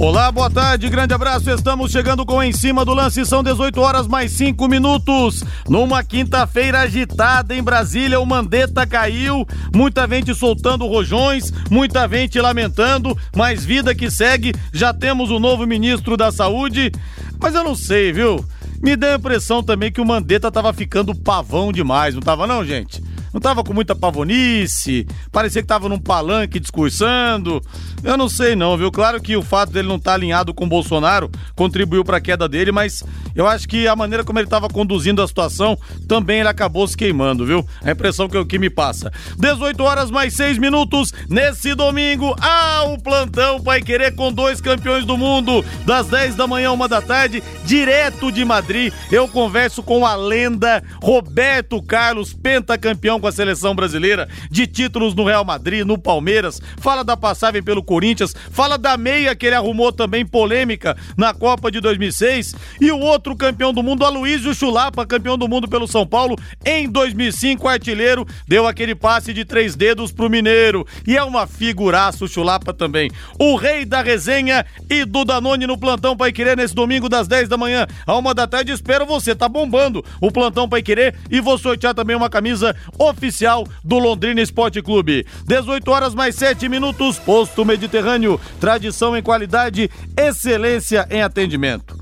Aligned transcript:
Olá, 0.00 0.32
boa 0.32 0.48
tarde, 0.48 0.88
grande 0.88 1.12
abraço. 1.12 1.50
Estamos 1.50 1.92
chegando 1.92 2.24
com 2.24 2.42
Em 2.42 2.54
Cima 2.54 2.86
do 2.86 2.94
Lance. 2.94 3.26
São 3.26 3.42
18 3.42 3.78
horas 3.82 4.08
mais 4.08 4.32
5 4.32 4.66
minutos. 4.66 5.44
Numa 5.68 6.02
quinta-feira 6.02 6.80
agitada 6.80 7.54
em 7.54 7.62
Brasília, 7.62 8.18
o 8.18 8.24
Mandetta 8.24 8.86
caiu. 8.86 9.46
Muita 9.74 10.08
gente 10.08 10.34
soltando 10.34 10.86
rojões, 10.86 11.52
muita 11.70 12.08
gente 12.08 12.40
lamentando, 12.40 13.14
mas 13.36 13.62
vida 13.62 13.94
que 13.94 14.10
segue. 14.10 14.54
Já 14.72 14.94
temos 14.94 15.30
o 15.30 15.38
novo 15.38 15.66
ministro 15.66 16.16
da 16.16 16.32
Saúde. 16.32 16.90
Mas 17.38 17.54
eu 17.54 17.62
não 17.62 17.74
sei, 17.74 18.10
viu? 18.10 18.42
Me 18.82 18.96
deu 18.96 19.12
a 19.12 19.16
impressão 19.16 19.62
também 19.62 19.92
que 19.92 20.00
o 20.00 20.06
Mandetta 20.06 20.50
tava 20.50 20.72
ficando 20.72 21.14
pavão 21.14 21.70
demais, 21.70 22.14
não 22.14 22.22
tava 22.22 22.46
não, 22.46 22.64
gente? 22.64 23.02
Não 23.32 23.40
tava 23.40 23.62
com 23.62 23.72
muita 23.72 23.94
pavonice, 23.94 25.06
parecia 25.30 25.62
que 25.62 25.68
tava 25.68 25.88
num 25.88 25.98
palanque 25.98 26.58
discursando. 26.58 27.62
Eu 28.02 28.16
não 28.16 28.28
sei 28.28 28.56
não, 28.56 28.76
viu? 28.76 28.90
Claro 28.90 29.20
que 29.20 29.36
o 29.36 29.42
fato 29.42 29.72
dele 29.72 29.88
não 29.88 29.96
estar 29.96 30.12
tá 30.12 30.14
alinhado 30.16 30.52
com 30.52 30.64
o 30.64 30.68
Bolsonaro 30.68 31.30
contribuiu 31.54 32.04
para 32.04 32.16
a 32.16 32.20
queda 32.20 32.48
dele, 32.48 32.72
mas 32.72 33.04
eu 33.34 33.46
acho 33.46 33.68
que 33.68 33.86
a 33.86 33.94
maneira 33.94 34.24
como 34.24 34.38
ele 34.38 34.46
estava 34.46 34.68
conduzindo 34.68 35.22
a 35.22 35.28
situação 35.28 35.78
também 36.08 36.40
ele 36.40 36.48
acabou 36.48 36.86
se 36.88 36.96
queimando, 36.96 37.46
viu? 37.46 37.64
A 37.82 37.90
impressão 37.90 38.28
que, 38.28 38.44
que 38.44 38.58
me 38.58 38.70
passa. 38.70 39.12
18 39.38 39.82
horas 39.82 40.10
mais 40.10 40.34
6 40.34 40.58
minutos 40.58 41.12
nesse 41.28 41.74
domingo. 41.74 42.34
Ah, 42.40 42.84
o 42.86 43.00
plantão 43.00 43.60
vai 43.60 43.80
querer 43.80 44.14
com 44.14 44.32
dois 44.32 44.60
campeões 44.60 45.04
do 45.04 45.16
mundo 45.16 45.64
das 45.84 46.08
10 46.08 46.34
da 46.34 46.46
manhã, 46.46 46.72
uma 46.72 46.88
da 46.88 47.00
tarde, 47.00 47.42
direto 47.64 48.32
de 48.32 48.44
Madrid. 48.44 48.92
Eu 49.10 49.28
converso 49.28 49.82
com 49.82 50.04
a 50.04 50.16
lenda 50.16 50.82
Roberto 51.02 51.82
Carlos, 51.82 52.32
pentacampeão 52.32 53.19
com 53.20 53.26
a 53.26 53.32
seleção 53.32 53.74
brasileira, 53.74 54.28
de 54.50 54.66
títulos 54.66 55.14
no 55.14 55.24
Real 55.24 55.44
Madrid, 55.44 55.84
no 55.84 55.98
Palmeiras, 55.98 56.60
fala 56.78 57.04
da 57.04 57.16
passagem 57.16 57.62
pelo 57.62 57.82
Corinthians, 57.82 58.34
fala 58.50 58.76
da 58.76 58.96
meia 58.96 59.34
que 59.34 59.46
ele 59.46 59.54
arrumou 59.54 59.92
também 59.92 60.24
polêmica 60.24 60.96
na 61.16 61.34
Copa 61.34 61.70
de 61.70 61.80
2006 61.80 62.54
e 62.80 62.90
o 62.90 62.98
outro 62.98 63.36
campeão 63.36 63.72
do 63.72 63.82
mundo, 63.82 64.04
Aloysio 64.04 64.54
Chulapa, 64.54 65.06
campeão 65.06 65.36
do 65.36 65.48
mundo 65.48 65.68
pelo 65.68 65.86
São 65.86 66.06
Paulo 66.06 66.36
em 66.64 66.88
2005, 66.88 67.68
artilheiro, 67.68 68.26
deu 68.46 68.66
aquele 68.66 68.94
passe 68.94 69.32
de 69.32 69.44
três 69.44 69.76
dedos 69.76 70.12
pro 70.12 70.30
Mineiro 70.30 70.86
e 71.06 71.16
é 71.16 71.22
uma 71.22 71.46
figuraça 71.46 72.24
o 72.24 72.28
Chulapa 72.28 72.72
também. 72.72 73.10
O 73.38 73.56
rei 73.56 73.84
da 73.84 74.02
resenha 74.02 74.64
e 74.88 75.04
do 75.04 75.24
Danone 75.24 75.66
no 75.66 75.78
plantão 75.78 76.16
Pai 76.16 76.32
Querer 76.32 76.56
nesse 76.56 76.74
domingo 76.74 77.08
das 77.08 77.28
10 77.28 77.48
da 77.48 77.56
manhã 77.56 77.86
a 78.06 78.16
uma 78.16 78.34
da 78.34 78.46
tarde. 78.46 78.72
Espero 78.72 79.06
você, 79.06 79.34
tá 79.34 79.48
bombando 79.48 80.04
o 80.20 80.30
plantão 80.30 80.68
Pai 80.68 80.82
Querer 80.82 81.14
e 81.30 81.40
vou 81.40 81.58
sortear 81.58 81.94
também 81.94 82.16
uma 82.16 82.30
camisa 82.30 82.74
oficial 83.10 83.66
do 83.84 83.98
Londrina 83.98 84.40
Esporte 84.40 84.80
Clube. 84.80 85.26
18 85.46 85.90
horas 85.90 86.14
mais 86.14 86.34
7 86.34 86.68
minutos, 86.68 87.18
posto 87.18 87.64
Mediterrâneo, 87.64 88.40
tradição 88.58 89.16
em 89.16 89.22
qualidade, 89.22 89.90
excelência 90.16 91.06
em 91.10 91.22
atendimento. 91.22 91.98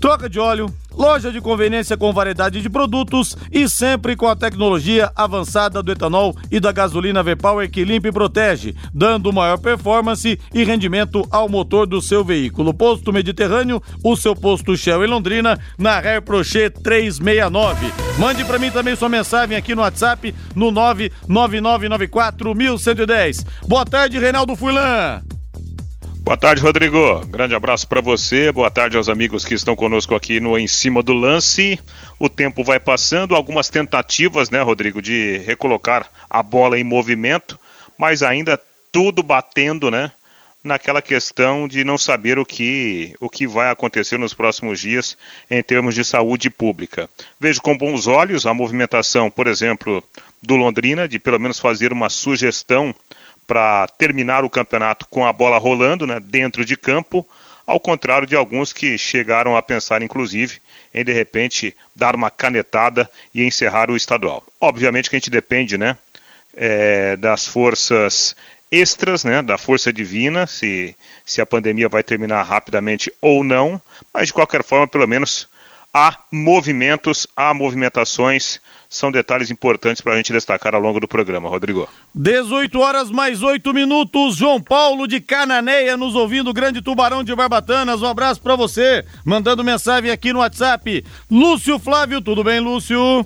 Troca 0.00 0.30
de 0.30 0.38
óleo, 0.38 0.72
loja 0.96 1.30
de 1.30 1.40
conveniência 1.40 1.96
com 1.96 2.12
variedade 2.12 2.60
de 2.60 2.68
produtos 2.68 3.36
e 3.50 3.68
sempre 3.68 4.16
com 4.16 4.26
a 4.26 4.36
tecnologia 4.36 5.10
avançada 5.14 5.82
do 5.82 5.92
etanol 5.92 6.36
e 6.50 6.60
da 6.60 6.72
gasolina 6.72 7.22
V-Power 7.22 7.70
que 7.70 7.84
limpa 7.84 8.08
e 8.08 8.12
protege, 8.12 8.74
dando 8.92 9.32
maior 9.32 9.58
performance 9.58 10.38
e 10.52 10.64
rendimento 10.64 11.26
ao 11.30 11.48
motor 11.48 11.86
do 11.86 12.00
seu 12.00 12.24
veículo. 12.24 12.74
Posto 12.74 13.12
Mediterrâneo, 13.12 13.82
o 14.04 14.16
seu 14.16 14.34
posto 14.34 14.76
Shell 14.76 15.04
em 15.04 15.08
Londrina, 15.08 15.58
na 15.78 15.96
Air 15.96 16.22
Prochet 16.22 16.70
369. 16.82 17.92
Mande 18.18 18.44
para 18.44 18.58
mim 18.58 18.70
também 18.70 18.96
sua 18.96 19.08
mensagem 19.08 19.56
aqui 19.56 19.74
no 19.74 19.82
WhatsApp 19.82 20.34
no 20.54 20.70
99994 20.70 22.54
1110. 22.54 23.46
Boa 23.66 23.84
tarde, 23.84 24.18
Reinaldo 24.18 24.54
Fulan. 24.56 25.22
Boa 26.22 26.36
tarde, 26.36 26.62
Rodrigo. 26.62 27.26
Grande 27.26 27.54
abraço 27.54 27.88
para 27.88 28.00
você. 28.00 28.52
Boa 28.52 28.70
tarde 28.70 28.96
aos 28.96 29.08
amigos 29.08 29.44
que 29.44 29.54
estão 29.54 29.74
conosco 29.74 30.14
aqui 30.14 30.38
no 30.38 30.56
Em 30.56 30.68
Cima 30.68 31.02
do 31.02 31.12
Lance. 31.12 31.80
O 32.18 32.28
tempo 32.28 32.62
vai 32.62 32.78
passando, 32.78 33.34
algumas 33.34 33.68
tentativas, 33.68 34.50
né, 34.50 34.60
Rodrigo, 34.60 35.00
de 35.00 35.38
recolocar 35.38 36.08
a 36.28 36.42
bola 36.42 36.78
em 36.78 36.84
movimento, 36.84 37.58
mas 37.98 38.22
ainda 38.22 38.60
tudo 38.92 39.22
batendo, 39.22 39.90
né, 39.90 40.12
naquela 40.62 41.00
questão 41.00 41.66
de 41.66 41.84
não 41.84 41.96
saber 41.96 42.38
o 42.38 42.44
que, 42.44 43.14
o 43.18 43.28
que 43.28 43.46
vai 43.46 43.70
acontecer 43.70 44.18
nos 44.18 44.34
próximos 44.34 44.78
dias 44.78 45.16
em 45.50 45.62
termos 45.62 45.94
de 45.94 46.04
saúde 46.04 46.50
pública. 46.50 47.08
Vejo 47.40 47.62
com 47.62 47.76
bons 47.76 48.06
olhos 48.06 48.46
a 48.46 48.52
movimentação, 48.52 49.30
por 49.30 49.46
exemplo, 49.46 50.04
do 50.42 50.54
Londrina, 50.54 51.08
de 51.08 51.18
pelo 51.18 51.40
menos 51.40 51.58
fazer 51.58 51.92
uma 51.92 52.10
sugestão 52.10 52.94
para 53.50 53.88
terminar 53.98 54.44
o 54.44 54.48
campeonato 54.48 55.08
com 55.10 55.26
a 55.26 55.32
bola 55.32 55.58
rolando 55.58 56.06
né, 56.06 56.20
dentro 56.20 56.64
de 56.64 56.76
campo, 56.76 57.26
ao 57.66 57.80
contrário 57.80 58.24
de 58.24 58.36
alguns 58.36 58.72
que 58.72 58.96
chegaram 58.96 59.56
a 59.56 59.62
pensar, 59.62 60.02
inclusive, 60.02 60.60
em 60.94 61.04
de 61.04 61.12
repente 61.12 61.76
dar 61.96 62.14
uma 62.14 62.30
canetada 62.30 63.10
e 63.34 63.42
encerrar 63.42 63.90
o 63.90 63.96
estadual. 63.96 64.44
Obviamente 64.60 65.10
que 65.10 65.16
a 65.16 65.18
gente 65.18 65.30
depende 65.30 65.76
né, 65.76 65.98
é, 66.56 67.16
das 67.16 67.44
forças 67.44 68.36
extras, 68.70 69.24
né, 69.24 69.42
da 69.42 69.58
força 69.58 69.92
divina, 69.92 70.46
se, 70.46 70.94
se 71.26 71.40
a 71.40 71.46
pandemia 71.46 71.88
vai 71.88 72.04
terminar 72.04 72.44
rapidamente 72.44 73.12
ou 73.20 73.42
não, 73.42 73.82
mas 74.14 74.28
de 74.28 74.32
qualquer 74.32 74.62
forma, 74.62 74.86
pelo 74.86 75.08
menos 75.08 75.48
há 75.92 76.18
movimentos, 76.30 77.26
há 77.36 77.52
movimentações 77.52 78.60
são 78.92 79.12
detalhes 79.12 79.52
importantes 79.52 80.02
para 80.02 80.14
a 80.14 80.16
gente 80.16 80.32
destacar 80.32 80.74
ao 80.74 80.80
longo 80.80 80.98
do 80.98 81.06
programa, 81.06 81.48
Rodrigo. 81.48 81.88
18 82.12 82.80
horas 82.80 83.08
mais 83.08 83.40
8 83.40 83.72
minutos. 83.72 84.34
João 84.34 84.60
Paulo 84.60 85.06
de 85.06 85.20
Cananeia 85.20 85.96
nos 85.96 86.16
ouvindo, 86.16 86.52
grande 86.52 86.82
tubarão 86.82 87.22
de 87.22 87.32
Barbatanas. 87.32 88.02
Um 88.02 88.06
abraço 88.06 88.42
para 88.42 88.56
você, 88.56 89.04
mandando 89.24 89.62
mensagem 89.62 90.10
aqui 90.10 90.32
no 90.32 90.40
WhatsApp. 90.40 91.04
Lúcio 91.30 91.78
Flávio, 91.78 92.20
tudo 92.20 92.42
bem, 92.42 92.58
Lúcio? 92.58 93.24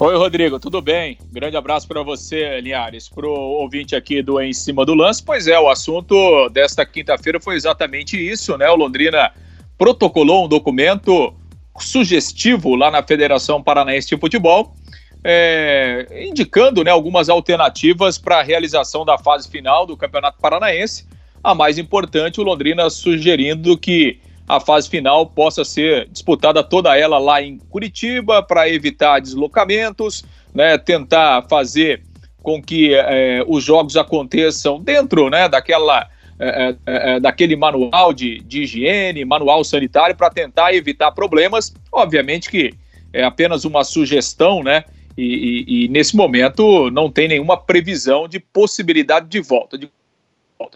Oi, 0.00 0.16
Rodrigo, 0.16 0.58
tudo 0.58 0.80
bem? 0.80 1.18
Grande 1.30 1.58
abraço 1.58 1.86
para 1.86 2.02
você, 2.02 2.58
Linhares, 2.62 3.06
para 3.06 3.26
o 3.26 3.30
ouvinte 3.30 3.94
aqui 3.94 4.22
do 4.22 4.40
Em 4.40 4.54
Cima 4.54 4.86
do 4.86 4.94
Lance. 4.94 5.22
Pois 5.22 5.46
é, 5.46 5.60
o 5.60 5.68
assunto 5.68 6.48
desta 6.48 6.86
quinta-feira 6.86 7.38
foi 7.38 7.56
exatamente 7.56 8.16
isso, 8.16 8.56
né? 8.56 8.66
O 8.70 8.76
Londrina 8.76 9.30
protocolou 9.78 10.44
um 10.44 10.48
documento 10.48 11.32
sugestivo 11.78 12.74
lá 12.74 12.90
na 12.90 13.02
Federação 13.02 13.62
Paranaense 13.62 14.08
de 14.08 14.18
Futebol, 14.18 14.74
é, 15.22 16.26
indicando 16.28 16.82
né, 16.82 16.90
algumas 16.90 17.28
alternativas 17.28 18.18
para 18.18 18.40
a 18.40 18.42
realização 18.42 19.04
da 19.04 19.16
fase 19.16 19.48
final 19.48 19.86
do 19.86 19.96
Campeonato 19.96 20.38
Paranaense. 20.40 21.06
A 21.42 21.54
mais 21.54 21.78
importante, 21.78 22.40
o 22.40 22.44
Londrina 22.44 22.90
sugerindo 22.90 23.78
que 23.78 24.18
a 24.48 24.58
fase 24.58 24.88
final 24.88 25.26
possa 25.26 25.64
ser 25.64 26.08
disputada 26.08 26.64
toda 26.64 26.96
ela 26.96 27.18
lá 27.18 27.40
em 27.40 27.58
Curitiba 27.58 28.42
para 28.42 28.68
evitar 28.68 29.20
deslocamentos, 29.20 30.24
né, 30.54 30.76
tentar 30.78 31.46
fazer 31.48 32.02
com 32.42 32.62
que 32.62 32.94
é, 32.94 33.44
os 33.46 33.62
jogos 33.62 33.96
aconteçam 33.96 34.80
dentro 34.80 35.28
né, 35.28 35.48
daquela 35.48 36.08
é, 36.38 36.76
é, 36.86 37.14
é, 37.16 37.20
daquele 37.20 37.56
manual 37.56 38.12
de, 38.12 38.38
de 38.40 38.62
higiene, 38.62 39.24
manual 39.24 39.64
sanitário, 39.64 40.14
para 40.16 40.30
tentar 40.30 40.72
evitar 40.72 41.10
problemas. 41.10 41.74
Obviamente 41.90 42.48
que 42.48 42.72
é 43.12 43.24
apenas 43.24 43.64
uma 43.64 43.82
sugestão, 43.82 44.62
né? 44.62 44.84
E, 45.16 45.64
e, 45.66 45.84
e, 45.84 45.88
nesse 45.88 46.14
momento 46.14 46.90
não 46.92 47.10
tem 47.10 47.26
nenhuma 47.26 47.56
previsão 47.56 48.28
de 48.28 48.38
possibilidade 48.38 49.26
de 49.26 49.40
volta. 49.40 49.76
De, 49.76 49.90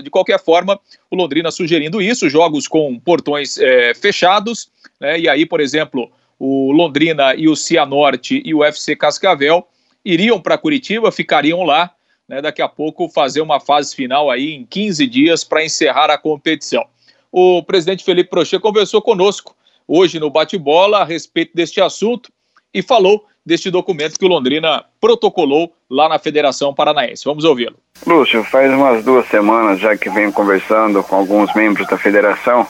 de 0.02 0.10
qualquer 0.10 0.42
forma, 0.42 0.80
o 1.08 1.14
Londrina 1.14 1.50
sugerindo 1.52 2.02
isso, 2.02 2.28
jogos 2.28 2.66
com 2.66 2.98
portões 2.98 3.56
é, 3.58 3.94
fechados, 3.94 4.68
né? 5.00 5.20
E 5.20 5.28
aí, 5.28 5.46
por 5.46 5.60
exemplo, 5.60 6.10
o 6.40 6.72
Londrina 6.72 7.36
e 7.36 7.48
o 7.48 7.54
Cianorte 7.54 8.42
e 8.44 8.52
o 8.52 8.64
FC 8.64 8.96
Cascavel 8.96 9.64
iriam 10.04 10.40
para 10.40 10.58
Curitiba, 10.58 11.12
ficariam 11.12 11.62
lá 11.62 11.92
né, 12.28 12.40
daqui 12.40 12.62
a 12.62 12.68
pouco 12.68 13.08
fazer 13.08 13.40
uma 13.40 13.60
fase 13.60 13.94
final 13.94 14.30
aí 14.30 14.52
em 14.52 14.64
15 14.64 15.06
dias 15.06 15.44
para 15.44 15.64
encerrar 15.64 16.10
a 16.10 16.18
competição. 16.18 16.84
O 17.30 17.62
presidente 17.62 18.04
Felipe 18.04 18.30
Prochê 18.30 18.58
conversou 18.58 19.00
conosco 19.00 19.54
hoje 19.86 20.18
no 20.18 20.30
bate-bola 20.30 20.98
a 20.98 21.04
respeito 21.04 21.52
deste 21.54 21.80
assunto 21.80 22.30
e 22.72 22.82
falou 22.82 23.24
deste 23.44 23.70
documento 23.70 24.18
que 24.18 24.24
o 24.24 24.28
Londrina 24.28 24.84
protocolou 25.00 25.72
lá 25.90 26.08
na 26.08 26.18
Federação 26.18 26.72
Paranaense. 26.74 27.24
Vamos 27.24 27.44
ouvi-lo. 27.44 27.76
Lúcio, 28.06 28.44
faz 28.44 28.72
umas 28.72 29.04
duas 29.04 29.26
semanas 29.28 29.80
já 29.80 29.96
que 29.96 30.08
venho 30.10 30.32
conversando 30.32 31.02
com 31.02 31.16
alguns 31.16 31.52
membros 31.54 31.86
da 31.88 31.98
federação 31.98 32.66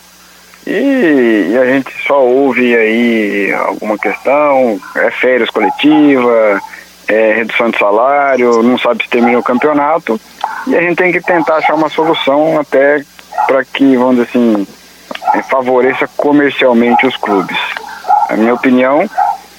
e, 0.67 1.49
e, 1.51 1.59
a 1.59 1.67
gente 1.67 1.93
só 2.07 2.25
ouve 2.25 2.77
aí 2.77 3.53
alguma 3.53 3.99
questão, 3.99 4.81
é 4.95 5.11
férias 5.11 5.51
coletiva, 5.51 6.61
é 7.09 7.33
redução 7.35 7.71
de 7.71 7.79
salário, 7.79 8.63
não 8.63 8.79
sabe 8.79 9.05
se 9.05 9.11
termina 9.11 9.39
o 9.39 9.43
campeonato, 9.43 10.21
e 10.67 10.77
a 10.77 10.81
gente 10.81 10.97
tem 10.97 11.13
que 11.13 11.21
tentar 11.21 11.57
achar 11.57 11.75
uma 11.75 11.89
solução 11.89 12.61
até 12.61 13.03
para 13.47 13.65
que, 13.65 13.97
vamos 13.97 14.17
dizer 14.17 14.29
assim, 14.29 14.67
é, 15.35 15.43
favoreça 15.43 16.09
comercialmente 16.17 17.07
os 17.07 17.17
clubes. 17.17 17.57
A 18.29 18.37
minha 18.37 18.55
opinião 18.55 19.09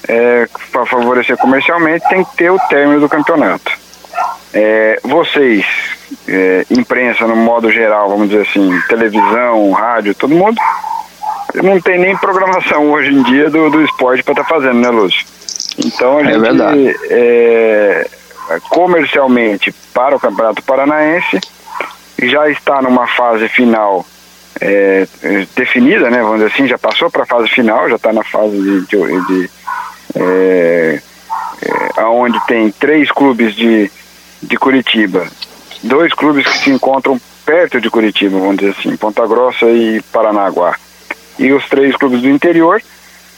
é 0.08 0.48
para 0.72 0.86
favorecer 0.86 1.38
comercialmente 1.38 2.08
tem 2.10 2.24
que 2.24 2.36
ter 2.36 2.50
o 2.50 2.60
término 2.68 3.00
do 3.00 3.10
campeonato. 3.10 3.72
É, 4.54 5.00
vocês, 5.04 5.66
é, 6.28 6.66
imprensa 6.70 7.26
no 7.26 7.36
modo 7.36 7.72
geral, 7.72 8.10
vamos 8.10 8.30
dizer 8.30 8.48
assim, 8.48 8.70
televisão, 8.88 9.72
rádio, 9.72 10.14
todo 10.14 10.36
mundo, 10.36 10.60
não 11.56 11.80
tem 11.82 12.00
nem 12.00 12.16
programação 12.18 12.90
hoje 12.92 13.14
em 13.14 13.24
dia 13.24 13.50
do, 13.50 13.70
do 13.70 13.84
esporte 13.84 14.24
para 14.24 14.34
estar 14.34 14.44
tá 14.44 14.50
fazendo, 14.50 14.80
né, 14.80 14.90
Lúcio? 14.90 15.26
Então 15.78 16.18
a 16.18 16.22
é 16.22 16.34
gente 16.34 16.98
é, 17.10 18.08
comercialmente 18.70 19.74
para 19.94 20.16
o 20.16 20.20
Campeonato 20.20 20.62
Paranaense 20.64 21.40
já 22.22 22.50
está 22.50 22.82
numa 22.82 23.08
fase 23.08 23.48
final 23.50 24.06
é, 24.62 25.08
definida, 25.56 26.10
né? 26.10 26.22
Vamos 26.22 26.40
dizer 26.40 26.54
assim, 26.54 26.68
já 26.68 26.78
passou 26.78 27.10
para 27.10 27.24
a 27.24 27.26
fase 27.26 27.50
final, 27.50 27.90
já 27.90 27.96
está 27.96 28.14
na 28.14 28.24
fase 28.24 28.56
de, 28.56 28.82
de, 28.86 29.26
de 29.28 29.50
é, 30.16 31.02
é, 31.98 32.04
onde 32.04 32.40
tem 32.46 32.72
três 32.72 33.12
clubes 33.12 33.56
de, 33.56 33.92
de 34.42 34.58
Curitiba, 34.58 35.28
dois 35.82 36.14
clubes 36.14 36.46
que 36.46 36.58
se 36.60 36.70
encontram 36.70 37.20
perto 37.46 37.82
de 37.82 37.90
Curitiba, 37.90 38.40
vamos 38.40 38.58
dizer 38.58 38.76
assim, 38.78 38.96
Ponta 38.96 39.26
Grossa 39.28 39.66
e 39.66 40.02
Paranaguá, 40.12 40.76
e 41.38 41.52
os 41.52 41.68
três 41.68 41.96
clubes 41.96 42.22
do 42.22 42.30
interior 42.30 42.82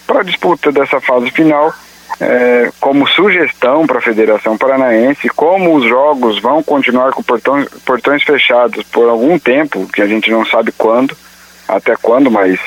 para 0.06 0.20
a 0.20 0.24
disputa 0.24 0.72
dessa 0.72 1.00
fase 1.00 1.31
final 1.31 1.74
é, 2.20 2.72
como 2.80 3.08
sugestão 3.08 3.86
para 3.86 4.00
a 4.00 4.02
Federação 4.02 4.58
Paranaense, 4.58 5.30
como 5.30 5.76
os 5.76 5.88
jogos 5.88 6.40
vão 6.42 6.64
continuar 6.64 7.12
com 7.12 7.22
portões, 7.22 7.68
portões 7.86 8.24
fechados 8.24 8.84
por 8.86 9.10
algum 9.10 9.38
tempo, 9.38 9.88
que 9.92 10.02
a 10.02 10.08
gente 10.08 10.32
não 10.32 10.46
sabe 10.46 10.72
quando, 10.72 11.16
até 11.68 11.96
quando, 11.96 12.32
mas 12.32 12.60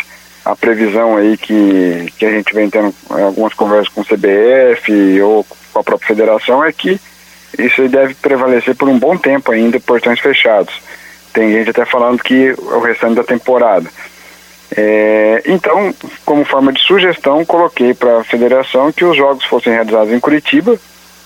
a 0.44 0.54
previsão 0.56 1.16
aí 1.16 1.36
que, 1.36 2.12
que 2.18 2.24
a 2.24 2.30
gente 2.30 2.54
vem 2.54 2.70
tendo 2.70 2.94
algumas 3.10 3.54
conversas 3.54 3.88
com 3.88 4.00
o 4.00 4.04
CBF 4.04 5.20
ou 5.22 5.44
com 5.44 5.80
a 5.80 5.84
própria 5.84 6.08
federação 6.08 6.64
é 6.64 6.72
que 6.72 7.00
isso 7.58 7.82
aí 7.82 7.88
deve 7.88 8.14
prevalecer 8.14 8.74
por 8.74 8.88
um 8.88 8.98
bom 8.98 9.16
tempo 9.16 9.52
ainda, 9.52 9.80
portões 9.80 10.20
fechados. 10.20 10.74
Tem 11.32 11.52
gente 11.52 11.70
até 11.70 11.84
falando 11.84 12.22
que 12.22 12.54
o 12.58 12.80
restante 12.80 13.14
da 13.14 13.24
temporada. 13.24 13.88
É, 14.76 15.42
então, 15.46 15.94
como 16.24 16.44
forma 16.44 16.72
de 16.72 16.80
sugestão, 16.80 17.44
coloquei 17.44 17.94
para 17.94 18.18
a 18.18 18.24
federação 18.24 18.92
que 18.92 19.04
os 19.04 19.16
jogos 19.16 19.44
fossem 19.44 19.72
realizados 19.72 20.12
em 20.12 20.20
Curitiba, 20.20 20.78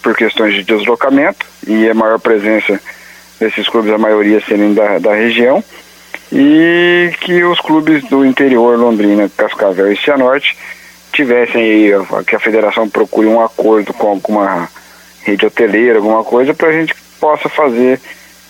por 0.03 0.17
questões 0.17 0.55
de 0.55 0.63
deslocamento 0.63 1.47
e 1.67 1.89
a 1.89 1.95
maior 1.95 2.19
presença 2.19 2.81
desses 3.39 3.69
clubes, 3.69 3.93
a 3.93 3.99
maioria 3.99 4.41
serem 4.41 4.75
da, 4.75 4.99
da 4.99 5.15
região, 5.15 5.63
e 6.33 7.13
que 7.21 7.43
os 7.45 7.61
clubes 7.61 8.05
do 8.05 8.25
interior, 8.25 8.79
Londrina, 8.79 9.31
Cascavel 9.37 9.93
e 9.93 9.97
Cianorte, 9.97 10.57
tivessem 11.13 11.63
aí, 11.63 11.91
que 12.27 12.37
a 12.37 12.41
federação 12.41 12.89
procure 12.89 13.27
um 13.27 13.41
acordo 13.41 13.93
com 13.93 14.09
alguma 14.09 14.69
rede 15.23 15.45
hoteleira, 15.45 15.99
alguma 15.99 16.25
coisa, 16.25 16.55
para 16.55 16.69
a 16.69 16.73
gente 16.73 16.95
possa 17.21 17.49
fazer 17.49 18.01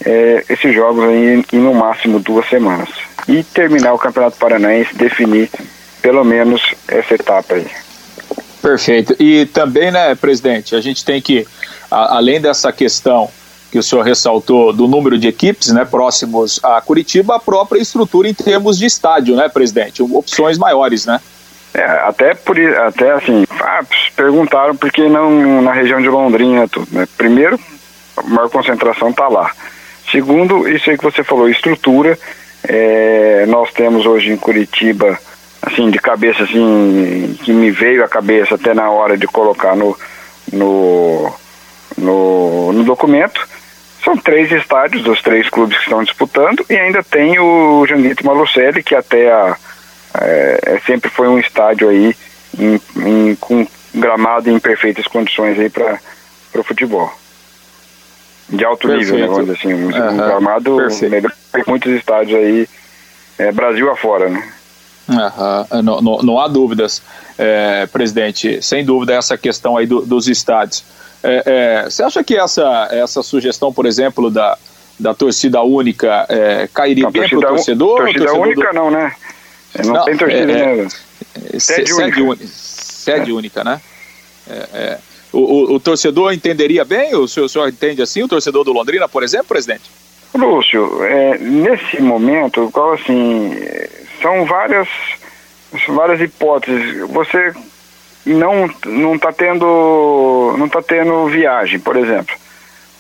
é, 0.05 0.45
esses 0.49 0.75
jogos 0.75 1.05
aí 1.05 1.43
em 1.53 1.59
no 1.59 1.75
máximo 1.75 2.21
duas 2.21 2.49
semanas 2.49 3.12
e 3.29 3.43
terminar 3.43 3.93
o 3.93 3.99
Campeonato 3.99 4.37
Paranaense, 4.37 4.95
definir 4.95 5.51
pelo 6.01 6.25
menos 6.25 6.75
essa 6.89 7.15
etapa 7.15 7.55
aí. 7.55 7.67
Perfeito. 8.61 9.17
E 9.19 9.47
também, 9.47 9.91
né, 9.91 10.15
presidente, 10.15 10.77
a 10.77 10.81
gente 10.81 11.05
tem 11.05 11.21
que, 11.21 11.47
a, 11.91 12.17
além 12.17 12.41
dessa 12.41 12.73
questão 12.73 13.29
que 13.71 13.79
o 13.79 13.83
senhor 13.83 14.03
ressaltou 14.03 14.73
do 14.73 14.87
número 14.87 15.19
de 15.19 15.27
equipes, 15.27 15.73
né, 15.73 15.85
próximos 15.85 16.61
a 16.63 16.81
Curitiba, 16.81 17.37
a 17.37 17.41
própria 17.41 17.81
estrutura 17.81 18.29
em 18.29 18.35
termos 18.35 18.79
de 18.79 18.85
estádio, 18.85 19.35
né, 19.35 19.49
presidente? 19.49 20.03
Opções 20.03 20.59
maiores, 20.59 21.07
né? 21.07 21.21
É, 21.75 21.83
até 21.83 22.35
por 22.35 22.59
até 22.61 23.13
assim, 23.13 23.47
ah, 23.59 23.83
perguntaram 24.15 24.77
por 24.77 24.93
que 24.93 25.09
não 25.09 25.63
na 25.63 25.73
região 25.73 26.03
de 26.03 26.09
Londrina 26.09 26.69
tudo, 26.69 26.87
né? 26.93 27.09
Primeiro, 27.17 27.59
a 28.15 28.23
maior 28.25 28.51
concentração 28.51 29.09
está 29.09 29.27
lá. 29.27 29.51
Segundo, 30.11 30.69
isso 30.69 30.91
aí 30.91 30.99
que 30.99 31.05
você 31.05 31.25
falou, 31.25 31.49
estrutura, 31.49 32.19
é, 32.65 33.45
nós 33.47 33.73
temos 33.73 34.07
hoje 34.07 34.31
em 34.31 34.37
Curitiba, 34.37 35.19
assim, 35.61 35.91
de 35.91 35.99
cabeça, 35.99 36.45
assim, 36.45 37.37
que 37.43 37.53
me 37.53 37.71
veio 37.71 38.05
à 38.05 38.09
cabeça 38.09 38.55
até 38.55 38.75
na 38.75 38.91
hora 38.91 39.17
de 39.17 39.27
colocar 39.27 39.75
no, 39.77 39.97
no, 40.53 41.33
no, 41.97 42.73
no 42.73 42.85
documento, 42.85 43.47
são 44.05 44.17
três 44.17 44.51
estádios 44.51 45.03
dos 45.03 45.23
três 45.23 45.49
clubes 45.49 45.77
que 45.79 45.85
estão 45.85 46.03
disputando 46.03 46.65
e 46.69 46.77
ainda 46.77 47.03
tem 47.03 47.39
o 47.39 47.87
Janguito 47.87 48.27
Malucelli, 48.27 48.83
que 48.83 48.95
até 48.95 49.31
a, 49.33 49.57
é, 50.21 50.61
é, 50.67 50.81
sempre 50.81 51.09
foi 51.09 51.29
um 51.29 51.39
estádio 51.39 51.89
aí 51.89 52.17
em, 52.59 52.81
em, 52.97 53.37
com 53.37 53.67
gramado 53.95 54.51
em 54.51 54.59
perfeitas 54.59 55.07
condições 55.07 55.59
aí 55.59 55.71
para 55.71 55.99
o 56.55 56.63
futebol 56.63 57.22
de 58.53 58.65
alto 58.65 58.87
Perfeito. 58.87 59.13
nível, 59.15 59.19
né, 59.19 59.35
vamos 59.35 59.51
assim, 59.51 59.73
um, 59.73 59.87
uhum. 59.87 60.13
um 60.13 60.17
gramado 60.17 60.77
melhor 61.09 61.33
que 61.53 61.71
muitos 61.71 61.93
estádios 61.93 62.39
aí, 62.39 62.69
é, 63.39 63.51
Brasil 63.51 63.91
afora, 63.91 64.29
né? 64.29 64.53
Uhum. 65.09 65.83
Não, 65.83 66.01
não, 66.01 66.19
não, 66.19 66.41
há 66.41 66.47
dúvidas, 66.47 67.03
é, 67.39 67.87
presidente, 67.87 68.63
sem 68.63 68.85
dúvida 68.85 69.15
essa 69.15 69.37
questão 69.37 69.77
aí 69.77 69.87
do, 69.87 70.03
dos 70.03 70.29
estádios. 70.29 70.85
É, 71.23 71.43
é, 71.47 71.91
você 71.91 72.03
acha 72.03 72.23
que 72.23 72.37
essa, 72.37 72.89
essa 72.91 73.23
sugestão, 73.23 73.73
por 73.73 73.87
exemplo, 73.87 74.31
da, 74.31 74.59
da 74.99 75.15
torcida 75.15 75.63
única 75.63 76.27
é, 76.29 76.69
cairia 76.73 77.05
não, 77.05 77.11
bem 77.11 77.29
para 77.29 77.39
o 77.39 77.41
torcedor? 77.41 77.97
Torcida 77.97 78.25
torcedor 78.27 78.47
única 78.47 78.69
do... 78.69 78.75
não, 78.75 78.91
né? 78.91 79.13
Não, 79.85 79.95
não 79.95 80.05
tem 80.05 80.17
torcida, 80.17 80.53
é, 80.53 80.77
né? 80.77 80.89
Sede, 81.59 81.93
única. 81.93 82.47
Sede 82.47 83.33
única, 83.33 83.65
né? 83.65 83.81
É, 84.49 84.99
o, 85.33 85.39
o, 85.39 85.75
o, 85.75 85.81
torcedor 85.81 86.33
entenderia 86.33 86.85
bem? 86.85 87.15
O 87.15 87.27
senhor, 87.27 87.47
o 87.47 87.49
senhor 87.49 87.69
entende 87.69 88.03
assim, 88.03 88.23
o 88.23 88.29
torcedor 88.29 88.65
do 88.65 88.73
Londrina, 88.73 89.09
por 89.09 89.23
exemplo, 89.23 89.49
presidente? 89.49 89.91
Lúcio, 90.35 91.05
é, 91.05 91.39
nesse 91.39 92.01
momento, 92.01 92.71
qual 92.73 92.95
assim, 92.95 93.55
são 94.21 94.45
várias, 94.47 94.89
várias 95.89 96.21
hipóteses. 96.21 97.09
Você 97.11 97.53
não 98.25 98.71
não 98.87 99.17
está 99.17 99.33
tendo 99.33 100.55
não 100.57 100.69
tá 100.69 100.81
tendo 100.81 101.27
viagem, 101.27 101.79
por 101.81 101.97
exemplo. 101.97 102.35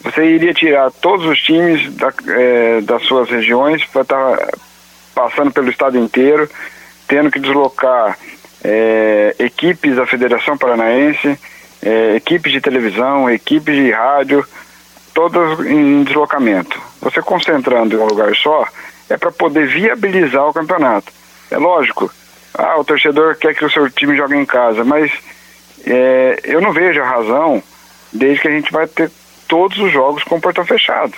Você 0.02 0.24
iria 0.24 0.52
tirar 0.52 0.90
todos 0.90 1.24
os 1.26 1.40
times 1.40 1.94
da, 1.94 2.12
é, 2.28 2.80
das 2.80 3.02
suas 3.04 3.28
regiões 3.30 3.84
para 3.84 4.02
estar 4.02 4.36
tá 4.36 4.48
passando 5.14 5.52
pelo 5.52 5.70
estado 5.70 5.96
inteiro, 5.96 6.50
tendo 7.06 7.30
que 7.30 7.38
deslocar 7.38 8.18
é, 8.64 9.34
equipes 9.38 9.96
da 9.96 10.06
Federação 10.06 10.58
Paranaense, 10.58 11.38
é, 11.82 12.16
equipes 12.16 12.52
de 12.52 12.60
televisão, 12.60 13.28
equipes 13.28 13.74
de 13.74 13.90
rádio, 13.90 14.46
todas 15.12 15.60
em 15.66 16.04
deslocamento. 16.04 16.80
Você 17.00 17.20
concentrando 17.20 17.94
em 17.94 17.98
um 17.98 18.06
lugar 18.06 18.34
só 18.36 18.66
é 19.10 19.16
para 19.16 19.30
poder 19.30 19.66
viabilizar 19.66 20.46
o 20.48 20.52
campeonato. 20.52 21.12
É 21.50 21.58
lógico, 21.58 22.10
ah, 22.54 22.78
o 22.78 22.84
torcedor 22.84 23.36
quer 23.36 23.54
que 23.54 23.64
o 23.64 23.70
seu 23.70 23.90
time 23.90 24.16
jogue 24.16 24.36
em 24.36 24.46
casa, 24.46 24.84
mas 24.84 25.10
é, 25.86 26.40
eu 26.44 26.60
não 26.60 26.72
vejo 26.72 27.00
a 27.00 27.06
razão 27.06 27.62
desde 28.12 28.40
que 28.40 28.48
a 28.48 28.52
gente 28.52 28.72
vai 28.72 28.86
ter 28.86 29.10
todos 29.48 29.78
os 29.78 29.92
jogos 29.92 30.22
com 30.24 30.36
o 30.36 30.40
portão 30.40 30.64
fechado. 30.64 31.12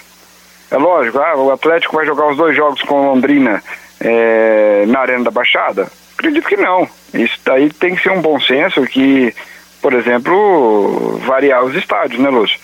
É 0.71 0.77
lógico, 0.77 1.19
ah, 1.19 1.37
o 1.37 1.53
Atlético 1.53 1.97
vai 1.97 2.07
jogar 2.07 2.29
os 2.29 2.37
dois 2.37 2.57
jogos 2.57 2.83
com 2.83 3.07
Londrina 3.07 3.63
é, 4.01 4.85
na 4.87 5.01
Arena 5.01 5.25
da 5.25 5.31
Baixada? 5.31 5.91
Acredito 6.17 6.49
que 6.49 6.57
não. 6.57 6.89
Isso 7.13 7.39
daí 7.45 7.71
tem 7.71 7.95
que 7.95 8.03
ser 8.03 8.11
um 8.11 8.21
bom 8.21 8.41
senso 8.41 8.83
que 8.87 9.35
por 9.85 9.93
exemplo, 9.93 11.19
variar 11.27 11.63
os 11.63 11.75
estádios, 11.75 12.19
né, 12.19 12.31
Lúcio? 12.31 12.59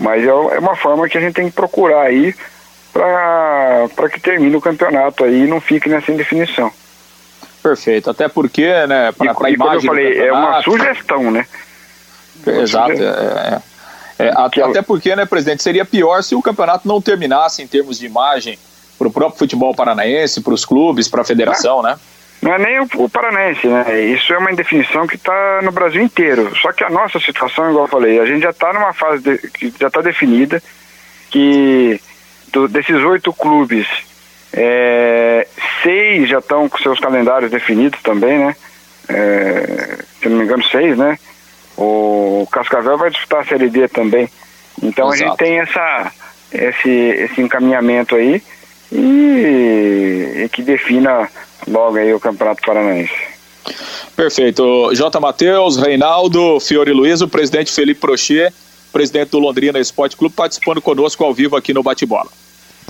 Mas 0.00 0.24
é, 0.24 0.26
é 0.26 0.58
uma 0.58 0.74
forma 0.74 1.08
que 1.08 1.16
a 1.16 1.20
gente 1.20 1.34
tem 1.34 1.48
que 1.48 1.54
procurar 1.54 2.02
aí 2.02 2.34
para 2.92 4.08
que 4.10 4.18
termine 4.18 4.56
o 4.56 4.60
campeonato 4.60 5.22
aí 5.22 5.44
e 5.44 5.46
não 5.46 5.60
fique 5.60 5.88
nessa 5.88 6.10
indefinição. 6.10 6.72
Perfeito, 7.62 8.10
até 8.10 8.26
porque, 8.26 8.66
né, 8.88 9.12
para 9.12 9.46
a 9.46 9.50
imagem 9.50 9.76
eu 9.76 9.82
falei, 9.82 10.18
é 10.18 10.32
uma 10.32 10.60
sugestão, 10.60 11.30
né? 11.30 11.46
Uma 12.44 12.62
Exato, 12.62 12.90
sugestão. 12.96 13.22
É, 13.22 13.62
é, 14.18 14.26
é, 14.26 14.32
até, 14.34 14.62
até 14.62 14.82
porque, 14.82 15.14
né, 15.14 15.24
presidente, 15.24 15.62
seria 15.62 15.84
pior 15.84 16.20
se 16.24 16.34
o 16.34 16.42
campeonato 16.42 16.88
não 16.88 17.00
terminasse 17.00 17.62
em 17.62 17.68
termos 17.68 17.96
de 17.96 18.06
imagem 18.06 18.58
para 18.98 19.06
o 19.06 19.12
próprio 19.12 19.38
futebol 19.38 19.72
paranaense, 19.72 20.40
para 20.40 20.52
os 20.52 20.64
clubes, 20.64 21.06
para 21.06 21.22
a 21.22 21.24
federação, 21.24 21.78
ah. 21.86 21.90
né? 21.90 21.98
Não 22.42 22.54
é 22.54 22.58
nem 22.58 22.80
o, 22.80 22.88
o 22.96 23.08
paranense, 23.08 23.66
né? 23.66 24.00
Isso 24.00 24.32
é 24.32 24.38
uma 24.38 24.52
indefinição 24.52 25.06
que 25.06 25.16
está 25.16 25.60
no 25.62 25.72
Brasil 25.72 26.02
inteiro. 26.02 26.52
Só 26.60 26.72
que 26.72 26.84
a 26.84 26.90
nossa 26.90 27.18
situação, 27.18 27.70
igual 27.70 27.84
eu 27.84 27.90
falei, 27.90 28.20
a 28.20 28.26
gente 28.26 28.42
já 28.42 28.50
está 28.50 28.72
numa 28.72 28.92
fase 28.92 29.22
de, 29.22 29.38
que 29.50 29.72
já 29.80 29.88
está 29.88 30.00
definida 30.00 30.62
que 31.30 32.00
do, 32.52 32.68
desses 32.68 33.02
oito 33.02 33.32
clubes, 33.32 33.86
é, 34.52 35.46
seis 35.82 36.28
já 36.28 36.38
estão 36.38 36.68
com 36.68 36.78
seus 36.78 37.00
calendários 37.00 37.50
definidos 37.50 38.00
também, 38.02 38.38
né? 38.38 38.56
É, 39.08 39.98
se 40.20 40.28
não 40.28 40.38
me 40.38 40.44
engano, 40.44 40.64
seis, 40.64 40.96
né? 40.96 41.18
O 41.76 42.46
Cascavel 42.50 42.96
vai 42.96 43.10
disputar 43.10 43.40
a 43.40 43.44
Série 43.44 43.68
D 43.68 43.88
também. 43.88 44.28
Então 44.82 45.12
Exato. 45.12 45.24
a 45.24 45.28
gente 45.28 45.38
tem 45.38 45.58
essa, 45.58 46.12
esse, 46.52 46.90
esse 46.90 47.40
encaminhamento 47.40 48.14
aí 48.14 48.42
e, 48.92 50.44
e 50.44 50.48
que 50.50 50.62
defina 50.62 51.28
logo 51.66 51.96
aí 51.96 52.12
o 52.12 52.20
Campeonato 52.20 52.62
Paranaense. 52.64 53.12
Perfeito. 54.14 54.94
J. 54.94 55.20
Matheus, 55.20 55.76
Reinaldo, 55.76 56.58
Fiore 56.60 56.92
Luiz, 56.92 57.20
o 57.20 57.28
presidente 57.28 57.72
Felipe 57.72 58.00
Prochet, 58.00 58.52
presidente 58.92 59.30
do 59.30 59.38
Londrina 59.38 59.78
Esporte 59.78 60.16
Clube, 60.16 60.34
participando 60.34 60.80
conosco 60.80 61.22
ao 61.22 61.34
vivo 61.34 61.56
aqui 61.56 61.74
no 61.74 61.82
Bate-Bola. 61.82 62.30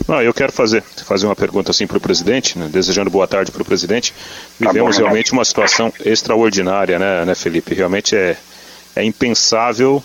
Não, 0.06 0.22
eu 0.22 0.32
quero 0.32 0.52
fazer, 0.52 0.82
fazer 0.82 1.26
uma 1.26 1.34
pergunta 1.34 1.70
assim 1.70 1.86
para 1.86 1.96
o 1.96 2.00
presidente, 2.00 2.58
né, 2.58 2.68
desejando 2.70 3.10
boa 3.10 3.26
tarde 3.26 3.50
para 3.50 3.62
o 3.62 3.64
presidente. 3.64 4.12
Tá 4.12 4.68
Vivemos 4.68 4.94
tá 4.94 5.02
bom, 5.02 5.08
realmente 5.08 5.32
uma 5.32 5.44
situação 5.44 5.92
extraordinária, 6.04 6.98
né, 6.98 7.24
né, 7.24 7.34
Felipe? 7.34 7.74
Realmente 7.74 8.14
é, 8.14 8.36
é 8.94 9.02
impensável, 9.02 10.04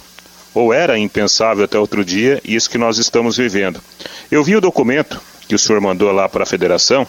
ou 0.56 0.74
era 0.74 0.98
impensável 0.98 1.66
até 1.66 1.78
outro 1.78 2.04
dia, 2.04 2.42
isso 2.44 2.70
que 2.70 2.78
nós 2.78 2.98
estamos 2.98 3.38
vivendo. 3.38 3.80
Eu 4.32 4.44
vi 4.44 4.56
o 4.56 4.62
documento 4.62 5.22
que 5.52 5.56
o 5.56 5.60
senhor 5.60 5.82
mandou 5.82 6.14
lá 6.14 6.30
para 6.30 6.44
a 6.44 6.46
federação, 6.46 7.06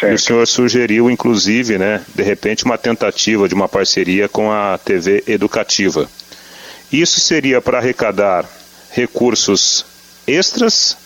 certo. 0.00 0.12
e 0.12 0.14
o 0.14 0.18
senhor 0.18 0.46
sugeriu, 0.46 1.10
inclusive, 1.10 1.76
né, 1.76 2.00
de 2.14 2.22
repente, 2.22 2.64
uma 2.64 2.78
tentativa 2.78 3.46
de 3.46 3.54
uma 3.54 3.68
parceria 3.68 4.30
com 4.30 4.50
a 4.50 4.78
TV 4.82 5.22
educativa. 5.26 6.08
Isso 6.90 7.20
seria 7.20 7.60
para 7.60 7.76
arrecadar 7.76 8.48
recursos 8.92 9.84
extras 10.26 10.96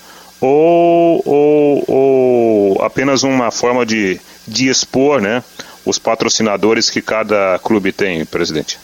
ou, 0.41 1.23
ou, 1.27 1.85
ou 1.89 2.83
apenas 2.85 3.25
uma 3.25 3.51
forma 3.51 3.85
de, 3.85 4.21
de 4.47 4.69
expor 4.69 5.21
né, 5.21 5.43
os 5.85 5.99
patrocinadores 5.99 6.89
que 6.89 7.03
cada 7.03 7.59
clube 7.65 7.91
tem, 7.91 8.25
presidente? 8.25 8.79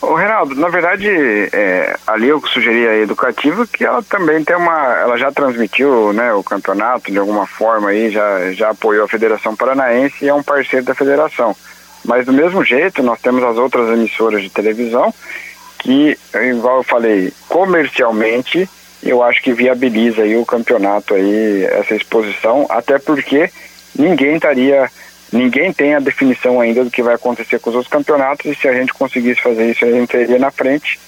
Ô, 0.00 0.14
Reinaldo, 0.14 0.54
na 0.54 0.68
verdade, 0.68 1.08
é, 1.08 1.96
ali 2.06 2.28
eu 2.28 2.40
sugeri 2.46 2.86
a 2.86 2.96
educativa 2.98 3.66
que 3.66 3.84
ela 3.84 4.02
também 4.02 4.44
tem 4.44 4.54
uma. 4.56 4.94
Ela 4.94 5.16
já 5.16 5.32
transmitiu 5.32 6.12
né, 6.12 6.32
o 6.32 6.42
campeonato 6.42 7.10
de 7.10 7.18
alguma 7.18 7.46
forma 7.46 7.88
aí, 7.88 8.10
já, 8.10 8.52
já 8.52 8.70
apoiou 8.70 9.04
a 9.04 9.08
Federação 9.08 9.56
Paranaense 9.56 10.24
e 10.24 10.28
é 10.28 10.34
um 10.34 10.42
parceiro 10.42 10.84
da 10.84 10.94
federação. 10.94 11.56
Mas 12.04 12.26
do 12.26 12.32
mesmo 12.32 12.62
jeito, 12.64 13.02
nós 13.02 13.20
temos 13.20 13.42
as 13.42 13.56
outras 13.56 13.88
emissoras 13.90 14.42
de 14.42 14.50
televisão 14.50 15.12
que, 15.78 16.16
igual 16.34 16.78
eu 16.78 16.82
falei, 16.82 17.32
comercialmente 17.48 18.68
eu 19.02 19.22
acho 19.22 19.42
que 19.42 19.52
viabiliza 19.52 20.22
aí 20.22 20.36
o 20.36 20.44
campeonato 20.44 21.14
aí, 21.14 21.64
essa 21.64 21.94
exposição, 21.94 22.66
até 22.68 22.98
porque 22.98 23.50
ninguém 23.96 24.36
estaria, 24.36 24.90
ninguém 25.32 25.72
tem 25.72 25.94
a 25.94 26.00
definição 26.00 26.60
ainda 26.60 26.84
do 26.84 26.90
que 26.90 27.02
vai 27.02 27.14
acontecer 27.14 27.58
com 27.58 27.70
os 27.70 27.76
outros 27.76 27.92
campeonatos 27.92 28.46
e 28.46 28.54
se 28.54 28.68
a 28.68 28.72
gente 28.72 28.92
conseguisse 28.94 29.40
fazer 29.40 29.70
isso, 29.70 29.84
a 29.84 29.90
gente 29.90 30.08
teria 30.08 30.38
na 30.38 30.50
frente 30.50 30.98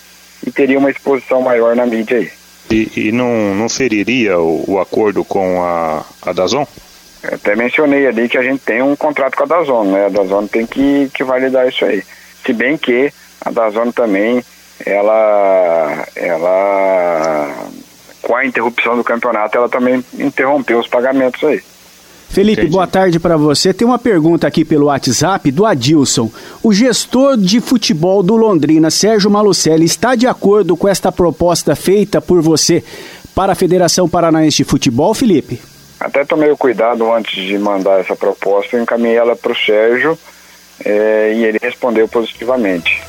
e 0.47 0.51
teria 0.51 0.79
uma 0.79 0.91
exposição 0.91 1.43
maior 1.43 1.75
na 1.75 1.87
mídia 1.87 2.19
aí. 2.19 2.31
E, 2.71 3.09
e 3.09 3.13
não, 3.13 3.55
não 3.55 3.69
feriria 3.69 4.39
o, 4.39 4.65
o, 4.73 4.79
acordo 4.79 5.25
com 5.25 5.63
a, 5.63 6.05
a 6.23 6.33
Dazon? 6.33 6.67
Eu 7.23 7.35
até 7.35 7.57
mencionei 7.57 8.07
ali 8.07 8.29
que 8.29 8.37
a 8.37 8.43
gente 8.43 8.61
tem 8.61 8.83
um 8.83 8.95
contrato 8.95 9.37
com 9.37 9.45
a 9.45 9.47
Dazon, 9.47 9.85
né? 9.85 10.07
A 10.07 10.09
Dazon 10.11 10.47
tem 10.47 10.67
que, 10.67 11.11
que 11.15 11.25
validar 11.25 11.67
isso 11.67 11.85
aí. 11.85 12.03
Se 12.45 12.53
bem 12.53 12.77
que 12.77 13.13
a 13.41 13.51
Dazon 13.51 13.91
também 13.91 14.45
ela, 14.85 16.07
ela, 16.15 17.55
com 18.23 18.37
a 18.37 18.45
interrupção 18.45 18.97
do 18.97 19.05
campeonato, 19.05 19.57
ela 19.57 19.69
também 19.69 20.05
interrompeu 20.19 20.79
os 20.79 20.87
pagamentos 20.87 21.43
aí. 21.43 21.63
Felipe, 22.29 22.61
Entendi. 22.61 22.73
boa 22.73 22.87
tarde 22.87 23.19
para 23.19 23.37
você. 23.37 23.73
Tem 23.73 23.87
uma 23.87 23.99
pergunta 23.99 24.47
aqui 24.47 24.65
pelo 24.65 24.87
WhatsApp 24.87 25.51
do 25.51 25.65
Adilson. 25.65 26.31
O 26.63 26.73
gestor 26.73 27.37
de 27.37 27.61
futebol 27.61 28.23
do 28.23 28.37
Londrina, 28.37 28.91
Sérgio 28.91 29.31
Malucelli, 29.31 29.85
está 29.85 30.15
de 30.15 30.27
acordo 30.27 30.77
com 30.77 30.87
esta 30.87 31.11
proposta 31.11 31.75
feita 31.75 32.21
por 32.21 32.43
você 32.43 32.85
para 33.35 33.53
a 33.53 33.57
Federação 33.57 34.09
Paranaense 34.09 34.59
de 34.59 34.65
Futebol, 34.65 35.15
Felipe? 35.15 35.61
Até 35.99 36.25
tomei 36.25 36.51
o 36.51 36.57
cuidado 36.57 37.13
antes 37.13 37.35
de 37.35 37.59
mandar 37.59 37.99
essa 37.99 38.15
proposta, 38.15 38.77
eu 38.77 38.83
encaminhei 38.83 39.17
ela 39.17 39.35
para 39.35 39.53
o 39.53 39.57
Sérgio 39.57 40.17
é, 40.85 41.35
e 41.35 41.45
ele 41.45 41.59
respondeu 41.61 42.07
positivamente. 42.07 43.03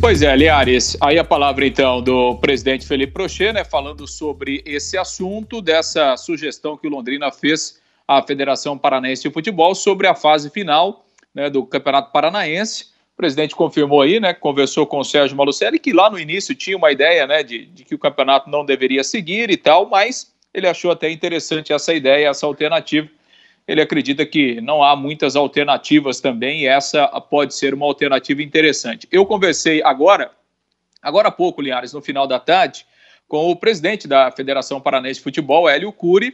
Pois 0.00 0.22
é, 0.22 0.34
Liares, 0.34 0.96
aí 0.98 1.18
a 1.18 1.24
palavra 1.24 1.66
então 1.66 2.00
do 2.00 2.34
presidente 2.36 2.86
Felipe 2.86 3.12
Prochet, 3.12 3.52
né, 3.52 3.64
falando 3.64 4.08
sobre 4.08 4.62
esse 4.64 4.96
assunto, 4.96 5.60
dessa 5.60 6.16
sugestão 6.16 6.74
que 6.74 6.86
o 6.86 6.90
Londrina 6.90 7.30
fez 7.30 7.78
à 8.08 8.22
Federação 8.22 8.78
Paranaense 8.78 9.22
de 9.22 9.30
Futebol 9.30 9.74
sobre 9.74 10.06
a 10.06 10.14
fase 10.14 10.48
final 10.48 11.04
né, 11.34 11.50
do 11.50 11.66
Campeonato 11.66 12.12
Paranaense. 12.12 12.86
O 13.12 13.16
presidente 13.18 13.54
confirmou 13.54 14.00
aí, 14.00 14.18
né, 14.18 14.32
conversou 14.32 14.86
com 14.86 15.00
o 15.00 15.04
Sérgio 15.04 15.36
Malucelli, 15.36 15.78
que 15.78 15.92
lá 15.92 16.08
no 16.08 16.18
início 16.18 16.54
tinha 16.54 16.78
uma 16.78 16.90
ideia 16.90 17.26
né, 17.26 17.42
de, 17.42 17.66
de 17.66 17.84
que 17.84 17.94
o 17.94 17.98
campeonato 17.98 18.48
não 18.48 18.64
deveria 18.64 19.04
seguir 19.04 19.50
e 19.50 19.56
tal, 19.58 19.86
mas 19.86 20.32
ele 20.54 20.66
achou 20.66 20.90
até 20.90 21.10
interessante 21.10 21.74
essa 21.74 21.92
ideia, 21.92 22.28
essa 22.28 22.46
alternativa 22.46 23.06
ele 23.66 23.80
acredita 23.80 24.26
que 24.26 24.60
não 24.60 24.82
há 24.82 24.96
muitas 24.96 25.36
alternativas 25.36 26.20
também 26.20 26.62
e 26.62 26.66
essa 26.66 27.06
pode 27.20 27.54
ser 27.54 27.74
uma 27.74 27.86
alternativa 27.86 28.42
interessante. 28.42 29.06
Eu 29.10 29.24
conversei 29.24 29.82
agora, 29.82 30.32
agora 31.00 31.28
há 31.28 31.30
pouco, 31.30 31.62
Linhares, 31.62 31.92
no 31.92 32.02
final 32.02 32.26
da 32.26 32.38
tarde, 32.40 32.84
com 33.28 33.50
o 33.50 33.56
presidente 33.56 34.08
da 34.08 34.30
Federação 34.32 34.80
Paranaense 34.80 35.20
de 35.20 35.24
Futebol, 35.24 35.68
Hélio 35.68 35.92
Cury. 35.92 36.28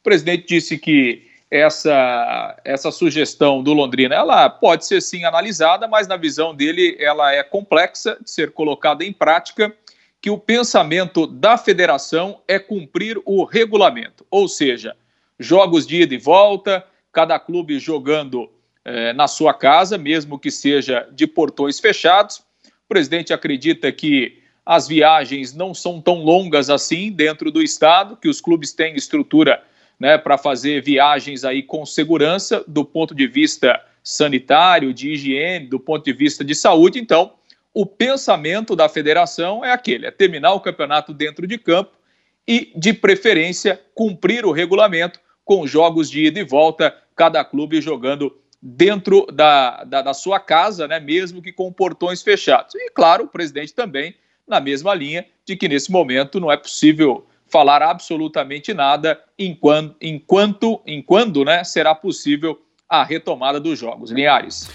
O 0.00 0.02
presidente 0.02 0.46
disse 0.48 0.76
que 0.76 1.30
essa, 1.50 2.56
essa 2.64 2.90
sugestão 2.90 3.62
do 3.62 3.72
Londrina 3.72 4.14
ela 4.14 4.48
pode 4.48 4.86
ser 4.86 5.00
sim 5.00 5.24
analisada, 5.24 5.88
mas 5.88 6.06
na 6.06 6.16
visão 6.16 6.54
dele 6.54 6.96
ela 7.00 7.32
é 7.32 7.42
complexa 7.42 8.16
de 8.22 8.30
ser 8.30 8.52
colocada 8.52 9.04
em 9.04 9.12
prática, 9.12 9.74
que 10.20 10.30
o 10.30 10.38
pensamento 10.38 11.26
da 11.26 11.56
federação 11.56 12.40
é 12.46 12.58
cumprir 12.58 13.20
o 13.24 13.42
regulamento, 13.44 14.24
ou 14.30 14.46
seja, 14.46 14.96
jogos 15.40 15.86
de 15.86 16.02
ida 16.02 16.14
e 16.14 16.18
volta, 16.18 16.84
cada 17.10 17.38
clube 17.38 17.78
jogando 17.78 18.48
eh, 18.84 19.14
na 19.14 19.26
sua 19.26 19.54
casa, 19.54 19.96
mesmo 19.96 20.38
que 20.38 20.50
seja 20.50 21.08
de 21.10 21.26
portões 21.26 21.80
fechados. 21.80 22.42
O 22.66 22.88
presidente 22.88 23.32
acredita 23.32 23.90
que 23.90 24.38
as 24.64 24.86
viagens 24.86 25.54
não 25.54 25.72
são 25.72 26.00
tão 26.00 26.22
longas 26.22 26.68
assim 26.68 27.10
dentro 27.10 27.50
do 27.50 27.62
estado, 27.62 28.16
que 28.16 28.28
os 28.28 28.40
clubes 28.40 28.72
têm 28.72 28.94
estrutura 28.94 29.62
né, 29.98 30.18
para 30.18 30.36
fazer 30.36 30.82
viagens 30.82 31.42
aí 31.42 31.62
com 31.62 31.86
segurança 31.86 32.62
do 32.68 32.84
ponto 32.84 33.14
de 33.14 33.26
vista 33.26 33.82
sanitário, 34.04 34.92
de 34.92 35.12
higiene, 35.12 35.66
do 35.66 35.80
ponto 35.80 36.04
de 36.04 36.12
vista 36.12 36.44
de 36.44 36.54
saúde. 36.54 36.98
Então, 36.98 37.32
o 37.72 37.86
pensamento 37.86 38.76
da 38.76 38.88
federação 38.88 39.64
é 39.64 39.72
aquele: 39.72 40.06
é 40.06 40.10
terminar 40.10 40.52
o 40.52 40.60
campeonato 40.60 41.14
dentro 41.14 41.46
de 41.46 41.56
campo 41.56 41.92
e, 42.46 42.72
de 42.76 42.92
preferência, 42.92 43.80
cumprir 43.94 44.44
o 44.44 44.52
regulamento 44.52 45.18
com 45.50 45.66
jogos 45.66 46.08
de 46.08 46.26
ida 46.26 46.38
e 46.38 46.44
volta, 46.44 46.96
cada 47.16 47.44
clube 47.44 47.80
jogando 47.80 48.38
dentro 48.62 49.26
da, 49.32 49.82
da, 49.82 50.00
da, 50.00 50.14
sua 50.14 50.38
casa, 50.38 50.86
né, 50.86 51.00
mesmo 51.00 51.42
que 51.42 51.52
com 51.52 51.72
portões 51.72 52.22
fechados. 52.22 52.72
E, 52.76 52.88
claro, 52.88 53.24
o 53.24 53.26
presidente 53.26 53.74
também 53.74 54.14
na 54.46 54.60
mesma 54.60 54.94
linha 54.94 55.26
de 55.44 55.56
que 55.56 55.68
nesse 55.68 55.90
momento 55.90 56.38
não 56.38 56.52
é 56.52 56.56
possível 56.56 57.26
falar 57.48 57.82
absolutamente 57.82 58.72
nada 58.72 59.20
enquanto, 59.36 59.96
enquanto, 60.00 60.80
enquanto 60.86 61.44
né, 61.44 61.64
será 61.64 61.96
possível 61.96 62.62
a 62.88 63.02
retomada 63.02 63.58
dos 63.58 63.76
jogos. 63.76 64.12
Linhares. 64.12 64.70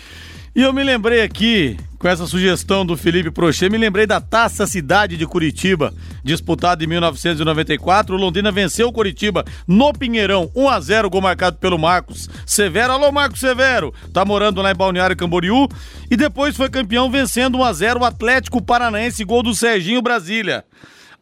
E 0.56 0.62
eu 0.62 0.72
me 0.72 0.86
lembrei 0.86 1.22
aqui, 1.22 1.76
com 2.00 2.08
essa 2.08 2.26
sugestão 2.26 2.86
do 2.86 2.96
Felipe 2.96 3.30
Prochet, 3.30 3.70
me 3.70 3.78
lembrei 3.78 4.08
da 4.08 4.22
Taça 4.22 4.66
Cidade 4.66 5.18
de 5.18 5.28
Curitiba, 5.28 5.94
disputada 6.24 6.82
em 6.82 6.88
1994. 6.88 8.16
O 8.16 8.18
Londrina 8.18 8.54
venceu 8.54 8.88
o 8.88 8.94
Curitiba 8.94 9.44
no 9.68 9.92
Pinheirão, 9.92 10.50
1 10.56 10.70
a 10.70 10.80
0 10.80 11.10
gol 11.10 11.20
marcado 11.20 11.58
pelo 11.58 11.78
Marcos 11.78 12.30
Severo. 12.46 12.94
Alô, 12.94 13.12
Marcos 13.12 13.42
Severo, 13.42 13.94
tá 14.14 14.24
morando 14.24 14.62
lá 14.62 14.72
em 14.72 14.76
Balneário 14.76 15.18
Camboriú. 15.18 15.68
E 16.10 16.16
depois 16.16 16.56
foi 16.56 16.70
campeão 16.70 17.12
vencendo 17.12 17.58
1 17.58 17.64
a 17.66 17.74
0 17.74 18.00
o 18.00 18.06
Atlético 18.06 18.62
Paranaense, 18.62 19.26
gol 19.26 19.44
do 19.44 19.54
Serginho 19.54 20.02
Brasília. 20.02 20.64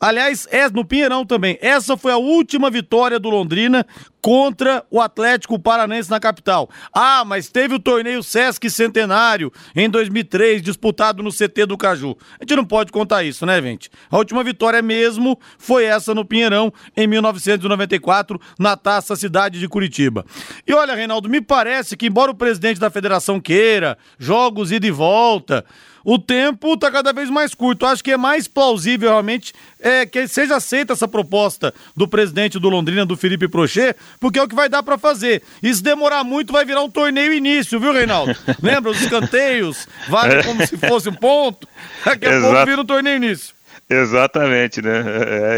Aliás, 0.03 0.45
é 0.51 0.69
no 0.69 0.83
Pinheirão 0.83 1.25
também. 1.25 1.57
Essa 1.61 1.95
foi 1.95 2.11
a 2.11 2.17
última 2.17 2.69
vitória 2.69 3.17
do 3.17 3.29
Londrina 3.29 3.85
contra 4.21 4.85
o 4.91 4.99
Atlético 4.99 5.57
Paranense 5.57 6.11
na 6.11 6.19
capital. 6.19 6.69
Ah, 6.93 7.23
mas 7.25 7.47
teve 7.47 7.75
o 7.75 7.79
torneio 7.79 8.21
Sesc 8.21 8.69
Centenário 8.69 9.49
em 9.73 9.89
2003, 9.89 10.61
disputado 10.61 11.23
no 11.23 11.31
CT 11.31 11.65
do 11.67 11.77
Caju. 11.77 12.17
A 12.37 12.43
gente 12.43 12.53
não 12.53 12.65
pode 12.65 12.91
contar 12.91 13.23
isso, 13.23 13.45
né, 13.45 13.61
gente? 13.61 13.89
A 14.11 14.17
última 14.17 14.43
vitória 14.43 14.81
mesmo 14.81 15.39
foi 15.57 15.85
essa 15.85 16.13
no 16.13 16.25
Pinheirão 16.25 16.73
em 16.97 17.07
1994, 17.07 18.37
na 18.59 18.75
Taça 18.75 19.15
Cidade 19.15 19.57
de 19.57 19.69
Curitiba. 19.69 20.25
E 20.67 20.73
olha, 20.73 20.95
Reinaldo, 20.95 21.29
me 21.29 21.39
parece 21.39 21.95
que 21.95 22.07
embora 22.07 22.29
o 22.29 22.35
presidente 22.35 22.77
da 22.77 22.89
federação 22.89 23.39
queira 23.39 23.97
jogos 24.19 24.69
ida 24.69 24.85
e 24.85 24.91
volta, 24.91 25.63
o 26.03 26.19
tempo 26.19 26.73
está 26.73 26.91
cada 26.91 27.13
vez 27.13 27.29
mais 27.29 27.55
curto. 27.55 27.85
Acho 27.85 28.03
que 28.03 28.11
é 28.11 28.17
mais 28.17 28.47
plausível 28.47 29.09
realmente 29.09 29.53
é, 29.79 29.93
é, 29.93 30.05
que 30.05 30.27
seja 30.27 30.55
aceita 30.55 30.93
essa 30.93 31.07
proposta 31.07 31.73
do 31.95 32.07
presidente 32.07 32.57
do 32.57 32.69
Londrina, 32.69 33.05
do 33.05 33.15
Felipe 33.15 33.47
Prochê, 33.47 33.95
porque 34.19 34.39
é 34.39 34.43
o 34.43 34.47
que 34.47 34.55
vai 34.55 34.67
dar 34.67 34.81
para 34.81 34.97
fazer. 34.97 35.43
E 35.61 35.73
se 35.73 35.83
demorar 35.83 36.23
muito, 36.23 36.51
vai 36.51 36.65
virar 36.65 36.81
um 36.81 36.89
torneio 36.89 37.33
início, 37.33 37.79
viu, 37.79 37.93
Reinaldo? 37.93 38.35
Lembra 38.61 38.91
os 38.91 39.01
escanteios? 39.01 39.87
Vale 40.09 40.35
é. 40.35 40.43
como 40.43 40.65
se 40.65 40.77
fosse 40.77 41.09
um 41.09 41.13
ponto. 41.13 41.67
Daqui 42.03 42.25
a 42.25 42.33
Exato. 42.33 42.53
pouco 42.53 42.65
vira 42.65 42.81
um 42.81 42.85
torneio 42.85 43.17
início. 43.17 43.53
Exatamente, 43.89 44.81
né? 44.81 45.03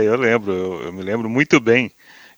É, 0.01 0.03
eu 0.03 0.17
lembro, 0.17 0.51
eu, 0.51 0.81
eu 0.85 0.93
me 0.93 1.03
lembro 1.03 1.29
muito 1.29 1.59
bem 1.59 1.91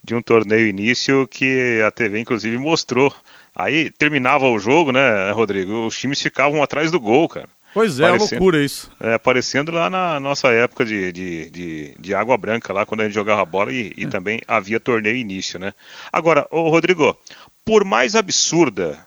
de 0.04 0.14
um 0.14 0.22
torneio 0.22 0.68
início 0.68 1.26
que 1.26 1.82
a 1.84 1.90
TV 1.90 2.20
inclusive 2.20 2.56
mostrou. 2.58 3.12
Aí 3.54 3.90
terminava 3.90 4.46
o 4.48 4.58
jogo, 4.58 4.92
né, 4.92 5.32
Rodrigo? 5.32 5.86
Os 5.86 5.98
times 5.98 6.22
ficavam 6.22 6.62
atrás 6.62 6.92
do 6.92 7.00
gol, 7.00 7.28
cara. 7.28 7.48
Pois 7.74 8.00
é, 8.00 8.04
é 8.04 8.10
loucura 8.12 8.64
isso. 8.64 8.90
É, 9.00 9.14
aparecendo 9.14 9.70
lá 9.70 9.90
na 9.90 10.18
nossa 10.18 10.48
época 10.48 10.84
de, 10.84 11.12
de, 11.12 11.50
de, 11.50 11.94
de, 11.98 12.14
água 12.14 12.36
branca, 12.36 12.72
lá 12.72 12.86
quando 12.86 13.02
a 13.02 13.04
gente 13.04 13.14
jogava 13.14 13.44
bola 13.44 13.72
e, 13.72 13.92
e 13.96 14.04
é. 14.04 14.08
também 14.08 14.40
havia 14.48 14.80
torneio 14.80 15.16
início, 15.16 15.58
né? 15.58 15.72
Agora, 16.12 16.46
ô 16.50 16.68
Rodrigo, 16.70 17.16
por 17.64 17.84
mais 17.84 18.14
absurda 18.14 18.98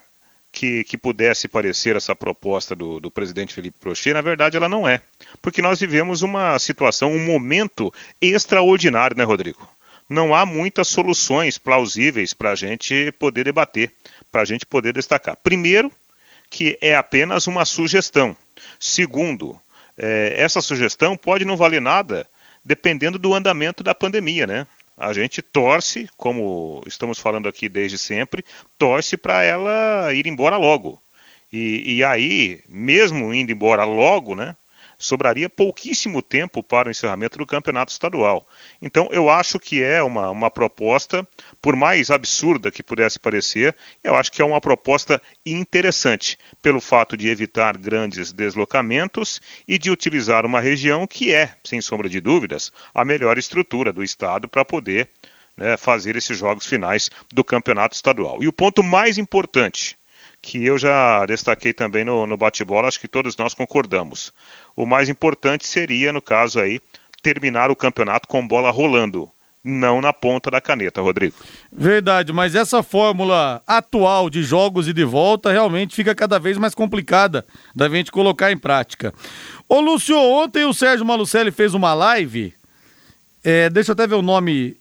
que, 0.52 0.84
que 0.84 0.98
pudesse 0.98 1.48
parecer 1.48 1.96
essa 1.96 2.14
proposta 2.14 2.76
do, 2.76 3.00
do 3.00 3.10
presidente 3.10 3.54
Felipe 3.54 3.78
Prochet, 3.80 4.12
na 4.12 4.20
verdade 4.20 4.56
ela 4.56 4.68
não 4.68 4.86
é. 4.86 5.00
Porque 5.40 5.62
nós 5.62 5.80
vivemos 5.80 6.22
uma 6.22 6.58
situação, 6.58 7.10
um 7.10 7.24
momento 7.24 7.92
extraordinário, 8.20 9.16
né, 9.16 9.24
Rodrigo? 9.24 9.68
Não 10.08 10.34
há 10.34 10.44
muitas 10.44 10.88
soluções 10.88 11.56
plausíveis 11.56 12.34
para 12.34 12.50
a 12.50 12.54
gente 12.54 13.12
poder 13.18 13.44
debater, 13.44 13.90
para 14.30 14.42
a 14.42 14.44
gente 14.44 14.66
poder 14.66 14.92
destacar. 14.92 15.36
Primeiro, 15.42 15.90
que 16.50 16.76
é 16.82 16.94
apenas 16.94 17.46
uma 17.46 17.64
sugestão. 17.64 18.36
Segundo, 18.78 19.60
é, 19.96 20.34
essa 20.36 20.60
sugestão 20.60 21.16
pode 21.16 21.44
não 21.44 21.56
valer 21.56 21.80
nada 21.80 22.26
dependendo 22.64 23.18
do 23.18 23.34
andamento 23.34 23.82
da 23.82 23.94
pandemia, 23.94 24.46
né? 24.46 24.66
A 24.96 25.12
gente 25.12 25.42
torce, 25.42 26.08
como 26.16 26.82
estamos 26.86 27.18
falando 27.18 27.48
aqui 27.48 27.68
desde 27.68 27.98
sempre, 27.98 28.44
torce 28.78 29.16
para 29.16 29.42
ela 29.42 30.12
ir 30.14 30.26
embora 30.26 30.56
logo. 30.56 31.00
E, 31.52 31.96
e, 31.96 32.04
aí, 32.04 32.62
mesmo 32.68 33.34
indo 33.34 33.52
embora 33.52 33.84
logo, 33.84 34.34
né? 34.34 34.56
Sobraria 35.02 35.50
pouquíssimo 35.50 36.22
tempo 36.22 36.62
para 36.62 36.88
o 36.88 36.90
encerramento 36.90 37.36
do 37.36 37.44
campeonato 37.44 37.92
estadual. 37.92 38.46
Então, 38.80 39.08
eu 39.10 39.28
acho 39.28 39.58
que 39.58 39.82
é 39.82 40.00
uma, 40.02 40.30
uma 40.30 40.50
proposta, 40.50 41.26
por 41.60 41.74
mais 41.74 42.10
absurda 42.10 42.70
que 42.70 42.82
pudesse 42.82 43.18
parecer, 43.18 43.76
eu 44.02 44.14
acho 44.14 44.30
que 44.30 44.40
é 44.40 44.44
uma 44.44 44.60
proposta 44.60 45.20
interessante, 45.44 46.38
pelo 46.62 46.80
fato 46.80 47.16
de 47.16 47.28
evitar 47.28 47.76
grandes 47.76 48.32
deslocamentos 48.32 49.40
e 49.66 49.76
de 49.76 49.90
utilizar 49.90 50.46
uma 50.46 50.60
região 50.60 51.04
que 51.04 51.34
é, 51.34 51.52
sem 51.64 51.80
sombra 51.80 52.08
de 52.08 52.20
dúvidas, 52.20 52.70
a 52.94 53.04
melhor 53.04 53.38
estrutura 53.38 53.92
do 53.92 54.04
estado 54.04 54.48
para 54.48 54.64
poder 54.64 55.08
né, 55.56 55.76
fazer 55.76 56.14
esses 56.14 56.38
jogos 56.38 56.64
finais 56.64 57.10
do 57.32 57.42
campeonato 57.42 57.96
estadual. 57.96 58.40
E 58.40 58.46
o 58.46 58.52
ponto 58.52 58.84
mais 58.84 59.18
importante 59.18 59.96
que 60.42 60.66
eu 60.66 60.76
já 60.76 61.24
destaquei 61.24 61.72
também 61.72 62.04
no, 62.04 62.26
no 62.26 62.36
bate-bola, 62.36 62.88
acho 62.88 62.98
que 62.98 63.06
todos 63.06 63.36
nós 63.36 63.54
concordamos. 63.54 64.32
O 64.74 64.84
mais 64.84 65.08
importante 65.08 65.64
seria, 65.66 66.12
no 66.12 66.20
caso 66.20 66.58
aí, 66.58 66.80
terminar 67.22 67.70
o 67.70 67.76
campeonato 67.76 68.26
com 68.26 68.46
bola 68.46 68.72
rolando, 68.72 69.30
não 69.64 70.00
na 70.00 70.12
ponta 70.12 70.50
da 70.50 70.60
caneta, 70.60 71.00
Rodrigo. 71.00 71.36
Verdade, 71.70 72.32
mas 72.32 72.56
essa 72.56 72.82
fórmula 72.82 73.62
atual 73.64 74.28
de 74.28 74.42
jogos 74.42 74.88
e 74.88 74.92
de 74.92 75.04
volta 75.04 75.52
realmente 75.52 75.94
fica 75.94 76.12
cada 76.12 76.40
vez 76.40 76.58
mais 76.58 76.74
complicada 76.74 77.46
da 77.72 77.88
gente 77.88 78.10
colocar 78.10 78.50
em 78.50 78.58
prática. 78.58 79.14
Ô 79.68 79.80
Lúcio, 79.80 80.18
ontem 80.18 80.64
o 80.64 80.74
Sérgio 80.74 81.06
Malucelli 81.06 81.52
fez 81.52 81.72
uma 81.72 81.94
live, 81.94 82.52
é, 83.44 83.70
deixa 83.70 83.92
eu 83.92 83.94
até 83.94 84.08
ver 84.08 84.16
o 84.16 84.22
nome 84.22 84.76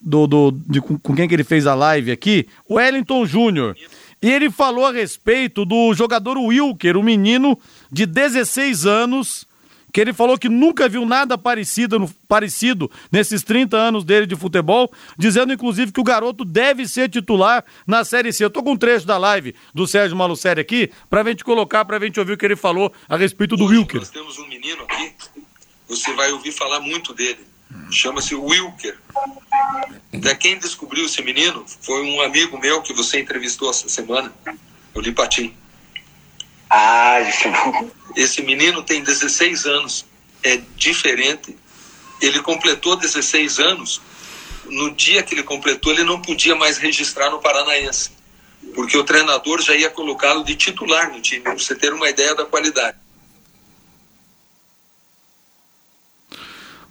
do, 0.00 0.28
do 0.28 0.52
de, 0.52 0.80
com 0.80 1.16
quem 1.16 1.26
que 1.26 1.34
ele 1.34 1.42
fez 1.42 1.66
a 1.66 1.74
live 1.74 2.12
aqui, 2.12 2.46
o 2.68 2.74
Wellington 2.74 3.26
Júnior. 3.26 3.76
E 4.24 4.32
ele 4.32 4.50
falou 4.50 4.86
a 4.86 4.90
respeito 4.90 5.66
do 5.66 5.92
jogador 5.92 6.38
Wilker, 6.38 6.96
um 6.96 7.02
menino 7.02 7.58
de 7.92 8.06
16 8.06 8.86
anos, 8.86 9.46
que 9.92 10.00
ele 10.00 10.14
falou 10.14 10.38
que 10.38 10.48
nunca 10.48 10.88
viu 10.88 11.04
nada 11.04 11.36
parecido, 11.36 12.10
parecido 12.26 12.90
nesses 13.12 13.42
30 13.42 13.76
anos 13.76 14.02
dele 14.02 14.24
de 14.24 14.34
futebol, 14.34 14.90
dizendo 15.18 15.52
inclusive 15.52 15.92
que 15.92 16.00
o 16.00 16.02
garoto 16.02 16.42
deve 16.42 16.88
ser 16.88 17.10
titular 17.10 17.62
na 17.86 18.02
Série 18.02 18.32
C. 18.32 18.42
Eu 18.42 18.48
tô 18.48 18.62
com 18.62 18.72
um 18.72 18.78
trecho 18.78 19.06
da 19.06 19.18
live 19.18 19.54
do 19.74 19.86
Sérgio 19.86 20.16
Malucelli 20.16 20.62
aqui, 20.62 20.90
pra 21.10 21.22
gente 21.22 21.44
colocar, 21.44 21.84
pra 21.84 22.00
gente 22.00 22.18
ouvir 22.18 22.32
o 22.32 22.38
que 22.38 22.46
ele 22.46 22.56
falou 22.56 22.90
a 23.06 23.18
respeito 23.18 23.58
do 23.58 23.66
Hoje 23.66 23.76
Wilker. 23.76 24.00
Nós 24.00 24.08
temos 24.08 24.38
um 24.38 24.48
menino 24.48 24.84
aqui, 24.84 25.12
você 25.86 26.14
vai 26.14 26.32
ouvir 26.32 26.52
falar 26.52 26.80
muito 26.80 27.12
dele 27.12 27.44
chama-se 27.90 28.34
Wilker. 28.34 28.98
Até 30.12 30.34
quem 30.34 30.58
descobriu 30.58 31.06
esse 31.06 31.22
menino 31.22 31.64
foi 31.82 32.02
um 32.02 32.20
amigo 32.22 32.58
meu 32.58 32.82
que 32.82 32.92
você 32.92 33.20
entrevistou 33.20 33.70
essa 33.70 33.88
semana, 33.88 34.32
o 34.94 35.00
Lipatim. 35.00 35.54
Ah, 36.70 37.20
isso 37.20 37.92
Esse 38.16 38.42
menino 38.42 38.82
tem 38.82 39.02
16 39.02 39.66
anos, 39.66 40.04
é 40.42 40.60
diferente. 40.76 41.56
Ele 42.20 42.40
completou 42.42 42.96
16 42.96 43.58
anos. 43.58 44.00
No 44.66 44.90
dia 44.94 45.22
que 45.22 45.34
ele 45.34 45.42
completou, 45.42 45.92
ele 45.92 46.04
não 46.04 46.22
podia 46.22 46.54
mais 46.54 46.78
registrar 46.78 47.30
no 47.30 47.38
Paranaense, 47.38 48.10
porque 48.74 48.96
o 48.96 49.04
treinador 49.04 49.60
já 49.60 49.74
ia 49.74 49.90
colocá-lo 49.90 50.42
de 50.42 50.54
titular 50.56 51.12
no 51.12 51.20
time, 51.20 51.42
para 51.42 51.52
você 51.52 51.74
ter 51.74 51.92
uma 51.92 52.08
ideia 52.08 52.34
da 52.34 52.46
qualidade. 52.46 52.96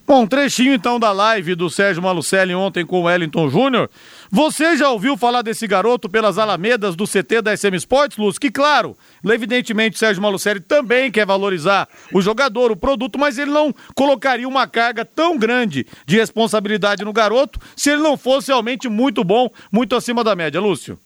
Bom, 0.06 0.28
trechinho 0.28 0.74
então 0.74 1.00
da 1.00 1.14
live 1.14 1.56
do 1.56 1.70
Sérgio 1.70 2.04
Malucelli 2.04 2.54
ontem 2.54 2.86
com 2.86 3.00
o 3.00 3.04
Wellington 3.04 3.50
Júnior. 3.50 3.90
Você 4.30 4.76
já 4.76 4.90
ouviu 4.90 5.16
falar 5.16 5.42
desse 5.42 5.66
garoto 5.66 6.10
pelas 6.10 6.38
alamedas 6.38 6.94
do 6.94 7.06
CT 7.08 7.42
da 7.42 7.56
SM 7.56 7.74
Sports, 7.76 8.18
Luz? 8.18 8.38
Que 8.38 8.52
claro, 8.52 8.98
evidentemente 9.24 9.96
o 9.96 10.00
Sérgio 10.00 10.22
Malucelli 10.22 10.60
também 10.60 11.10
quer 11.10 11.26
valorizar 11.26 11.88
o 12.14 12.22
jogador, 12.22 12.70
o 12.70 12.76
produto, 12.76 13.18
mas 13.18 13.38
ele 13.38 13.52
não 13.52 13.74
colocaria 13.96 14.48
uma 14.48 14.68
carga 14.68 15.06
tão 15.06 15.38
grande 15.38 15.88
de 16.06 16.18
responsabilidade 16.18 17.06
no 17.06 17.14
garoto 17.14 17.58
se 17.74 17.90
ele 17.90 18.02
não 18.02 18.18
fosse 18.18 18.50
realmente 18.50 18.90
muito 18.90 19.24
bom, 19.24 19.50
muito 19.72 19.96
acima 19.96 20.22
da 20.22 20.36
média, 20.36 20.60
Lúcio. 20.60 21.00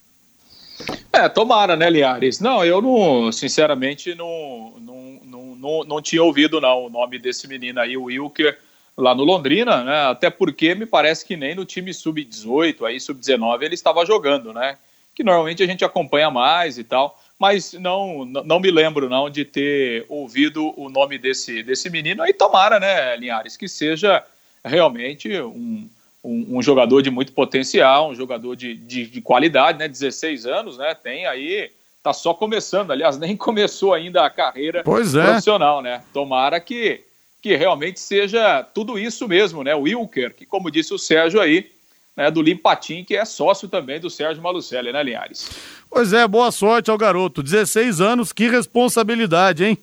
É, 1.13 1.29
tomara, 1.29 1.75
né, 1.75 1.87
Liares? 1.87 2.39
Não, 2.39 2.65
eu 2.65 2.81
não, 2.81 3.31
sinceramente, 3.31 4.15
não, 4.15 4.73
não, 4.81 5.19
não, 5.23 5.55
não, 5.55 5.83
não 5.83 6.01
tinha 6.01 6.23
ouvido 6.23 6.59
não, 6.59 6.85
o 6.85 6.89
nome 6.89 7.19
desse 7.19 7.47
menino 7.47 7.79
aí, 7.79 7.95
o 7.95 8.05
Wilker 8.05 8.57
lá 8.97 9.13
no 9.13 9.23
Londrina, 9.23 9.83
né? 9.83 10.07
Até 10.07 10.29
porque 10.29 10.73
me 10.73 10.85
parece 10.85 11.23
que 11.23 11.37
nem 11.37 11.53
no 11.53 11.65
time 11.65 11.93
sub-18, 11.93 12.83
aí 12.85 12.99
sub-19 12.99 13.61
ele 13.61 13.75
estava 13.75 14.05
jogando, 14.05 14.51
né? 14.51 14.77
Que 15.13 15.23
normalmente 15.23 15.61
a 15.61 15.67
gente 15.67 15.85
acompanha 15.85 16.31
mais 16.31 16.77
e 16.79 16.83
tal, 16.83 17.19
mas 17.39 17.73
não 17.73 18.25
não 18.25 18.59
me 18.59 18.71
lembro 18.71 19.07
não 19.07 19.29
de 19.29 19.45
ter 19.45 20.05
ouvido 20.09 20.73
o 20.75 20.89
nome 20.89 21.17
desse 21.19 21.61
desse 21.61 21.89
menino. 21.89 22.23
Aí 22.23 22.33
tomara, 22.33 22.79
né, 22.79 23.15
Linhares, 23.15 23.55
que 23.55 23.67
seja 23.67 24.23
realmente 24.65 25.39
um, 25.41 25.87
um, 26.23 26.57
um 26.57 26.61
jogador 26.61 27.01
de 27.01 27.11
muito 27.11 27.31
potencial, 27.33 28.09
um 28.09 28.15
jogador 28.15 28.55
de, 28.55 28.75
de, 28.75 29.05
de, 29.05 29.21
qualidade, 29.21 29.77
né? 29.77 29.87
16 29.87 30.47
anos, 30.47 30.77
né? 30.77 30.95
Tem 30.95 31.27
aí 31.27 31.71
tá 32.01 32.13
só 32.13 32.33
começando, 32.33 32.91
aliás, 32.91 33.17
nem 33.17 33.35
começou 33.37 33.93
ainda 33.93 34.25
a 34.25 34.29
carreira 34.29 34.79
é. 34.79 34.83
profissional, 34.83 35.81
né? 35.81 36.01
Tomara 36.13 36.59
que 36.59 37.06
que 37.47 37.55
realmente 37.55 38.01
seja 38.01 38.61
tudo 38.61 38.99
isso 38.99 39.25
mesmo, 39.25 39.63
né? 39.63 39.73
O 39.73 39.83
Wilker, 39.83 40.35
que 40.35 40.45
como 40.45 40.69
disse 40.69 40.93
o 40.93 40.99
Sérgio 40.99 41.39
aí, 41.39 41.71
né, 42.13 42.29
do 42.29 42.41
Limpatim, 42.41 43.05
que 43.05 43.15
é 43.15 43.23
sócio 43.23 43.69
também 43.69 44.01
do 44.01 44.09
Sérgio 44.09 44.43
Malucelli, 44.43 44.91
né, 44.91 45.01
Linhares? 45.01 45.49
Pois 45.89 46.11
é, 46.11 46.27
boa 46.27 46.51
sorte 46.51 46.91
ao 46.91 46.97
garoto. 46.97 47.41
16 47.41 48.01
anos, 48.01 48.33
que 48.33 48.49
responsabilidade, 48.49 49.63
hein? 49.63 49.77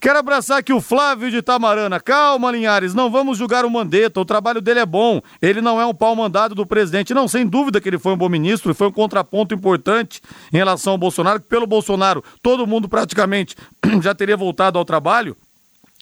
Quero 0.00 0.18
abraçar 0.18 0.58
aqui 0.58 0.72
o 0.72 0.80
Flávio 0.80 1.30
de 1.30 1.40
Tamarana. 1.40 2.00
Calma, 2.00 2.50
Linhares, 2.50 2.92
não 2.92 3.08
vamos 3.08 3.38
julgar 3.38 3.64
o 3.64 3.70
Mandetta. 3.70 4.20
O 4.20 4.24
trabalho 4.24 4.60
dele 4.60 4.80
é 4.80 4.86
bom. 4.86 5.22
Ele 5.40 5.60
não 5.60 5.80
é 5.80 5.86
um 5.86 5.94
pau 5.94 6.14
mandado 6.16 6.56
do 6.56 6.66
presidente. 6.66 7.14
Não, 7.14 7.28
sem 7.28 7.46
dúvida 7.46 7.80
que 7.80 7.88
ele 7.88 7.98
foi 7.98 8.12
um 8.12 8.16
bom 8.16 8.28
ministro 8.28 8.72
e 8.72 8.74
foi 8.74 8.88
um 8.88 8.92
contraponto 8.92 9.54
importante 9.54 10.20
em 10.52 10.56
relação 10.56 10.94
ao 10.94 10.98
Bolsonaro. 10.98 11.40
Pelo 11.40 11.68
Bolsonaro, 11.68 12.22
todo 12.42 12.66
mundo 12.66 12.88
praticamente 12.88 13.54
já 14.02 14.12
teria 14.12 14.36
voltado 14.36 14.76
ao 14.76 14.84
trabalho 14.84 15.36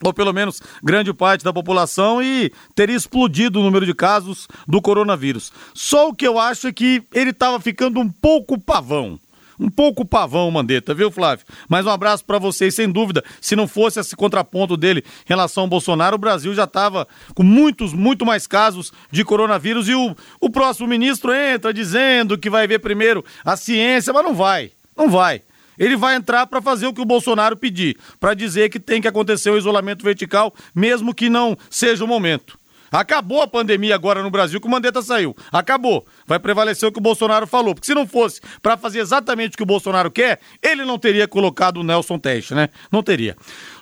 ou 0.02 0.12
pelo 0.12 0.32
menos 0.32 0.60
grande 0.82 1.12
parte 1.12 1.44
da 1.44 1.52
população, 1.52 2.22
e 2.22 2.52
teria 2.74 2.96
explodido 2.96 3.60
o 3.60 3.62
número 3.62 3.86
de 3.86 3.94
casos 3.94 4.48
do 4.66 4.80
coronavírus. 4.80 5.52
Só 5.72 6.08
o 6.08 6.14
que 6.14 6.26
eu 6.26 6.38
acho 6.38 6.68
é 6.68 6.72
que 6.72 7.02
ele 7.12 7.30
estava 7.30 7.60
ficando 7.60 8.00
um 8.00 8.08
pouco 8.08 8.58
pavão. 8.58 9.18
Um 9.58 9.70
pouco 9.70 10.04
pavão, 10.04 10.50
Mandetta, 10.50 10.92
viu, 10.94 11.10
Flávio? 11.10 11.46
Mas 11.68 11.86
um 11.86 11.90
abraço 11.90 12.24
para 12.24 12.38
vocês, 12.38 12.74
sem 12.74 12.90
dúvida. 12.90 13.22
Se 13.40 13.54
não 13.54 13.68
fosse 13.68 14.00
esse 14.00 14.16
contraponto 14.16 14.76
dele 14.76 15.04
em 15.06 15.28
relação 15.28 15.62
ao 15.62 15.68
Bolsonaro, 15.68 16.16
o 16.16 16.18
Brasil 16.18 16.52
já 16.54 16.64
estava 16.64 17.06
com 17.34 17.42
muitos, 17.42 17.92
muito 17.92 18.26
mais 18.26 18.46
casos 18.46 18.92
de 19.10 19.24
coronavírus. 19.24 19.88
E 19.88 19.94
o, 19.94 20.16
o 20.40 20.50
próximo 20.50 20.88
ministro 20.88 21.32
entra 21.32 21.72
dizendo 21.72 22.36
que 22.36 22.50
vai 22.50 22.66
ver 22.66 22.80
primeiro 22.80 23.24
a 23.44 23.56
ciência, 23.56 24.12
mas 24.12 24.24
não 24.24 24.34
vai. 24.34 24.72
Não 24.96 25.08
vai. 25.08 25.42
Ele 25.78 25.96
vai 25.96 26.14
entrar 26.14 26.46
para 26.46 26.62
fazer 26.62 26.86
o 26.86 26.92
que 26.92 27.00
o 27.00 27.04
Bolsonaro 27.04 27.56
pedir, 27.56 27.96
para 28.20 28.34
dizer 28.34 28.68
que 28.70 28.80
tem 28.80 29.00
que 29.00 29.08
acontecer 29.08 29.50
o 29.50 29.58
isolamento 29.58 30.04
vertical, 30.04 30.54
mesmo 30.74 31.14
que 31.14 31.28
não 31.28 31.56
seja 31.70 32.04
o 32.04 32.08
momento. 32.08 32.58
Acabou 32.94 33.42
a 33.42 33.48
pandemia 33.48 33.92
agora 33.92 34.22
no 34.22 34.30
Brasil 34.30 34.60
que 34.60 34.68
o 34.68 34.70
Mandetta 34.70 35.02
saiu. 35.02 35.34
Acabou. 35.50 36.06
Vai 36.28 36.38
prevalecer 36.38 36.88
o 36.88 36.92
que 36.92 37.00
o 37.00 37.02
Bolsonaro 37.02 37.44
falou. 37.44 37.74
Porque 37.74 37.86
se 37.86 37.94
não 37.94 38.06
fosse 38.06 38.40
para 38.62 38.76
fazer 38.76 39.00
exatamente 39.00 39.54
o 39.54 39.56
que 39.56 39.64
o 39.64 39.66
Bolsonaro 39.66 40.12
quer, 40.12 40.38
ele 40.62 40.84
não 40.84 40.96
teria 40.96 41.26
colocado 41.26 41.78
o 41.78 41.82
Nelson 41.82 42.20
Teste, 42.20 42.54
né? 42.54 42.68
Não 42.92 43.02
teria. 43.02 43.36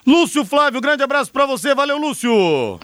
Lúcio 0.05 0.43
Flávio, 0.43 0.81
grande 0.81 1.03
abraço 1.03 1.31
para 1.31 1.45
você. 1.45 1.75
Valeu, 1.75 1.99
Lúcio. 1.99 2.79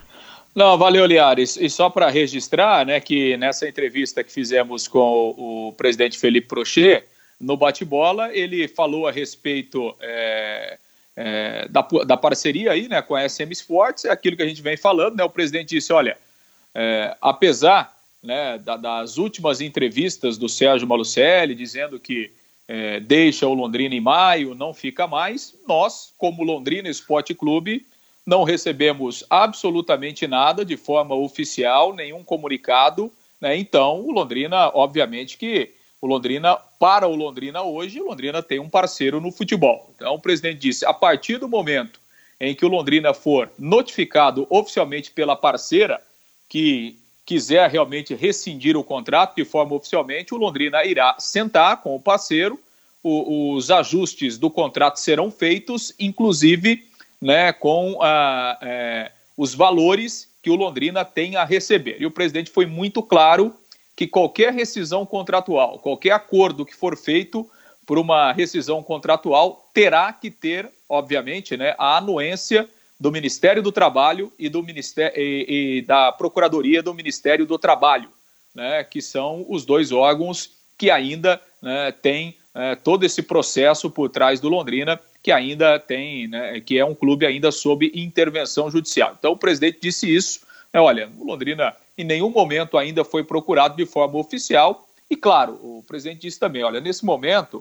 Não, 0.53 0.77
valeu, 0.77 1.03
Liares. 1.07 1.57
E 1.57 1.67
só 1.67 1.89
para 1.89 2.09
registrar, 2.09 2.85
né, 2.85 2.99
que 2.99 3.35
nessa 3.37 3.67
entrevista 3.67 4.23
que 4.23 4.31
fizemos 4.31 4.87
com 4.87 4.99
o, 4.99 5.69
o 5.69 5.73
presidente 5.73 6.19
Felipe 6.19 6.47
Prochet, 6.47 7.05
no 7.39 7.55
bate-bola, 7.55 8.35
ele 8.35 8.67
falou 8.67 9.07
a 9.07 9.11
respeito 9.11 9.95
é, 10.01 10.77
é, 11.15 11.67
da, 11.69 11.81
da, 12.05 12.17
parceria 12.17 12.71
aí, 12.71 12.87
né, 12.87 13.01
com 13.01 13.15
a 13.15 13.27
SM 13.27 13.51
Sports, 13.51 14.05
é 14.05 14.09
aquilo 14.09 14.35
que 14.35 14.43
a 14.43 14.47
gente 14.47 14.61
vem 14.61 14.75
falando, 14.75 15.15
né, 15.15 15.23
o 15.23 15.29
presidente 15.29 15.75
disse, 15.75 15.93
olha, 15.93 16.17
é, 16.75 17.15
apesar 17.21 17.97
né, 18.21 18.57
da, 18.57 18.75
das 18.75 19.17
últimas 19.17 19.61
entrevistas 19.61 20.37
do 20.37 20.49
Sérgio 20.49 20.87
Malucelli, 20.87 21.55
dizendo 21.55 21.99
que 21.99 22.31
é, 22.67 22.99
deixa 22.99 23.47
o 23.47 23.53
Londrina 23.53 23.95
em 23.95 24.01
maio, 24.01 24.53
não 24.53 24.73
fica 24.73 25.07
mais, 25.07 25.55
nós, 25.67 26.13
como 26.17 26.43
Londrina 26.43 26.89
Esporte 26.89 27.33
Clube, 27.33 27.85
não 28.25 28.43
recebemos 28.43 29.23
absolutamente 29.29 30.27
nada 30.27 30.63
de 30.63 30.77
forma 30.77 31.15
oficial, 31.15 31.95
nenhum 31.95 32.23
comunicado, 32.23 33.11
né, 33.39 33.57
então 33.57 34.01
o 34.01 34.11
Londrina, 34.11 34.69
obviamente 34.73 35.37
que 35.37 35.73
o 36.01 36.07
Londrina, 36.07 36.55
para 36.79 37.07
o 37.07 37.15
Londrina 37.15 37.61
hoje, 37.61 37.99
o 37.99 38.05
Londrina 38.05 38.41
tem 38.41 38.59
um 38.59 38.69
parceiro 38.69 39.19
no 39.19 39.31
futebol. 39.31 39.91
Então 39.95 40.13
o 40.13 40.19
presidente 40.19 40.59
disse: 40.59 40.85
a 40.85 40.93
partir 40.93 41.37
do 41.37 41.47
momento 41.47 41.99
em 42.39 42.55
que 42.55 42.65
o 42.65 42.69
Londrina 42.69 43.13
for 43.13 43.51
notificado 43.57 44.47
oficialmente 44.49 45.11
pela 45.11 45.35
parceira 45.35 46.01
que 46.47 46.97
quiser 47.25 47.69
realmente 47.69 48.15
rescindir 48.15 48.77
o 48.77 48.83
contrato 48.83 49.35
de 49.35 49.45
forma 49.45 49.75
oficialmente, 49.75 50.33
o 50.33 50.37
Londrina 50.37 50.83
irá 50.85 51.15
sentar 51.19 51.81
com 51.81 51.95
o 51.95 51.99
parceiro, 51.99 52.59
o, 53.03 53.53
os 53.53 53.69
ajustes 53.69 54.37
do 54.37 54.49
contrato 54.49 54.99
serão 54.99 55.29
feitos, 55.29 55.93
inclusive 55.99 56.87
né, 57.21 57.53
com 57.53 57.99
a, 58.01 58.57
é, 58.61 59.11
os 59.37 59.53
valores 59.53 60.29
que 60.41 60.49
o 60.49 60.55
Londrina 60.55 61.03
tem 61.03 61.35
a 61.35 61.43
receber. 61.43 61.97
E 61.99 62.05
o 62.05 62.11
presidente 62.11 62.49
foi 62.49 62.65
muito 62.65 63.03
claro 63.03 63.53
que 63.99 64.07
qualquer 64.07 64.53
rescisão 64.53 65.05
contratual, 65.05 65.77
qualquer 65.77 66.11
acordo 66.11 66.65
que 66.65 66.73
for 66.73 66.95
feito 66.95 67.45
por 67.85 67.99
uma 67.99 68.31
rescisão 68.31 68.81
contratual, 68.81 69.69
terá 69.73 70.13
que 70.13 70.31
ter, 70.31 70.71
obviamente, 70.87 71.57
né, 71.57 71.75
a 71.77 71.97
anuência 71.97 72.69
do 72.97 73.11
Ministério 73.11 73.61
do 73.61 73.73
Trabalho 73.73 74.31
e, 74.39 74.47
do 74.47 74.63
Ministério, 74.63 75.21
e, 75.21 75.79
e 75.79 75.81
da 75.81 76.13
Procuradoria 76.13 76.81
do 76.81 76.93
Ministério 76.93 77.45
do 77.45 77.59
Trabalho, 77.59 78.09
né, 78.55 78.85
que 78.85 79.01
são 79.01 79.45
os 79.49 79.65
dois 79.65 79.91
órgãos 79.91 80.51
que 80.77 80.89
ainda 80.89 81.41
né, 81.61 81.91
têm 81.91 82.37
é, 82.55 82.75
todo 82.77 83.05
esse 83.05 83.21
processo 83.21 83.89
por 83.91 84.07
trás 84.07 84.39
do 84.39 84.47
Londrina, 84.47 84.97
que 85.21 85.29
ainda 85.29 85.77
tem, 85.77 86.25
né, 86.29 86.61
que 86.61 86.79
é 86.79 86.85
um 86.85 86.95
clube 86.95 87.25
ainda 87.25 87.51
sob 87.51 87.91
intervenção 87.93 88.71
judicial. 88.71 89.13
Então 89.19 89.33
o 89.33 89.37
presidente 89.37 89.79
disse 89.81 90.09
isso, 90.09 90.47
né, 90.73 90.79
olha, 90.79 91.09
o 91.17 91.25
Londrina 91.25 91.75
em 91.99 92.05
nenhum 92.05 92.29
momento 92.29 92.77
ainda 92.77 93.03
foi 93.03 93.25
procurado 93.25 93.75
de 93.75 93.85
forma 93.85 94.17
oficial. 94.17 94.87
E, 95.09 95.17
claro, 95.17 95.59
o 95.61 95.83
presidente 95.85 96.21
disse 96.21 96.39
também: 96.39 96.63
olha, 96.63 96.79
nesse 96.79 97.03
momento 97.03 97.57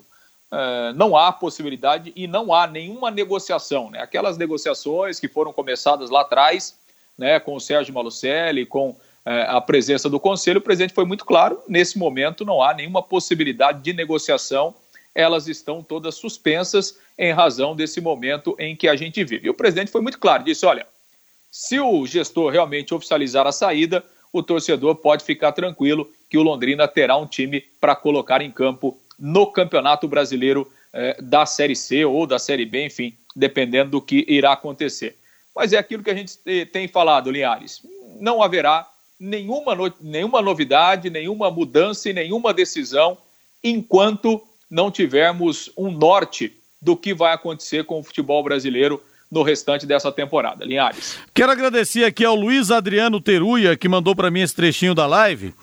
uh, 0.52 0.94
não 0.94 1.16
há 1.16 1.32
possibilidade 1.32 2.12
e 2.14 2.28
não 2.28 2.54
há 2.54 2.64
nenhuma 2.68 3.10
negociação. 3.10 3.90
Né? 3.90 4.00
Aquelas 4.00 4.38
negociações 4.38 5.18
que 5.18 5.26
foram 5.26 5.52
começadas 5.52 6.08
lá 6.08 6.20
atrás, 6.20 6.78
né, 7.18 7.40
com 7.40 7.56
o 7.56 7.60
Sérgio 7.60 7.92
Malucelli, 7.92 8.64
com 8.64 8.90
uh, 8.90 8.98
a 9.48 9.60
presença 9.60 10.08
do 10.08 10.20
Conselho, 10.20 10.58
o 10.58 10.62
presidente 10.62 10.94
foi 10.94 11.04
muito 11.04 11.24
claro: 11.24 11.60
nesse 11.66 11.98
momento 11.98 12.44
não 12.44 12.62
há 12.62 12.72
nenhuma 12.72 13.02
possibilidade 13.02 13.82
de 13.82 13.92
negociação. 13.92 14.72
Elas 15.16 15.48
estão 15.48 15.82
todas 15.82 16.14
suspensas 16.14 16.96
em 17.18 17.32
razão 17.32 17.74
desse 17.74 18.00
momento 18.00 18.54
em 18.56 18.76
que 18.76 18.86
a 18.86 18.94
gente 18.94 19.24
vive. 19.24 19.48
E 19.48 19.50
o 19.50 19.54
presidente 19.54 19.90
foi 19.90 20.00
muito 20.00 20.20
claro: 20.20 20.44
disse, 20.44 20.64
olha. 20.64 20.86
Se 21.50 21.80
o 21.80 22.06
gestor 22.06 22.52
realmente 22.52 22.92
oficializar 22.92 23.46
a 23.46 23.52
saída, 23.52 24.04
o 24.32 24.42
torcedor 24.42 24.96
pode 24.96 25.24
ficar 25.24 25.52
tranquilo 25.52 26.10
que 26.28 26.38
o 26.38 26.42
Londrina 26.42 26.86
terá 26.86 27.16
um 27.16 27.26
time 27.26 27.64
para 27.80 27.96
colocar 27.96 28.42
em 28.42 28.50
campo 28.50 28.98
no 29.18 29.46
Campeonato 29.46 30.06
Brasileiro 30.06 30.70
eh, 30.92 31.16
da 31.20 31.46
Série 31.46 31.74
C 31.74 32.04
ou 32.04 32.26
da 32.26 32.38
Série 32.38 32.66
B, 32.66 32.86
enfim, 32.86 33.16
dependendo 33.34 33.92
do 33.92 34.02
que 34.02 34.24
irá 34.28 34.52
acontecer. 34.52 35.16
Mas 35.54 35.72
é 35.72 35.78
aquilo 35.78 36.02
que 36.02 36.10
a 36.10 36.14
gente 36.14 36.38
tem 36.66 36.86
falado, 36.86 37.30
Linhares. 37.30 37.82
Não 38.20 38.42
haverá 38.42 38.88
nenhuma, 39.18 39.74
no, 39.74 39.92
nenhuma 40.00 40.40
novidade, 40.40 41.10
nenhuma 41.10 41.50
mudança 41.50 42.08
e 42.08 42.12
nenhuma 42.12 42.54
decisão 42.54 43.18
enquanto 43.62 44.40
não 44.70 44.90
tivermos 44.90 45.70
um 45.76 45.90
norte 45.90 46.56
do 46.80 46.96
que 46.96 47.12
vai 47.12 47.32
acontecer 47.32 47.84
com 47.84 47.98
o 47.98 48.04
futebol 48.04 48.42
brasileiro 48.42 49.02
no 49.30 49.42
restante 49.42 49.86
dessa 49.86 50.10
temporada. 50.10 50.64
Linhares. 50.64 51.18
Quero 51.34 51.52
agradecer 51.52 52.04
aqui 52.04 52.24
ao 52.24 52.34
Luiz 52.34 52.70
Adriano 52.70 53.20
Teruia, 53.20 53.76
que 53.76 53.88
mandou 53.88 54.16
para 54.16 54.30
mim 54.30 54.40
esse 54.40 54.54
trechinho 54.54 54.94
da 54.94 55.06
live. 55.06 55.54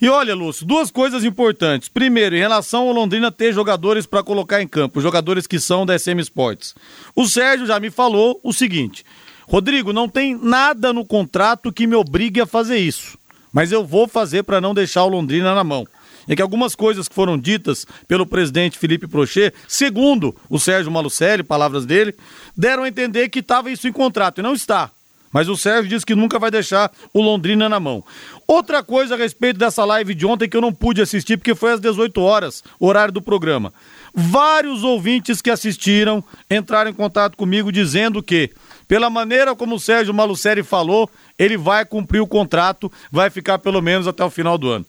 E 0.00 0.08
olha, 0.08 0.34
Lúcio, 0.34 0.66
duas 0.66 0.90
coisas 0.90 1.24
importantes. 1.24 1.88
Primeiro, 1.88 2.36
em 2.36 2.40
relação 2.40 2.88
ao 2.88 2.92
Londrina 2.92 3.32
ter 3.32 3.52
jogadores 3.52 4.06
para 4.06 4.22
colocar 4.22 4.60
em 4.60 4.68
campo, 4.68 5.00
jogadores 5.00 5.46
que 5.46 5.58
são 5.58 5.86
da 5.86 5.98
SM 5.98 6.18
Sports. 6.20 6.74
O 7.14 7.26
Sérgio 7.26 7.66
já 7.66 7.80
me 7.80 7.90
falou 7.90 8.38
o 8.42 8.52
seguinte: 8.52 9.04
Rodrigo, 9.48 9.92
não 9.92 10.08
tem 10.08 10.36
nada 10.36 10.92
no 10.92 11.04
contrato 11.04 11.72
que 11.72 11.86
me 11.86 11.94
obrigue 11.94 12.40
a 12.40 12.46
fazer 12.46 12.76
isso, 12.76 13.16
mas 13.52 13.72
eu 13.72 13.84
vou 13.84 14.06
fazer 14.06 14.42
para 14.42 14.60
não 14.60 14.74
deixar 14.74 15.04
o 15.04 15.08
Londrina 15.08 15.54
na 15.54 15.64
mão 15.64 15.86
é 16.28 16.36
que 16.36 16.42
algumas 16.42 16.74
coisas 16.74 17.08
que 17.08 17.14
foram 17.14 17.38
ditas 17.38 17.86
pelo 18.08 18.26
presidente 18.26 18.78
Felipe 18.78 19.06
Prochet, 19.06 19.54
segundo 19.68 20.34
o 20.48 20.58
Sérgio 20.58 20.92
Malucelli, 20.92 21.42
palavras 21.42 21.84
dele, 21.84 22.14
deram 22.56 22.84
a 22.84 22.88
entender 22.88 23.28
que 23.28 23.40
estava 23.40 23.70
isso 23.70 23.88
em 23.88 23.92
contrato, 23.92 24.40
e 24.40 24.42
não 24.42 24.54
está. 24.54 24.90
Mas 25.34 25.48
o 25.48 25.56
Sérgio 25.56 25.88
disse 25.90 26.06
que 26.06 26.14
nunca 26.14 26.38
vai 26.38 26.48
deixar 26.48 26.92
o 27.12 27.20
Londrina 27.20 27.68
na 27.68 27.80
mão. 27.80 28.04
Outra 28.46 28.84
coisa 28.84 29.16
a 29.16 29.18
respeito 29.18 29.58
dessa 29.58 29.84
live 29.84 30.14
de 30.14 30.24
ontem 30.24 30.48
que 30.48 30.56
eu 30.56 30.60
não 30.60 30.72
pude 30.72 31.02
assistir 31.02 31.36
porque 31.36 31.56
foi 31.56 31.72
às 31.72 31.80
18 31.80 32.20
horas, 32.20 32.62
horário 32.78 33.12
do 33.12 33.20
programa. 33.20 33.74
Vários 34.14 34.84
ouvintes 34.84 35.42
que 35.42 35.50
assistiram 35.50 36.22
entraram 36.48 36.88
em 36.88 36.94
contato 36.94 37.36
comigo 37.36 37.72
dizendo 37.72 38.22
que, 38.22 38.52
pela 38.86 39.10
maneira 39.10 39.56
como 39.56 39.74
o 39.74 39.80
Sérgio 39.80 40.14
Malucelli 40.14 40.62
falou, 40.62 41.10
ele 41.36 41.56
vai 41.56 41.84
cumprir 41.84 42.20
o 42.20 42.28
contrato, 42.28 42.90
vai 43.10 43.28
ficar 43.28 43.58
pelo 43.58 43.82
menos 43.82 44.06
até 44.06 44.24
o 44.24 44.30
final 44.30 44.56
do 44.56 44.70
ano. 44.70 44.86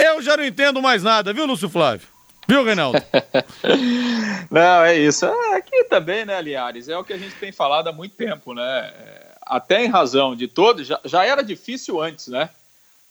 Eu 0.00 0.22
já 0.22 0.36
não 0.36 0.44
entendo 0.44 0.80
mais 0.80 1.02
nada, 1.02 1.32
viu, 1.32 1.44
Lúcio 1.44 1.68
Flávio? 1.68 2.06
Viu, 2.48 2.64
Reinaldo? 2.64 2.98
não, 4.50 4.84
é 4.84 4.96
isso. 4.96 5.26
É, 5.26 5.56
aqui 5.56 5.84
também, 5.84 6.24
né, 6.24 6.40
Liares? 6.40 6.88
É 6.88 6.96
o 6.96 7.04
que 7.04 7.12
a 7.12 7.18
gente 7.18 7.34
tem 7.34 7.52
falado 7.52 7.88
há 7.88 7.92
muito 7.92 8.14
tempo, 8.14 8.54
né? 8.54 8.92
É, 8.96 9.34
até 9.42 9.84
em 9.84 9.88
razão 9.88 10.34
de 10.34 10.48
todos, 10.48 10.86
já, 10.86 11.00
já 11.04 11.24
era 11.24 11.42
difícil 11.42 12.00
antes, 12.00 12.28
né? 12.28 12.48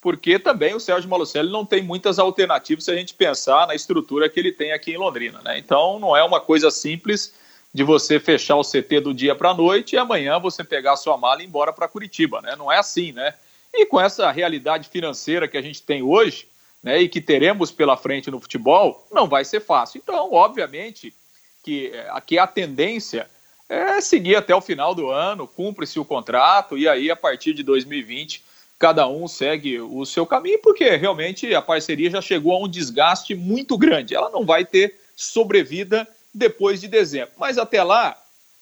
Porque 0.02 0.40
também 0.40 0.74
o 0.74 0.80
Sérgio 0.80 1.10
Malucelli 1.10 1.52
não 1.52 1.66
tem 1.66 1.84
muitas 1.84 2.18
alternativas 2.18 2.86
se 2.86 2.92
a 2.92 2.96
gente 2.96 3.14
pensar 3.14 3.68
na 3.68 3.76
estrutura 3.76 4.30
que 4.30 4.40
ele 4.40 4.52
tem 4.52 4.72
aqui 4.72 4.94
em 4.94 4.98
Londrina, 4.98 5.42
né? 5.44 5.58
Então 5.60 6.00
não 6.00 6.16
é 6.16 6.24
uma 6.24 6.40
coisa 6.40 6.72
simples 6.72 7.34
de 7.74 7.84
você 7.84 8.20
fechar 8.20 8.56
o 8.56 8.64
CT 8.64 9.02
do 9.02 9.14
dia 9.14 9.36
para 9.36 9.50
a 9.50 9.54
noite 9.54 9.94
e 9.94 10.00
amanhã 10.00 10.40
você 10.40 10.64
pegar 10.64 10.94
a 10.94 10.98
sua 10.98 11.18
mala 11.18 11.42
e 11.42 11.46
ir 11.46 11.48
embora 11.48 11.74
para 11.74 11.88
Curitiba, 11.88 12.42
né? 12.42 12.56
Não 12.56 12.72
é 12.72 12.78
assim, 12.78 13.12
né? 13.12 13.34
E 13.74 13.86
com 13.86 14.00
essa 14.00 14.32
realidade 14.32 14.90
financeira 14.90 15.48
que 15.48 15.58
a 15.58 15.62
gente 15.62 15.84
tem 15.84 16.02
hoje, 16.02 16.48
né, 16.88 17.02
e 17.02 17.10
que 17.10 17.20
teremos 17.20 17.70
pela 17.70 17.98
frente 17.98 18.32
no 18.32 18.40
futebol, 18.40 19.06
não 19.12 19.28
vai 19.28 19.44
ser 19.44 19.60
fácil. 19.60 20.00
Então, 20.02 20.34
obviamente, 20.34 21.14
que 21.62 21.92
aqui 22.12 22.40
a 22.40 22.48
tendência 22.48 23.30
é 23.68 24.00
seguir 24.00 24.38
até 24.38 24.56
o 24.56 24.62
final 24.62 24.96
do 24.96 25.10
ano, 25.10 25.46
cumpre-se 25.46 26.00
o 26.00 26.06
contrato, 26.06 26.78
e 26.78 26.88
aí 26.88 27.12
a 27.12 27.16
partir 27.16 27.54
de 27.54 27.62
2020 27.62 28.42
cada 28.80 29.06
um 29.06 29.28
segue 29.28 29.82
o 29.82 30.06
seu 30.06 30.26
caminho, 30.26 30.60
porque 30.62 30.96
realmente 30.96 31.54
a 31.54 31.62
parceria 31.62 32.10
já 32.10 32.22
chegou 32.22 32.54
a 32.54 32.64
um 32.64 32.70
desgaste 32.70 33.36
muito 33.36 33.78
grande. 33.78 34.16
Ela 34.16 34.30
não 34.30 34.46
vai 34.46 34.64
ter 34.64 34.96
sobrevida 35.14 36.08
depois 36.34 36.80
de 36.80 36.88
dezembro. 36.88 37.34
Mas 37.38 37.58
até 37.58 37.84
lá, 37.84 38.16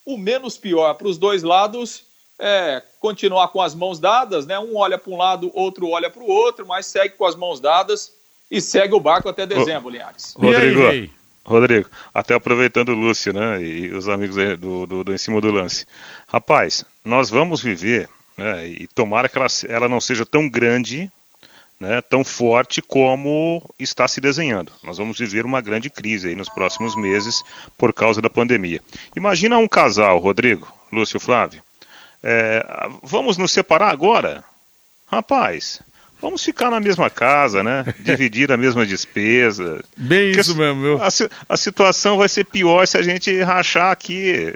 o 0.04 0.18
menos 0.18 0.58
pior 0.58 0.96
para 0.96 1.08
os 1.08 1.20
dois 1.20 1.44
lados 1.44 2.06
é, 2.40 2.82
continuar 3.00 3.48
com 3.50 3.62
as 3.62 3.74
mãos 3.74 4.00
dadas, 4.00 4.46
né? 4.46 4.60
Um 4.60 4.76
olha 4.78 4.98
para 4.98 5.12
um 5.12 5.18
lado, 5.18 5.52
outro 5.54 5.90
olha 5.90 6.10
para 6.10 6.22
o 6.22 6.28
outro, 6.28 6.66
mas 6.66 6.86
segue 6.86 7.16
com 7.16 7.26
as 7.26 7.36
mãos 7.36 7.60
dadas 7.60 8.12
e 8.50 8.62
segue 8.62 8.94
o 8.94 9.00
barco 9.00 9.30
até 9.30 9.46
dezembro, 9.46 9.90
Linhares. 9.90 10.36
Rodrigo, 10.38 10.88
aí, 10.88 11.12
Rodrigo, 11.44 11.90
até 12.14 12.34
aproveitando 12.34 12.90
o 12.90 12.96
Lúcio, 12.96 13.34
né? 13.34 13.62
E 13.62 13.92
os 13.92 14.08
amigos 14.10 14.36
do, 14.60 14.86
do, 14.86 15.04
do 15.04 15.14
Em 15.14 15.18
Cima 15.18 15.40
do 15.40 15.52
Lance. 15.52 15.86
Rapaz, 16.28 16.84
nós 17.04 17.30
vamos 17.30 17.62
viver, 17.62 18.10
né? 18.38 18.68
E 18.68 18.88
tomara 18.88 19.30
que 19.30 19.38
ela, 19.38 19.48
ela 19.68 19.90
não 19.90 20.02
seja 20.02 20.26
tão 20.26 20.50
grande, 20.50 21.12
né, 21.80 22.02
tão 22.02 22.24
forte 22.24 22.82
como 22.82 23.62
está 23.78 24.08
se 24.08 24.22
desenhando. 24.22 24.72
Nós 24.84 24.98
vamos 24.98 25.18
viver 25.18 25.46
uma 25.46 25.62
grande 25.62 25.90
crise 25.90 26.30
aí 26.30 26.36
nos 26.36 26.50
próximos 26.50 26.96
meses 26.96 27.44
por 27.78 27.94
causa 27.94 28.22
da 28.22 28.30
pandemia. 28.30 28.82
Imagina 29.16 29.58
um 29.58 29.68
casal, 29.68 30.20
Rodrigo, 30.20 30.72
Lúcio 30.92 31.20
Flávio, 31.20 31.62
é, 32.26 32.66
vamos 33.04 33.38
nos 33.38 33.52
separar 33.52 33.90
agora? 33.90 34.44
rapaz, 35.16 35.82
vamos 36.22 36.44
ficar 36.44 36.70
na 36.70 36.80
mesma 36.80 37.10
casa, 37.10 37.64
né? 37.64 37.86
Dividir 38.00 38.52
a 38.52 38.58
mesma 38.58 38.86
despesa. 38.86 39.84
Bem 39.96 40.28
Porque 40.28 40.42
isso 40.42 40.56
mesmo, 40.56 40.82
viu? 40.82 41.02
A, 41.02 41.08
a 41.50 41.58
situação 41.58 42.18
vai 42.18 42.30
ser 42.30 42.46
pior 42.46 42.86
se 42.88 42.98
a 42.98 43.02
gente 43.02 43.42
rachar 43.42 43.92
aqui. 43.92 44.54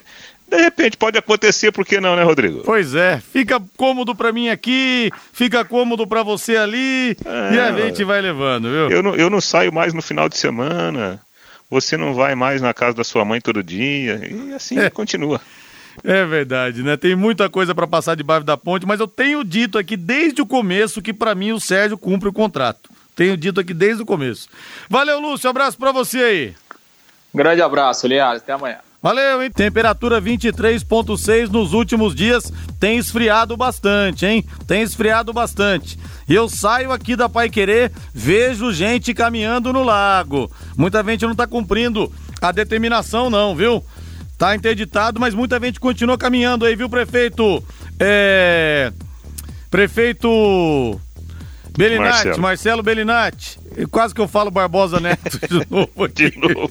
De 0.47 0.58
repente 0.58 0.97
pode 0.97 1.15
acontecer, 1.15 1.71
por 1.71 1.86
que 1.86 2.01
não, 2.01 2.15
né, 2.15 2.23
Rodrigo? 2.23 2.63
Pois 2.65 2.95
é, 2.95 3.21
fica 3.32 3.62
cômodo 3.77 4.15
para 4.15 4.32
mim 4.32 4.49
aqui, 4.49 5.12
fica 5.32 5.63
cômodo 5.63 6.08
para 6.08 6.23
você 6.23 6.58
ali, 6.58 7.15
é, 7.23 7.53
e 7.53 7.60
a 7.60 7.71
gente 7.86 8.03
vai 8.03 8.19
levando, 8.19 8.63
viu? 8.63 8.89
Eu 8.89 9.03
não, 9.03 9.15
eu 9.15 9.29
não 9.29 9.39
saio 9.39 9.71
mais 9.71 9.93
no 9.93 10.01
final 10.01 10.27
de 10.27 10.39
semana, 10.39 11.21
você 11.69 11.95
não 11.95 12.15
vai 12.15 12.34
mais 12.34 12.63
na 12.63 12.73
casa 12.73 12.97
da 12.97 13.03
sua 13.03 13.23
mãe 13.23 13.39
todo 13.39 13.62
dia, 13.62 14.19
e 14.27 14.51
assim 14.55 14.79
é. 14.79 14.89
continua. 14.89 15.39
É 16.04 16.26
verdade, 16.26 16.84
né? 16.84 16.96
Tem 16.98 17.16
muita 17.16 17.50
coisa 17.50 17.76
para 17.76 17.88
passar 17.88 18.16
debaixo 18.16 18.46
da 18.46 18.58
ponte, 18.58 18.86
mas 18.86 19.00
eu 19.00 19.08
tenho 19.08 19.44
dito 19.44 19.78
aqui 19.78 19.98
desde 19.98 20.42
o 20.42 20.46
começo 20.46 21.02
que 21.02 21.14
para 21.14 21.36
mim 21.36 21.52
o 21.52 21.60
Sérgio 21.60 21.98
cumpre 21.98 22.30
o 22.30 22.34
contrato. 22.34 22.90
Tenho 23.16 23.36
dito 23.36 23.60
aqui 23.60 23.74
desde 23.74 24.04
o 24.04 24.06
começo. 24.06 24.48
Valeu, 24.90 25.20
Lúcio, 25.20 25.50
abraço 25.50 25.78
para 25.78 25.92
você 25.92 26.20
aí. 26.20 26.56
Grande 27.34 27.62
abraço, 27.62 28.08
Linhares, 28.08 28.42
até 28.42 28.54
amanhã. 28.54 28.78
Valeu, 29.02 29.42
hein? 29.42 29.50
Temperatura 29.50 30.22
23.6 30.22 31.48
nos 31.48 31.72
últimos 31.72 32.14
dias. 32.14 32.52
Tem 32.80 32.98
esfriado 32.98 33.56
bastante, 33.56 34.26
hein? 34.26 34.46
Tem 34.68 34.82
esfriado 34.82 35.32
bastante. 35.32 35.98
E 36.28 36.36
eu 36.36 36.50
saio 36.50 36.92
aqui 36.92 37.16
da 37.16 37.30
Pai 37.30 37.50
Querer, 37.50 37.92
vejo 38.14 38.74
gente 38.74 39.14
caminhando 39.14 39.72
no 39.72 39.84
lago. 39.84 40.52
Muita 40.78 41.02
gente 41.04 41.26
não 41.26 41.34
tá 41.34 41.48
cumprindo 41.48 42.12
a 42.42 42.52
determinação, 42.52 43.30
não, 43.30 43.56
viu? 43.56 43.84
Tá 44.39 44.56
interditado, 44.56 45.19
mas 45.19 45.36
muita 45.36 45.60
gente 45.60 45.82
continua 45.82 46.17
caminhando 46.17 46.63
aí, 46.63 46.73
viu, 46.73 46.88
prefeito? 46.89 47.62
É. 47.99 48.89
Prefeito. 49.69 50.97
Belinati, 51.78 52.10
Marcelo, 52.10 52.41
Marcelo 52.41 52.84
Belinati. 52.84 53.60
Quase 53.91 54.15
que 54.15 54.21
eu 54.21 54.30
falo 54.30 54.49
Barbosa 54.49 54.97
Neto 55.02 55.39
de 55.45 55.67
novo 55.69 56.06
aqui. 56.06 56.32
De 56.32 56.38
novo. 56.39 56.69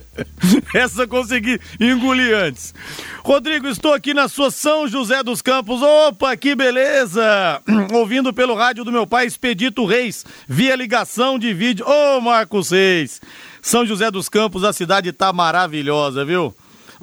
Essa 0.74 1.02
eu 1.02 1.08
consegui 1.08 1.60
engolir 1.78 2.34
antes. 2.34 2.74
Rodrigo, 3.22 3.68
estou 3.68 3.92
aqui 3.92 4.14
na 4.14 4.26
sua 4.26 4.50
São 4.50 4.88
José 4.88 5.22
dos 5.22 5.42
Campos. 5.42 5.82
Opa, 5.82 6.34
que 6.34 6.54
beleza! 6.54 7.60
Ouvindo 7.92 8.32
pelo 8.32 8.54
rádio 8.54 8.84
do 8.84 8.92
meu 8.92 9.06
pai, 9.06 9.26
Expedito 9.26 9.84
Reis, 9.84 10.24
via 10.48 10.74
ligação 10.74 11.38
de 11.38 11.52
vídeo. 11.52 11.84
Ô, 11.86 12.16
oh, 12.16 12.20
Marcos 12.22 12.70
Reis! 12.70 13.20
São 13.60 13.84
José 13.84 14.10
dos 14.10 14.30
Campos, 14.30 14.64
a 14.64 14.72
cidade 14.72 15.12
tá 15.12 15.30
maravilhosa, 15.30 16.24
viu? 16.24 16.54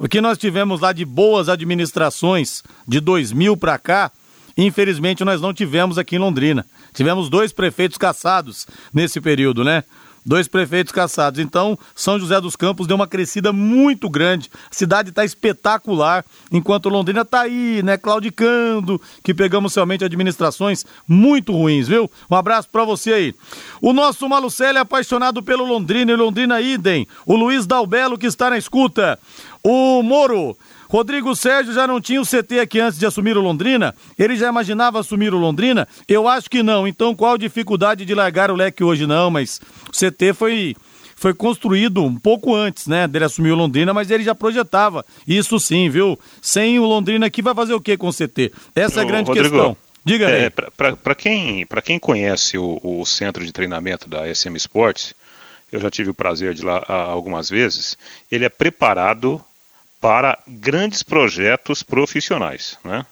O 0.02 0.08
que 0.08 0.22
nós 0.22 0.38
tivemos 0.38 0.80
lá 0.80 0.94
de 0.94 1.04
boas 1.04 1.50
administrações 1.50 2.62
de 2.88 3.00
2000 3.00 3.54
para 3.54 3.76
cá, 3.78 4.10
infelizmente 4.56 5.22
nós 5.26 5.42
não 5.42 5.52
tivemos 5.52 5.98
aqui 5.98 6.16
em 6.16 6.18
Londrina. 6.18 6.64
Tivemos 6.94 7.28
dois 7.28 7.52
prefeitos 7.52 7.98
caçados 7.98 8.66
nesse 8.94 9.20
período, 9.20 9.62
né? 9.62 9.84
dois 10.24 10.48
prefeitos 10.48 10.92
caçados. 10.92 11.40
Então, 11.40 11.78
São 11.94 12.18
José 12.18 12.40
dos 12.40 12.56
Campos 12.56 12.86
deu 12.86 12.96
uma 12.96 13.06
crescida 13.06 13.52
muito 13.52 14.08
grande. 14.08 14.50
A 14.70 14.74
cidade 14.74 15.10
está 15.10 15.24
espetacular, 15.24 16.24
enquanto 16.50 16.88
Londrina 16.88 17.22
está 17.22 17.42
aí, 17.42 17.82
né, 17.82 17.96
claudicando, 17.96 19.00
que 19.22 19.34
pegamos 19.34 19.74
realmente 19.74 20.04
administrações 20.04 20.84
muito 21.06 21.52
ruins, 21.52 21.88
viu? 21.88 22.10
Um 22.30 22.36
abraço 22.36 22.68
para 22.70 22.84
você 22.84 23.12
aí. 23.12 23.34
O 23.80 23.92
nosso 23.92 24.28
Malucelli 24.28 24.78
é 24.78 24.80
apaixonado 24.80 25.42
pelo 25.42 25.64
Londrina 25.64 26.12
e 26.12 26.16
Londrina 26.16 26.60
idem. 26.60 27.06
O 27.26 27.36
Luiz 27.36 27.66
Dalbelo 27.66 28.18
que 28.18 28.26
está 28.26 28.50
na 28.50 28.58
escuta. 28.58 29.18
O 29.62 30.02
Moro 30.02 30.56
Rodrigo 30.88 31.36
Sérgio 31.36 31.72
já 31.72 31.86
não 31.86 32.00
tinha 32.00 32.20
o 32.20 32.26
CT 32.26 32.60
aqui 32.60 32.80
antes 32.80 32.98
de 32.98 33.06
assumir 33.06 33.36
o 33.36 33.40
Londrina? 33.40 33.94
Ele 34.18 34.36
já 34.36 34.48
imaginava 34.48 34.98
assumir 34.98 35.32
o 35.32 35.38
Londrina? 35.38 35.86
Eu 36.08 36.26
acho 36.26 36.48
que 36.48 36.62
não. 36.62 36.88
Então 36.88 37.14
qual 37.14 37.34
a 37.34 37.38
dificuldade 37.38 38.04
de 38.04 38.14
largar 38.14 38.50
o 38.50 38.56
leque 38.56 38.82
hoje? 38.82 39.06
Não, 39.06 39.30
mas 39.30 39.60
o 39.88 39.92
CT 39.92 40.32
foi 40.34 40.74
foi 41.20 41.34
construído 41.34 42.02
um 42.02 42.16
pouco 42.16 42.54
antes, 42.54 42.86
né, 42.86 43.06
dele 43.06 43.26
assumir 43.26 43.50
o 43.50 43.54
Londrina, 43.54 43.92
mas 43.92 44.10
ele 44.10 44.24
já 44.24 44.34
projetava. 44.34 45.04
Isso 45.28 45.60
sim, 45.60 45.90
viu? 45.90 46.18
Sem 46.40 46.78
o 46.78 46.86
Londrina 46.86 47.26
aqui 47.26 47.42
vai 47.42 47.54
fazer 47.54 47.74
o 47.74 47.80
que 47.80 47.94
com 47.98 48.08
o 48.08 48.12
CT? 48.12 48.50
Essa 48.74 49.00
é 49.00 49.02
a 49.02 49.06
grande 49.06 49.28
Rodrigo, 49.28 49.50
questão. 49.50 49.76
Diga 50.02 50.28
aí. 50.28 50.44
É, 50.44 50.50
Para 50.50 51.14
quem, 51.14 51.66
quem 51.84 51.98
conhece 51.98 52.56
o, 52.56 52.80
o, 52.82 53.04
centro 53.04 53.44
de 53.44 53.52
treinamento 53.52 54.08
da 54.08 54.34
SM 54.34 54.56
Sports, 54.56 55.14
eu 55.70 55.78
já 55.78 55.90
tive 55.90 56.08
o 56.08 56.14
prazer 56.14 56.54
de 56.54 56.62
ir 56.62 56.64
lá 56.64 56.82
algumas 56.88 57.50
vezes, 57.50 57.98
ele 58.32 58.46
é 58.46 58.48
preparado 58.48 59.44
para 60.00 60.38
grandes 60.46 61.02
projetos 61.02 61.82
profissionais, 61.82 62.78
né? 62.82 63.04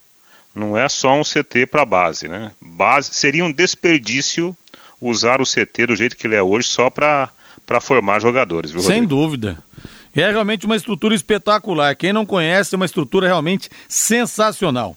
Não 0.55 0.77
é 0.77 0.89
só 0.89 1.15
um 1.15 1.23
CT 1.23 1.67
para 1.67 1.85
base, 1.85 2.27
né? 2.27 2.51
Base 2.61 3.11
seria 3.13 3.45
um 3.45 3.53
desperdício 3.53 4.57
usar 5.01 5.41
o 5.41 5.45
CT 5.45 5.87
do 5.87 5.97
jeito 5.97 6.17
que 6.17 6.27
ele 6.27 6.35
é 6.35 6.43
hoje 6.43 6.69
só 6.69 6.91
para 6.91 7.29
para 7.67 7.83
formar 7.83 8.19
jogadores, 8.19 8.71
viu, 8.71 8.81
Sem 8.81 9.05
dúvida. 9.05 9.63
É 10.17 10.31
realmente 10.31 10.65
uma 10.65 10.75
estrutura 10.75 11.15
espetacular. 11.15 11.95
Quem 11.95 12.15
não 12.15 12.25
conhece, 12.25 12.75
é 12.75 12.77
uma 12.77 12.87
estrutura 12.87 13.27
realmente 13.27 13.69
sensacional. 13.87 14.97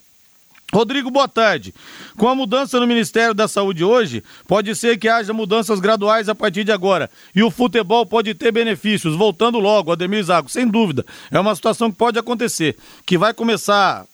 Rodrigo, 0.73 1.11
boa 1.11 1.27
tarde. 1.27 1.73
Com 2.17 2.29
a 2.29 2.35
mudança 2.35 2.79
no 2.79 2.87
Ministério 2.87 3.33
da 3.33 3.47
Saúde 3.47 3.83
hoje, 3.83 4.23
pode 4.47 4.73
ser 4.75 4.97
que 4.97 5.09
haja 5.09 5.33
mudanças 5.33 5.79
graduais 5.79 6.29
a 6.29 6.35
partir 6.35 6.63
de 6.63 6.71
agora. 6.71 7.09
E 7.35 7.43
o 7.43 7.51
futebol 7.51 8.05
pode 8.05 8.33
ter 8.33 8.51
benefícios. 8.51 9.15
Voltando 9.15 9.59
logo, 9.59 9.91
Ademir 9.91 10.23
Zago, 10.23 10.49
sem 10.49 10.67
dúvida. 10.67 11.05
É 11.29 11.39
uma 11.39 11.53
situação 11.55 11.91
que 11.91 11.97
pode 11.97 12.17
acontecer. 12.17 12.77
Que 13.05 13.17
vai 13.17 13.33
começar 13.33 14.05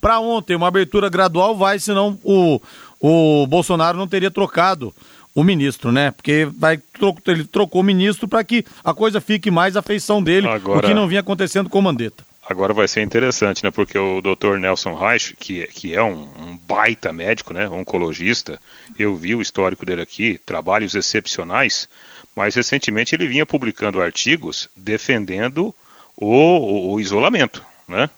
para 0.00 0.18
ontem, 0.18 0.56
uma 0.56 0.68
abertura 0.68 1.08
gradual, 1.08 1.56
vai, 1.56 1.78
senão 1.78 2.18
o, 2.24 2.60
o 2.98 3.46
Bolsonaro 3.46 3.98
não 3.98 4.08
teria 4.08 4.30
trocado 4.30 4.92
o 5.34 5.44
ministro, 5.44 5.92
né? 5.92 6.10
Porque 6.10 6.48
vai, 6.56 6.80
ele 7.26 7.44
trocou 7.44 7.82
o 7.82 7.84
ministro 7.84 8.26
para 8.26 8.42
que 8.42 8.64
a 8.82 8.92
coisa 8.92 9.20
fique 9.20 9.50
mais 9.50 9.76
à 9.76 9.82
feição 9.82 10.22
dele, 10.22 10.48
Agora... 10.48 10.78
o 10.78 10.88
que 10.88 10.94
não 10.94 11.06
vinha 11.06 11.20
acontecendo 11.20 11.68
com 11.68 11.78
o 11.78 11.82
Mandetta. 11.82 12.29
Agora 12.48 12.72
vai 12.72 12.88
ser 12.88 13.02
interessante, 13.02 13.62
né? 13.62 13.70
Porque 13.70 13.98
o 13.98 14.20
Dr. 14.20 14.56
Nelson 14.58 14.94
Reich, 14.94 15.36
que, 15.36 15.66
que 15.68 15.94
é 15.94 16.02
um, 16.02 16.22
um, 16.22 16.58
baita 16.66 17.12
médico, 17.12 17.52
né? 17.52 17.68
Oncologista, 17.68 18.60
eu 18.98 19.14
vi 19.14 19.34
o 19.34 19.42
histórico 19.42 19.84
dele 19.86 20.02
aqui, 20.02 20.40
trabalhos 20.44 20.94
excepcionais, 20.94 21.88
mas 22.34 22.54
recentemente 22.54 23.14
ele 23.14 23.28
vinha 23.28 23.44
publicando 23.44 24.00
artigos 24.00 24.68
defendendo 24.74 25.74
o, 26.16 26.26
o, 26.26 26.92
o 26.94 27.00
isolamento, 27.00 27.64
né? 27.86 28.08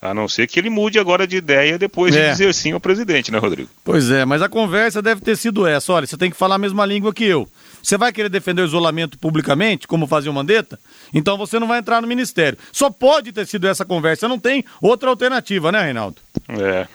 A 0.00 0.12
não 0.12 0.26
ser 0.26 0.48
que 0.48 0.58
ele 0.58 0.68
mude 0.68 0.98
agora 0.98 1.28
de 1.28 1.36
ideia 1.36 1.78
depois 1.78 2.14
é. 2.16 2.24
de 2.24 2.30
dizer 2.32 2.52
sim 2.54 2.72
ao 2.72 2.80
presidente, 2.80 3.30
né, 3.30 3.38
Rodrigo? 3.38 3.68
Pois 3.84 4.10
é, 4.10 4.24
mas 4.24 4.42
a 4.42 4.48
conversa 4.48 5.00
deve 5.00 5.20
ter 5.20 5.36
sido 5.36 5.64
essa. 5.64 5.92
Olha, 5.92 6.06
você 6.06 6.16
tem 6.16 6.28
que 6.28 6.36
falar 6.36 6.56
a 6.56 6.58
mesma 6.58 6.84
língua 6.84 7.14
que 7.14 7.24
eu. 7.24 7.48
Você 7.82 7.98
vai 7.98 8.12
querer 8.12 8.28
defender 8.28 8.62
o 8.62 8.66
isolamento 8.66 9.18
publicamente, 9.18 9.88
como 9.88 10.06
fazia 10.06 10.30
o 10.30 10.34
Mandetta? 10.34 10.78
Então 11.12 11.36
você 11.36 11.58
não 11.58 11.66
vai 11.66 11.78
entrar 11.78 12.00
no 12.00 12.08
ministério. 12.08 12.58
Só 12.70 12.90
pode 12.90 13.32
ter 13.32 13.46
sido 13.46 13.66
essa 13.66 13.84
conversa, 13.84 14.28
não 14.28 14.38
tem 14.38 14.64
outra 14.80 15.10
alternativa, 15.10 15.72
né, 15.72 15.82
Reinaldo? 15.82 16.16
É. 16.48 16.86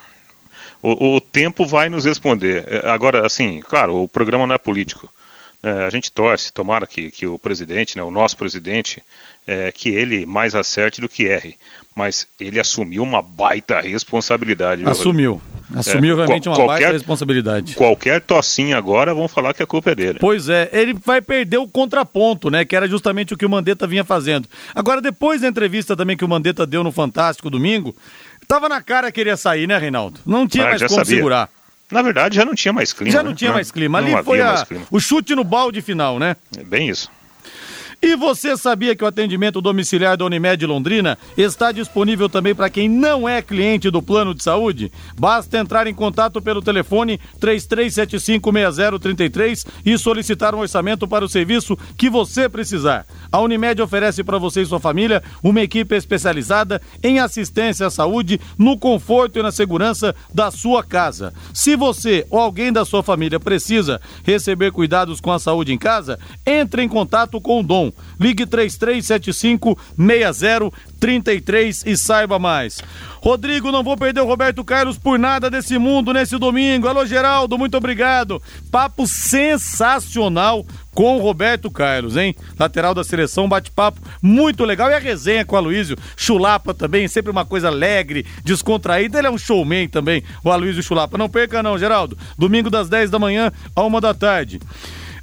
O, 0.82 1.16
o 1.16 1.22
tempo 1.22 1.66
vai 1.66 1.90
nos 1.90 2.06
responder. 2.06 2.66
É, 2.68 2.90
agora, 2.90 3.26
assim, 3.26 3.62
claro, 3.62 4.04
o 4.04 4.08
programa 4.08 4.48
não 4.48 4.56
é 4.56 4.58
político. 4.58 5.12
É, 5.62 5.86
a 5.86 5.90
gente 5.90 6.12
torce, 6.12 6.54
tomara 6.54 6.86
que, 6.86 7.10
que 7.10 7.26
o 7.26 7.40
presidente, 7.40 7.98
né, 7.98 8.04
o 8.04 8.12
nosso 8.12 8.38
presidente, 8.38 9.02
é, 9.46 9.72
que 9.72 9.90
ele 9.90 10.26
mais 10.26 10.54
acerte 10.54 11.02
do 11.02 11.10
que 11.10 11.26
erre. 11.26 11.56
Mas 11.96 12.28
ele 12.40 12.60
assumiu 12.60 13.02
uma 13.02 13.22
baita 13.22 13.82
responsabilidade. 13.82 14.88
Assumiu. 14.88 15.42
Assumiu 15.76 16.14
é, 16.14 16.18
realmente 16.18 16.48
uma 16.48 16.56
qualquer, 16.56 16.74
baita 16.74 16.94
responsabilidade. 16.94 17.76
Qualquer 17.76 18.22
tocinha 18.22 18.78
agora 18.78 19.14
vão 19.14 19.28
falar 19.28 19.54
que 19.54 19.62
a 19.62 19.66
culpa 19.66 19.92
é 19.92 19.96
dele. 19.96 20.20
Pois 20.20 20.48
é, 20.48 20.70
ele 20.72 20.94
vai 20.94 21.22
perder 21.22 21.58
o 21.58 21.68
contraponto, 21.68 22.50
né? 22.50 22.64
Que 22.64 22.76
era 22.76 22.88
justamente 22.88 23.34
o 23.34 23.38
que 23.38 23.46
o 23.46 23.50
Mandetta 23.50 23.86
vinha 23.86 24.04
fazendo. 24.04 24.48
Agora, 24.74 25.02
depois 25.02 25.42
da 25.42 25.48
entrevista 25.48 25.96
também 25.96 26.16
que 26.16 26.24
o 26.24 26.28
Mandetta 26.28 26.66
deu 26.66 26.84
no 26.84 26.92
Fantástico 26.92 27.50
domingo, 27.50 27.96
tava 28.48 28.70
na 28.70 28.82
cara 28.82 29.12
que 29.12 29.20
ele 29.20 29.30
ia 29.30 29.38
sair, 29.38 29.68
né, 29.68 29.78
Reinaldo? 29.78 30.22
Não 30.26 30.48
tinha 30.48 30.66
ah, 30.66 30.70
mais 30.70 30.82
como 30.84 30.96
sabia. 30.96 31.16
segurar. 31.16 31.50
Na 31.92 32.02
verdade, 32.02 32.36
já 32.36 32.46
não 32.46 32.54
tinha 32.54 32.74
mais 32.74 32.92
clima. 32.92 33.12
Já 33.12 33.24
não 33.24 33.32
né? 33.32 33.36
tinha 33.38 33.52
mais 33.52 33.72
clima. 33.72 33.98
Ali 33.98 34.12
foi 34.24 34.42
a, 34.42 34.66
o 34.92 35.00
chute 35.00 35.36
no 35.36 35.44
balde 35.44 35.82
final, 35.82 36.20
né? 36.20 36.36
É 36.58 36.64
bem 36.64 36.90
isso. 36.90 37.10
E 38.00 38.16
você 38.16 38.56
sabia 38.56 38.96
que 38.96 39.04
o 39.04 39.08
atendimento 39.08 39.60
domiciliar 39.60 40.16
da 40.16 40.24
Unimed 40.24 40.64
Londrina 40.68 41.18
está 41.36 41.72
disponível 41.72 42.30
também 42.30 42.54
para 42.54 42.70
quem 42.70 42.88
não 42.88 43.28
é 43.28 43.42
cliente 43.42 43.90
do 43.90 44.04
plano 44.04 44.36
de 44.36 44.44
saúde? 44.44 44.92
Basta 45.18 45.58
entrar 45.58 45.88
em 45.88 45.96
contato 45.96 46.40
pelo 46.40 46.62
telefone 46.62 47.20
33756033 47.40 49.66
e 49.84 49.98
solicitar 49.98 50.54
um 50.54 50.60
orçamento 50.60 51.08
para 51.08 51.26
o 51.26 51.30
serviço 51.30 51.76
que 51.98 52.08
você 52.08 52.48
precisar. 52.48 53.04
A 53.32 53.42
Unimed 53.42 53.82
oferece 53.82 54.24
para 54.24 54.38
você 54.38 54.62
e 54.62 54.66
sua 54.68 54.80
família 54.80 55.24
uma 55.42 55.62
equipe 55.62 55.96
especializada 55.96 56.80
em 57.02 57.18
assistência 57.18 57.88
à 57.88 57.90
saúde 57.90 58.40
no 58.60 58.78
conforto 58.78 59.40
e 59.40 59.44
na 59.44 59.52
segurança 59.52 60.16
da 60.32 60.52
sua 60.52 60.84
casa. 60.84 61.34
Se 61.52 61.76
você 61.76 62.28
ou 62.30 62.40
alguém 62.40 62.72
da 62.72 62.86
sua 62.86 63.02
família 63.02 63.40
precisa 63.40 64.00
receber 64.24 64.72
cuidados 64.72 65.20
com 65.20 65.32
a 65.32 65.40
saúde 65.40 65.74
em 65.74 65.80
casa, 65.80 66.20
entre 66.46 66.84
em 66.84 66.88
contato 66.88 67.42
com 67.42 67.62
o 67.62 67.64
Dom 67.64 67.87
seleção. 67.88 67.94
Ligue 68.20 68.46
3375 68.46 69.78
6033 69.98 71.84
e 71.86 71.98
saiba 71.98 72.40
mais. 72.40 72.82
Rodrigo, 73.22 73.72
não 73.72 73.84
vou 73.84 73.98
perder 73.98 74.22
o 74.22 74.26
Roberto 74.26 74.64
Carlos 74.64 74.98
por 74.98 75.18
nada 75.20 75.50
desse 75.50 75.78
mundo 75.78 76.14
nesse 76.14 76.38
domingo. 76.38 76.88
Alô, 76.88 77.06
Geraldo, 77.06 77.58
muito 77.58 77.76
obrigado. 77.78 78.42
Papo 78.72 79.08
sensacional 79.08 80.66
com 80.94 81.18
o 81.18 81.22
Roberto 81.22 81.70
Carlos, 81.70 82.18
hein? 82.18 82.36
Lateral 82.58 82.94
da 82.94 83.04
seleção, 83.04 83.48
bate-papo 83.48 84.02
muito 84.22 84.64
legal. 84.64 84.90
E 84.90 84.94
a 84.94 85.00
resenha 85.00 85.46
com 85.46 85.56
o 85.56 85.58
Aloysio 85.58 85.98
Chulapa 86.16 86.74
também, 86.74 87.08
sempre 87.08 87.32
uma 87.32 87.46
coisa 87.46 87.68
alegre, 87.68 88.26
descontraída. 88.44 89.20
Ele 89.20 89.28
é 89.28 89.32
um 89.32 89.38
showman 89.38 89.88
também, 89.88 90.24
o 90.44 90.52
Aloysio 90.52 90.82
Chulapa. 90.82 91.18
Não 91.18 91.30
perca 91.30 91.62
não, 91.62 91.78
Geraldo. 91.78 92.18
Domingo 92.38 92.70
das 92.70 92.90
10 92.90 93.12
da 93.12 93.20
manhã 93.20 93.52
a 93.76 93.84
uma 93.84 94.02
da 94.02 94.14
tarde. 94.14 94.60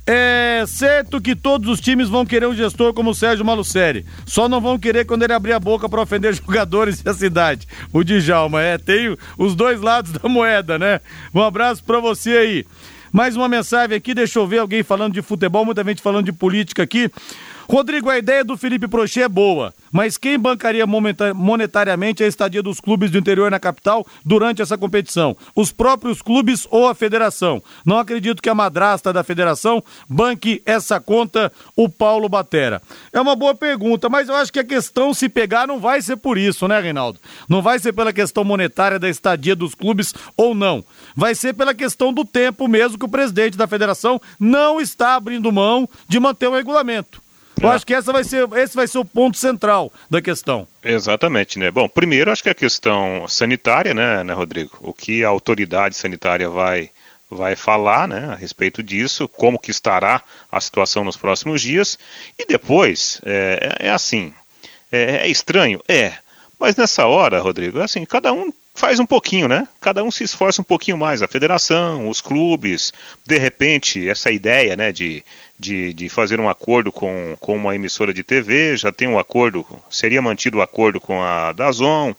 É 0.07 0.65
certo 0.67 1.19
que 1.19 1.35
todos 1.35 1.67
os 1.69 1.81
times 1.81 2.11
vão 2.11 2.27
querer 2.27 2.47
um 2.47 2.55
gestor 2.55 2.93
como 2.93 3.11
o 3.11 3.15
Sérgio 3.15 3.45
Malucelli. 3.45 4.05
Só 4.27 4.49
não 4.49 4.61
vão 4.61 4.79
querer 4.79 5.07
quando 5.07 5.23
ele 5.23 5.33
abrir 5.33 5.53
a 5.55 5.61
boca 5.61 5.89
para 5.89 6.03
ofender 6.03 6.35
jogadores 6.37 7.01
e 7.01 7.09
a 7.09 7.15
cidade. 7.15 7.67
O 7.91 8.05
Djalma, 8.05 8.61
é, 8.61 8.77
tem 8.77 9.17
os 9.39 9.55
dois 9.55 9.81
lados 9.81 10.13
da 10.13 10.29
moeda, 10.29 10.79
né? 10.79 11.01
Um 11.35 11.41
abraço 11.41 11.83
para 11.83 12.01
você 12.01 12.31
aí. 12.37 12.67
Mais 13.11 13.37
uma 13.37 13.49
mensagem 13.49 13.97
aqui, 13.97 14.13
deixa 14.13 14.39
eu 14.39 14.47
ver 14.47 14.59
alguém 14.59 14.83
falando 14.83 15.15
de 15.15 15.23
futebol, 15.23 15.65
muita 15.65 15.85
gente 15.85 16.03
falando 16.03 16.27
de 16.27 16.33
política 16.33 16.83
aqui. 16.83 17.11
Rodrigo, 17.69 18.11
a 18.11 18.19
ideia 18.19 18.45
do 18.45 18.57
Felipe 18.57 18.87
Prochê 18.87 19.23
é 19.23 19.29
boa, 19.29 19.75
mas 19.91 20.17
quem 20.17 20.39
bancaria 20.39 20.87
monetariamente 20.87 22.23
a 22.23 22.27
estadia 22.27 22.63
dos 22.63 22.81
clubes 22.81 23.11
do 23.11 23.19
interior 23.19 23.51
na 23.51 23.59
capital 23.59 24.07
durante 24.25 24.61
essa 24.61 24.77
competição? 24.77 25.37
Os 25.55 25.73
próprios 25.73 26.21
clubes 26.21 26.67
ou 26.71 26.89
a 26.89 26.95
federação? 26.95 27.63
Não 27.85 27.99
acredito 27.99 28.43
que 28.43 28.51
a 28.51 28.55
madrasta 28.55 29.13
da 29.13 29.25
federação 29.25 29.83
banque 30.09 30.63
essa 30.67 31.01
conta, 31.01 31.53
o 31.77 31.89
Paulo 31.89 32.29
Batera. 32.29 32.83
É 33.13 33.21
uma 33.21 33.35
boa 33.35 33.55
pergunta, 33.55 34.09
mas 34.09 34.29
eu 34.29 34.35
acho 34.35 34.53
que 34.53 34.59
a 34.59 34.65
questão, 34.65 35.15
se 35.15 35.29
pegar, 35.29 35.67
não 35.67 35.81
vai 35.81 36.03
ser 36.03 36.17
por 36.17 36.37
isso, 36.37 36.69
né, 36.69 36.79
Reinaldo? 36.81 37.19
Não 37.49 37.63
vai 37.63 37.79
ser 37.79 37.93
pela 37.93 38.13
questão 38.13 38.45
monetária 38.45 38.99
da 38.99 39.09
estadia 39.09 39.57
dos 39.57 39.75
clubes 39.75 40.15
ou 40.37 40.55
não. 40.55 40.85
Vai 41.17 41.35
ser 41.35 41.55
pela 41.55 41.75
questão 41.75 42.13
do 42.13 42.25
tempo 42.25 42.69
mesmo 42.69 42.99
que 42.99 43.05
o 43.05 43.09
presidente 43.09 43.57
da 43.57 43.67
federação 43.67 44.21
não 44.39 44.81
está 44.81 45.15
abrindo 45.15 45.51
mão 45.53 45.89
de 46.09 46.21
manter 46.21 46.49
o 46.49 46.55
regulamento. 46.55 47.24
Eu 47.61 47.71
é. 47.71 47.75
acho 47.75 47.87
que 47.87 47.95
essa 47.95 48.13
vai 48.13 48.25
ser, 48.25 48.49
esse 48.55 48.75
vai 48.75 48.87
ser 48.87 48.99
o 48.99 49.05
ponto 49.05 49.37
central 49.37 49.93
da 50.11 50.21
questão. 50.21 50.67
Exatamente, 50.83 51.59
né? 51.59 51.71
Bom, 51.71 51.89
primeiro 51.89 52.31
acho 52.31 52.43
que 52.43 52.51
a 52.51 52.55
questão 52.55 53.27
sanitária, 53.29 53.95
né, 53.95 54.25
né, 54.25 54.33
Rodrigo? 54.33 54.77
O 54.81 54.93
que 54.93 55.25
a 55.25 55.29
autoridade 55.29 55.97
sanitária 55.97 56.49
vai 56.49 56.91
vai 57.31 57.57
falar, 57.57 58.07
né, 58.07 58.29
a 58.31 58.35
respeito 58.37 58.83
disso, 58.83 59.27
como 59.27 59.59
que 59.59 59.71
estará 59.71 60.23
a 60.53 60.61
situação 60.61 61.03
nos 61.03 61.17
próximos 61.17 61.61
dias 61.61 61.99
e 62.39 62.47
depois 62.47 63.21
é, 63.25 63.77
é, 63.81 63.87
é 63.89 63.91
assim, 63.91 64.33
é, 64.93 65.17
é 65.17 65.29
estranho, 65.29 65.81
é, 65.89 66.13
mas 66.61 66.77
nessa 66.77 67.07
hora, 67.07 67.41
Rodrigo, 67.41 67.81
é 67.81 67.85
assim, 67.85 68.05
cada 68.05 68.33
um 68.33 68.53
faz 68.75 68.99
um 68.99 69.07
pouquinho, 69.07 69.47
né? 69.47 69.67
Cada 69.81 70.03
um 70.03 70.11
se 70.11 70.25
esforça 70.25 70.61
um 70.61 70.65
pouquinho 70.65 70.99
mais. 70.99 71.23
A 71.23 71.29
federação, 71.29 72.09
os 72.09 72.21
clubes, 72.21 72.93
de 73.25 73.39
repente, 73.39 74.09
essa 74.09 74.31
ideia, 74.31 74.77
né, 74.77 74.91
de, 74.91 75.25
de, 75.59 75.95
de 75.95 76.09
fazer 76.09 76.41
um 76.41 76.49
acordo 76.49 76.91
com, 76.91 77.37
com 77.39 77.55
uma 77.57 77.75
emissora 77.75 78.13
de 78.13 78.25
TV, 78.25 78.77
já 78.77 78.91
tem 78.91 79.07
um 79.07 79.19
acordo, 79.19 79.65
seria 79.89 80.21
mantido 80.21 80.59
o 80.59 80.63
acordo 80.63 81.01
com 81.01 81.23
a 81.23 81.53
Dazon. 81.53 82.13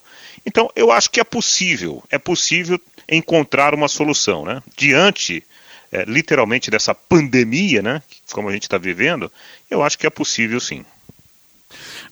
Então, 0.46 0.70
eu 0.74 0.90
acho 0.90 1.10
que 1.10 1.20
é 1.20 1.24
possível, 1.24 2.02
é 2.10 2.18
possível 2.18 2.80
encontrar 3.08 3.74
uma 3.74 3.88
solução, 3.88 4.44
né? 4.44 4.62
Diante, 4.76 5.44
é, 5.92 6.04
literalmente, 6.04 6.70
dessa 6.70 6.94
pandemia, 6.94 7.82
né, 7.82 8.02
como 8.32 8.48
a 8.48 8.52
gente 8.52 8.62
está 8.62 8.78
vivendo, 8.78 9.30
eu 9.70 9.82
acho 9.82 9.98
que 9.98 10.06
é 10.06 10.10
possível 10.10 10.58
sim. 10.58 10.84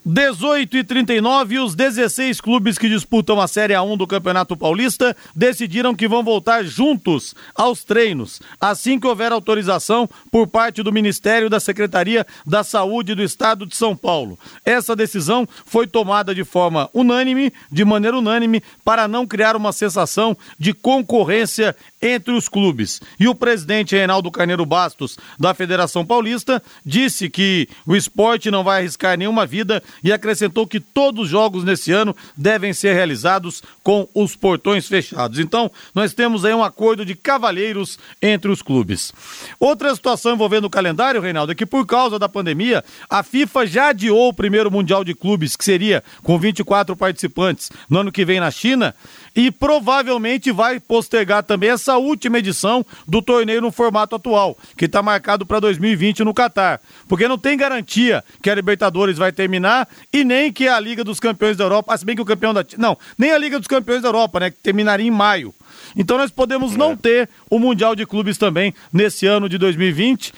18 0.07 0.77
e 0.77 0.85
39, 0.85 1.61
os 1.61 1.75
16 1.75 2.39
clubes 2.39 2.77
que 2.77 2.91
disputam 2.91 3.41
a 3.41 3.49
Série 3.49 3.73
A1 3.73 3.97
do 3.97 4.07
Campeonato 4.07 4.55
Paulista 4.55 5.17
decidiram 5.35 5.95
que 5.95 6.07
vão 6.07 6.23
voltar 6.23 6.63
juntos 6.63 7.35
aos 7.55 7.85
treinos, 7.85 8.43
assim 8.61 9.01
que 9.01 9.07
houver 9.07 9.33
autorização 9.33 10.07
por 10.31 10.47
parte 10.47 10.83
do 10.83 10.93
Ministério 10.93 11.49
da 11.49 11.59
Secretaria 11.59 12.27
da 12.47 12.63
Saúde 12.63 13.15
do 13.15 13.23
Estado 13.23 13.65
de 13.65 13.75
São 13.75 13.97
Paulo. 13.97 14.39
Essa 14.63 14.95
decisão 14.95 15.49
foi 15.65 15.87
tomada 15.87 16.35
de 16.35 16.45
forma 16.45 16.91
unânime, 16.93 17.51
de 17.73 17.83
maneira 17.83 18.19
unânime, 18.19 18.63
para 18.85 19.09
não 19.09 19.27
criar 19.27 19.57
uma 19.57 19.73
sensação 19.73 20.37
de 20.59 20.75
concorrência 20.75 21.75
entre 22.03 22.35
os 22.35 22.47
clubes. 22.47 23.01
E 23.19 23.27
o 23.27 23.35
presidente 23.35 23.97
Reinaldo 23.97 24.31
Carneiro 24.31 24.67
Bastos, 24.67 25.17
da 25.41 25.55
Federação 25.55 26.05
Paulista, 26.05 26.63
disse 26.85 27.31
que 27.31 27.67
o 27.87 27.97
esporte 27.97 28.51
não 28.51 28.63
vai 28.63 28.81
arriscar 28.81 29.17
nenhuma 29.17 29.47
vida 29.47 29.83
e 30.03 30.13
acrescentou 30.13 30.67
que 30.67 30.81
todos 30.81 31.25
os 31.25 31.29
jogos 31.29 31.65
nesse 31.65 31.93
ano 31.93 32.15
devem 32.37 32.73
ser 32.73 32.95
realizados 32.95 33.63
com 33.83 34.09
os 34.15 34.37
portões 34.37 34.87
fechados. 34.87 35.39
Então, 35.39 35.71
nós 35.95 36.13
temos 36.13 36.45
aí 36.45 36.55
um 36.55 36.63
acordo 36.63 37.05
de 37.05 37.15
cavalheiros 37.15 37.99
entre 38.21 38.51
os 38.51 38.63
clubes. 38.63 39.13
Outra 39.59 39.95
situação 39.95 40.35
envolvendo 40.35 40.65
o 40.65 40.71
calendário, 40.71 41.21
Reinaldo, 41.21 41.53
é 41.53 41.55
que 41.55 41.67
por 41.67 41.87
causa 41.87 42.19
da 42.19 42.29
pandemia, 42.29 42.85
a 43.09 43.23
FIFA 43.23 43.67
já 43.67 43.89
adiou 43.89 44.29
o 44.29 44.35
primeiro 44.35 44.71
Mundial 44.71 45.05
de 45.05 45.15
Clubes, 45.15 45.57
que 45.57 45.65
seria 45.65 46.03
com 46.23 46.39
24 46.39 46.97
participantes 46.97 47.71
no 47.89 48.01
ano 48.01 48.13
que 48.13 48.25
vem 48.25 48.41
na 48.41 48.51
China 48.51 48.95
e 49.35 49.51
provavelmente 49.51 50.53
vai 50.53 50.79
postergar 50.79 51.43
também 51.43 51.71
essa 51.71 51.97
última 51.97 52.39
edição 52.39 52.85
do 53.07 53.21
torneio 53.21 53.61
no 53.61 53.73
formato 53.73 54.15
atual, 54.15 54.57
que 54.77 54.85
está 54.85 55.03
marcado 55.03 55.45
para 55.45 55.61
2020 55.61 56.23
no 56.25 56.33
Catar. 56.33 56.81
Porque 57.09 57.27
não 57.27 57.37
tem 57.37 57.57
garantia 57.57 58.23
que 58.43 58.49
a 58.49 58.55
Libertadores 58.55 59.19
vai 59.19 59.33
terminar 59.33 59.89
e 60.13 60.25
nem 60.25 60.53
que 60.53 60.69
a 60.69 60.79
Liga 60.79 61.03
dos 61.03 61.19
Campeões 61.19 61.57
da 61.57 61.65
Europa, 61.65 61.93
ah, 61.93 61.99
se 61.99 62.05
bem 62.05 62.15
que 62.15 62.23
o 62.23 62.27
campeão 62.27 62.55
da. 62.55 62.65
Não, 62.79 62.97
nem 63.19 63.33
a 63.33 63.39
Liga 63.39 63.59
dos 63.59 63.69
Campeões 63.69 64.03
da 64.03 64.09
Europa, 64.09 64.41
né? 64.41 64.51
Que 64.51 64.59
terminaria 64.59 65.07
em 65.07 65.11
maio. 65.11 65.55
Então 65.97 66.17
nós 66.17 66.31
podemos 66.31 66.77
não 66.77 66.93
é. 66.93 66.97
ter 66.97 67.29
o 67.51 67.59
Mundial 67.59 67.95
de 67.95 68.07
Clubes 68.07 68.39
também 68.39 68.75
nesse 68.93 69.27
ano 69.27 69.49
de 69.49 69.59
2020. 69.59 70.33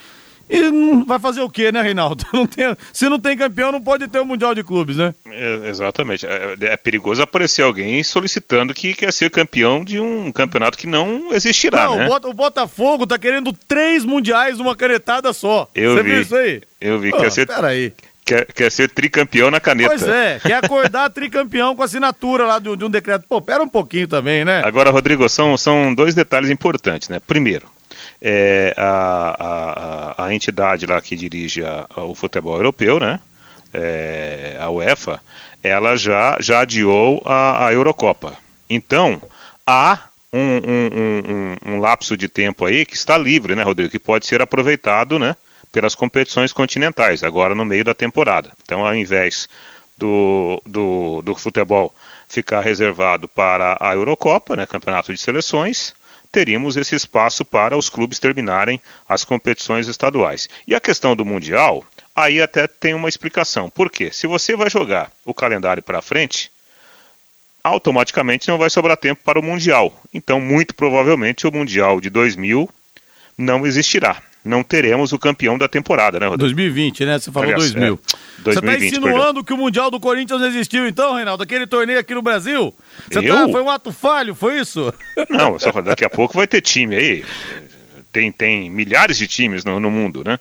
E 0.49 1.05
vai 1.05 1.19
fazer 1.19 1.41
o 1.41 1.51
quê, 1.51 1.73
né, 1.73 1.83
Reinaldo? 1.83 2.25
Não 2.33 2.47
tem, 2.47 2.77
se 2.93 3.09
não 3.09 3.19
tem 3.19 3.37
campeão, 3.37 3.73
não 3.73 3.81
pode 3.81 4.07
ter 4.09 4.19
o 4.19 4.23
um 4.23 4.27
Mundial 4.27 4.55
de 4.55 4.63
Clubes, 4.63 4.97
né? 4.97 5.15
É, 5.27 5.69
exatamente. 5.69 6.27
É, 6.27 6.57
é, 6.61 6.77
perigoso 6.77 7.23
aparecer 7.23 7.63
alguém 7.63 8.03
solicitando 8.03 8.75
que 8.75 8.95
quer 8.95 9.13
ser 9.13 9.31
campeão 9.31 9.83
de 9.83 9.99
um 9.99 10.31
campeonato 10.31 10.77
que 10.77 10.87
não 10.87 11.33
existirá, 11.33 11.87
não, 11.87 11.97
né? 11.97 12.09
O 12.25 12.35
Botafogo 12.35 13.07
tá 13.07 13.19
querendo 13.19 13.53
três 13.67 14.05
mundiais 14.05 14.59
numa 14.59 14.77
canetada 14.77 15.33
só. 15.33 15.69
Eu 15.75 15.95
Você 15.95 16.03
vi. 16.03 16.11
viu 16.11 16.21
isso 16.21 16.37
aí? 16.37 16.63
Eu 16.81 16.99
vi. 16.99 17.11
Pô, 17.11 17.19
quer 17.19 17.33
ser... 17.33 17.47
Peraí. 17.47 17.93
Quer, 18.25 18.45
quer 18.53 18.73
ser 18.73 18.91
tricampeão 18.91 19.53
na 19.53 19.61
caneta. 19.61 19.91
Pois 19.91 20.03
é, 20.03 20.41
quer 20.41 20.55
acordar 20.65 21.09
tricampeão 21.11 21.77
com 21.77 21.83
assinatura 21.85 22.45
lá 22.45 22.59
de, 22.59 22.77
de 22.77 22.85
um 22.85 22.91
decreto. 22.91 23.25
Pô, 23.29 23.41
pera 23.41 23.63
um 23.63 23.69
pouquinho 23.69 24.09
também, 24.09 24.45
né? 24.45 24.63
Agora, 24.65 24.91
Rodrigo, 24.91 25.29
são, 25.29 25.57
são 25.57 25.95
dois 25.95 26.13
detalhes 26.13 26.51
importantes, 26.51 27.09
né? 27.09 27.21
Primeiro, 27.25 27.69
é, 28.21 28.75
a, 28.77 30.15
a, 30.19 30.27
a, 30.27 30.35
entidade 30.35 30.87
lá 30.87 31.01
que 31.01 31.17
dirige 31.17 31.65
a, 31.65 31.87
o 31.97 32.15
futebol 32.15 32.57
europeu, 32.57 32.99
né? 32.99 33.21
É, 33.73 34.57
a 34.61 34.71
UEFA, 34.71 35.21
ela 35.63 35.97
já, 35.97 36.37
já 36.41 36.61
adiou 36.61 37.23
a, 37.25 37.67
a 37.67 37.73
Eurocopa. 37.73 38.35
Então, 38.71 39.21
há 39.67 40.09
um, 40.33 40.39
um, 40.39 41.71
um, 41.71 41.75
um, 41.75 41.81
lapso 41.81 42.17
de 42.17 42.29
tempo 42.29 42.65
aí 42.65 42.87
que 42.87 42.97
está 42.97 43.19
livre, 43.19 43.55
né, 43.55 43.63
Rodrigo? 43.63 43.91
Que 43.91 43.99
pode 43.99 44.27
ser 44.27 44.41
aproveitado, 44.41 45.19
né? 45.19 45.37
Pelas 45.73 45.95
competições 45.95 46.53
continentais, 46.53 47.23
agora 47.23 47.55
no 47.55 47.65
meio 47.65 47.85
da 47.85 47.95
temporada. 47.95 48.51
Então, 48.63 48.87
ao 48.87 48.95
invés 48.95 49.49
do, 49.99 50.63
do, 50.65 51.23
do 51.23 51.35
futebol 51.35 51.93
ficar 52.29 52.61
reservado 52.61 53.29
para 53.29 53.77
a 53.81 53.95
Eurocopa, 53.95 54.57
né, 54.57 54.67
campeonato 54.67 55.13
de 55.13 55.21
seleções, 55.21 55.95
teríamos 56.37 56.77
esse 56.77 56.95
espaço 56.95 57.47
para 57.47 57.79
os 57.79 57.89
clubes 57.89 58.19
terminarem 58.19 58.79
as 59.09 59.25
competições 59.25 59.89
estaduais. 59.89 60.51
E 60.67 60.75
a 60.75 60.81
questão 60.81 61.17
do 61.17 61.25
Mundial, 61.25 61.83
aí 62.15 62.43
até 62.43 62.67
tem 62.67 62.93
uma 62.93 63.09
explicação. 63.09 63.71
Por 63.71 63.91
quê? 63.91 64.11
Se 64.13 64.27
você 64.27 64.55
vai 64.55 64.69
jogar 64.69 65.11
o 65.25 65.33
calendário 65.33 65.83
para 65.83 66.03
frente, 66.03 66.53
automaticamente 67.65 68.49
não 68.49 68.59
vai 68.59 68.69
sobrar 68.69 68.99
tempo 68.99 69.23
para 69.25 69.41
o 69.41 69.43
Mundial. 69.43 69.99
Então, 70.13 70.39
muito 70.39 70.75
provavelmente, 70.75 71.47
o 71.47 71.51
Mundial 71.51 72.03
de 72.03 72.11
2000 72.11 72.69
não 73.39 73.67
existirá 73.67 74.23
não 74.47 74.63
teremos 74.63 75.13
o 75.13 75.19
campeão 75.19 75.59
da 75.59 75.69
temporada, 75.69 76.19
né, 76.19 76.27
Rodrigo? 76.27 76.45
2020, 76.45 77.05
né? 77.05 77.19
Você 77.19 77.31
falou 77.31 77.51
Aliás, 77.51 77.73
2000. 77.73 77.95
É, 77.95 78.43
2020, 78.43 78.45
Você 78.45 78.51
está 78.51 78.87
insinuando 78.87 79.25
perdão. 79.25 79.45
que 79.45 79.53
o 79.53 79.57
Mundial 79.57 79.91
do 79.91 80.01
Corinthians 80.01 80.43
existiu, 80.43 80.87
então, 80.87 81.15
Reinaldo? 81.15 81.43
Aquele 81.43 81.67
torneio 81.67 81.99
aqui 81.99 82.15
no 82.15 82.23
Brasil? 82.23 82.75
Você 83.11 83.23
tá, 83.23 83.49
foi 83.49 83.61
um 83.61 83.71
ato 83.71 83.93
falho, 83.93 84.35
foi 84.35 84.61
isso? 84.61 84.93
Não, 85.29 85.59
só 85.59 85.73
daqui 85.83 86.05
a 86.05 86.11
pouco 86.11 86.37
vai 86.37 86.47
ter 86.47 86.61
time 86.61 86.97
aí. 86.97 87.25
Tem, 88.13 88.33
tem 88.33 88.71
milhares 88.71 89.19
de 89.19 89.27
times 89.27 89.65
no, 89.65 89.79
no 89.79 89.91
mundo, 89.91 90.23
né? 90.25 90.39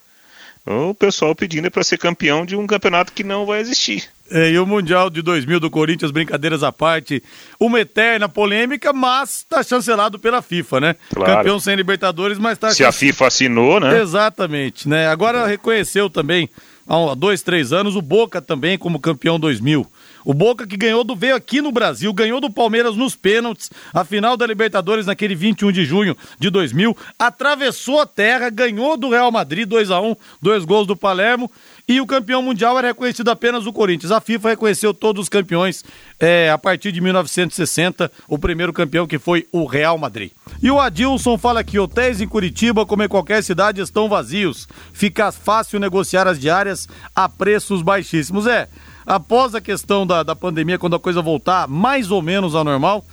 O 0.66 0.96
pessoal 0.96 1.36
pedindo 1.36 1.70
para 1.70 1.84
ser 1.84 1.98
campeão 1.98 2.46
de 2.46 2.56
um 2.56 2.66
campeonato 2.66 3.14
que 3.14 3.24
não 3.24 3.46
vai 3.46 3.60
existir. 3.60 4.10
É, 4.32 4.50
e 4.50 4.58
o 4.58 4.66
Mundial 4.66 5.10
de 5.10 5.22
2000 5.22 5.60
do 5.60 5.70
Corinthians, 5.70 6.12
brincadeiras 6.12 6.64
à 6.64 6.72
parte, 6.72 7.22
uma 7.60 7.80
eterna 7.80 8.28
polêmica, 8.28 8.92
mas 8.92 9.38
está 9.40 9.62
chancelado 9.62 10.18
pela 10.18 10.42
FIFA, 10.42 10.80
né? 10.80 10.96
Claro. 11.14 11.34
Campeão 11.34 11.60
sem 11.60 11.76
Libertadores, 11.76 12.40
mas 12.40 12.54
está... 12.54 12.72
Se 12.72 12.84
a 12.84 12.92
FIFA 12.92 13.28
assinou, 13.28 13.80
né? 13.80 14.02
Exatamente, 14.02 14.90
né? 14.90 15.08
Agora 15.08 15.46
reconheceu 15.46 16.10
também 16.10 16.50
há 16.88 17.16
dois, 17.16 17.42
três 17.42 17.74
anos, 17.74 17.96
o 17.96 18.02
Boca 18.02 18.42
também 18.42 18.78
como 18.78 19.00
campeão 19.00 19.40
2000. 19.40 19.86
O 20.24 20.34
Boca 20.34 20.66
que 20.66 20.78
ganhou 20.78 21.04
do 21.04 21.16
veio 21.16 21.36
aqui 21.36 21.62
no 21.62 21.72
Brasil, 21.72 22.12
ganhou 22.14 22.40
do 22.40 22.50
Palmeiras 22.50 22.96
nos 22.96 23.16
pênaltis, 23.16 23.70
a 23.94 24.04
final 24.04 24.38
da 24.38 24.46
Libertadores 24.46 25.06
naquele 25.06 25.36
21 25.36 25.72
de 25.72 25.86
junho 25.86 26.16
de 26.40 26.50
2000, 26.50 26.96
atravessou 27.18 28.02
a 28.02 28.06
terra, 28.06 28.50
ganhou 28.50 28.98
do 28.98 29.10
Real 29.10 29.32
Madrid 29.32 29.68
2 29.68 29.92
a 29.92 30.00
1, 30.00 30.16
dois 30.42 30.66
gols 30.66 30.88
do 30.88 30.96
Palermo 30.96 31.52
e 31.88 32.02
o 32.02 32.08
campeão 32.08 32.42
mundial 32.42 32.78
era 32.78 32.88
reconhecido 32.88 33.30
apenas 33.30 33.66
o 33.66 33.74
Corinthians. 33.74 34.12
A 34.12 34.20
FIFA 34.20 34.50
reconheceu 34.50 34.94
todos 34.94 35.24
os 35.24 35.30
campeões 35.30 35.84
é, 36.20 36.50
a 36.50 36.58
partir 36.58 36.92
de 36.92 37.00
1960, 37.00 38.12
o 38.28 38.40
primeiro 38.40 38.74
campeão 38.74 39.06
que 39.06 39.20
foi 39.20 39.48
o 39.52 39.66
Real 39.66 39.98
Madrid. 39.98 40.32
E 40.62 40.72
o 40.72 40.80
Adilson 40.80 41.38
fala 41.38 41.64
que 41.64 41.78
hotéis 41.78 42.22
em 42.22 42.28
Curitiba, 42.28 42.86
como 42.86 43.04
em 43.04 43.08
qualquer 43.08 43.44
cidade, 43.44 43.82
estão 43.82 44.10
vazios. 44.10 44.68
Fica 44.94 45.32
fácil 45.32 45.80
negociar 45.80 46.28
as 46.28 46.40
diárias 46.40 46.88
a 47.16 47.30
preços 47.30 47.82
baixíssimos. 47.82 48.48
É, 48.48 48.68
após 49.06 49.54
a 49.54 49.62
questão 49.62 50.08
da, 50.08 50.24
da 50.24 50.36
pandemia, 50.36 50.80
quando 50.80 50.96
a 50.96 51.00
coisa 51.00 51.22
voltar 51.22 51.68
mais 51.68 52.10
ou 52.10 52.22
menos 52.22 52.56
ao 52.56 52.64
normal, 52.64 53.06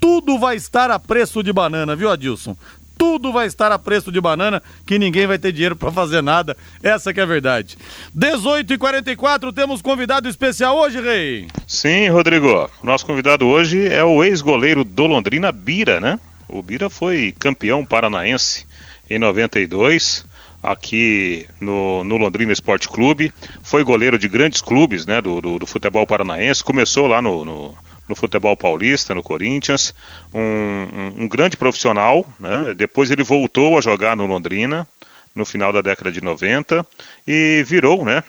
tudo 0.00 0.38
vai 0.38 0.56
estar 0.56 0.90
a 0.90 0.98
preço 0.98 1.42
de 1.42 1.52
banana, 1.52 1.94
viu, 1.94 2.10
Adilson? 2.10 2.56
Tudo 2.98 3.32
vai 3.32 3.46
estar 3.46 3.70
a 3.72 3.78
preço 3.78 4.10
de 4.10 4.20
banana, 4.20 4.62
que 4.86 4.98
ninguém 4.98 5.26
vai 5.26 5.38
ter 5.38 5.52
dinheiro 5.52 5.76
para 5.76 5.92
fazer 5.92 6.22
nada. 6.22 6.56
Essa 6.82 7.12
que 7.12 7.20
é 7.20 7.22
a 7.22 7.26
verdade. 7.26 7.76
18 8.14 8.72
e 8.72 8.78
44 8.78 9.52
temos 9.52 9.82
convidado 9.82 10.28
especial 10.28 10.76
hoje, 10.76 11.00
Rei. 11.00 11.48
Sim, 11.66 12.08
Rodrigo. 12.08 12.70
Nosso 12.82 13.06
convidado 13.06 13.46
hoje 13.46 13.86
é 13.86 14.04
o 14.04 14.24
ex-goleiro 14.24 14.84
do 14.84 15.06
Londrina, 15.06 15.52
Bira, 15.52 16.00
né? 16.00 16.18
O 16.48 16.62
Bira 16.62 16.88
foi 16.88 17.34
campeão 17.38 17.84
paranaense 17.84 18.66
em 19.10 19.18
92 19.18 20.24
aqui 20.62 21.46
no, 21.60 22.02
no, 22.02 22.16
Londrina 22.16 22.52
Esporte 22.52 22.88
Clube. 22.88 23.32
Foi 23.62 23.84
goleiro 23.84 24.18
de 24.18 24.28
grandes 24.28 24.60
clubes 24.60 25.06
né, 25.06 25.20
do, 25.20 25.40
do, 25.40 25.58
do 25.58 25.66
futebol 25.66 26.06
paranaense. 26.06 26.64
Começou 26.64 27.06
lá 27.06 27.22
no, 27.22 27.44
no, 27.44 27.74
no 28.08 28.14
futebol 28.14 28.56
paulista, 28.56 29.14
no 29.14 29.22
Corinthians, 29.22 29.94
um, 30.32 30.40
um, 30.40 31.22
um 31.24 31.28
grande 31.28 31.56
profissional. 31.56 32.26
Né? 32.38 32.74
Depois 32.74 33.10
ele 33.10 33.22
voltou 33.22 33.76
a 33.76 33.80
jogar 33.80 34.16
no 34.16 34.26
Londrina, 34.26 34.86
no 35.34 35.44
final 35.44 35.72
da 35.72 35.82
década 35.82 36.10
de 36.10 36.20
90, 36.20 36.86
e 37.26 37.62
virou 37.66 38.04
né, 38.04 38.22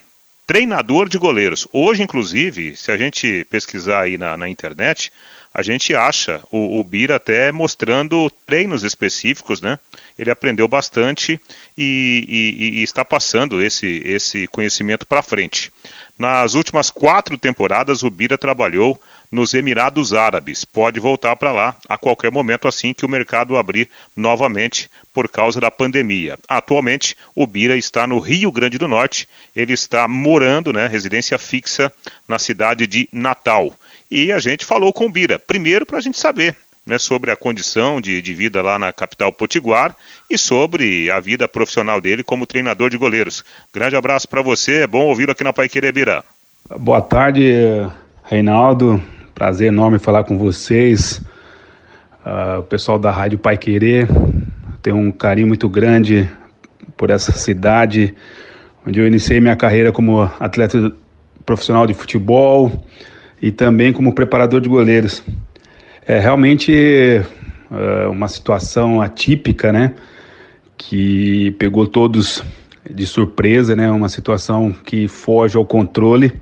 treinador 0.46 1.10
de 1.10 1.18
goleiros. 1.18 1.68
Hoje, 1.72 2.04
inclusive, 2.04 2.76
se 2.76 2.92
a 2.92 2.98
gente 2.98 3.46
pesquisar 3.50 4.02
aí 4.02 4.18
na, 4.18 4.36
na 4.36 4.50
internet, 4.50 5.12
a 5.54 5.62
gente 5.64 5.96
acha 5.96 6.42
o, 6.52 6.80
o 6.80 6.84
Bira 6.84 7.16
até 7.16 7.52
mostrando 7.52 8.30
treinos 8.46 8.84
específicos, 8.84 9.60
né? 9.60 9.80
Ele 10.18 10.30
aprendeu 10.30 10.68
bastante 10.68 11.42
e, 11.78 12.26
e, 12.28 12.80
e 12.80 12.84
está 12.84 13.04
passando 13.04 13.62
esse, 13.62 14.02
esse 14.06 14.48
conhecimento 14.48 15.06
para 15.06 15.24
frente. 15.24 15.72
Nas 16.18 16.54
últimas 16.54 16.90
quatro 16.90 17.38
temporadas, 17.38 18.04
o 18.04 18.10
Bira 18.10 18.38
trabalhou 18.38 19.02
nos 19.32 19.54
Emirados 19.54 20.14
Árabes. 20.14 20.66
Pode 20.66 21.00
voltar 21.00 21.36
para 21.36 21.52
lá 21.52 21.76
a 21.88 21.98
qualquer 21.98 22.32
momento 22.32 22.68
assim 22.68 22.94
que 22.94 23.06
o 23.06 23.10
mercado 23.10 23.58
abrir 23.58 23.90
novamente 24.16 24.90
por 25.14 25.28
causa 25.28 25.60
da 25.60 25.72
pandemia. 25.72 26.38
Atualmente, 26.48 27.16
o 27.36 27.46
Bira 27.46 27.76
está 27.76 28.08
no 28.08 28.20
Rio 28.20 28.52
Grande 28.52 28.78
do 28.78 28.88
Norte. 28.88 29.28
Ele 29.56 29.74
está 29.74 30.08
morando, 30.08 30.72
né, 30.72 30.88
residência 30.88 31.38
fixa 31.38 31.92
na 32.28 32.40
cidade 32.40 32.88
de 32.88 33.10
Natal. 33.12 33.74
E 34.10 34.32
a 34.32 34.40
gente 34.40 34.66
falou 34.66 34.94
com 34.94 35.06
o 35.06 35.12
Bira, 35.12 35.38
primeiro 35.38 35.86
para 35.86 35.98
a 35.98 36.02
gente 36.02 36.18
saber 36.18 36.56
né, 36.88 36.98
sobre 36.98 37.30
a 37.30 37.36
condição 37.36 38.00
de, 38.00 38.22
de, 38.22 38.34
vida 38.34 38.62
lá 38.62 38.80
na 38.80 38.94
capital 38.94 39.32
potiguar 39.34 39.94
e 40.30 40.38
sobre 40.38 41.12
a 41.12 41.20
vida 41.20 41.46
profissional 41.48 42.00
dele 42.00 42.24
como 42.24 42.48
treinador 42.48 42.90
de 42.90 42.98
goleiros. 42.98 43.44
Grande 43.74 43.98
abraço 43.98 44.28
para 44.30 44.42
você, 44.42 44.84
é 44.84 44.88
bom 44.88 45.06
ouvi-lo 45.06 45.34
aqui 45.34 45.44
na 45.44 45.52
Pai 45.52 45.68
Querer 45.68 45.92
Bira. 45.92 46.24
Boa 46.80 47.02
tarde, 47.02 47.52
Reinaldo. 48.24 49.02
Prazer 49.38 49.68
enorme 49.68 50.00
falar 50.00 50.24
com 50.24 50.36
vocês. 50.36 51.22
Uh, 52.26 52.58
o 52.58 52.64
pessoal 52.64 52.98
da 52.98 53.12
Rádio 53.12 53.38
Pai 53.38 53.56
Querer 53.56 54.08
tem 54.82 54.92
um 54.92 55.12
carinho 55.12 55.48
muito 55.48 55.70
grande 55.70 56.28
por 56.98 57.12
essa 57.12 57.32
cidade, 57.32 58.16
onde 58.84 59.00
eu 59.00 59.06
iniciei 59.06 59.40
minha 59.40 59.56
carreira 59.56 59.92
como 59.92 60.24
atleta 60.40 60.92
profissional 61.46 61.86
de 61.86 61.94
futebol 61.94 62.84
e 63.40 63.52
também 63.52 63.94
como 63.94 64.16
preparador 64.16 64.60
de 64.60 64.68
goleiros. 64.68 65.24
É 66.08 66.18
realmente 66.18 67.22
uh, 67.70 68.10
uma 68.10 68.28
situação 68.28 69.04
atípica, 69.04 69.72
né? 69.72 69.94
Que 70.76 71.52
pegou 71.60 71.86
todos 71.86 72.44
de 72.90 73.06
surpresa, 73.06 73.76
né? 73.76 73.92
Uma 73.92 74.10
situação 74.10 74.74
que 74.84 75.08
foge 75.08 75.56
ao 75.56 75.64
controle 75.64 76.34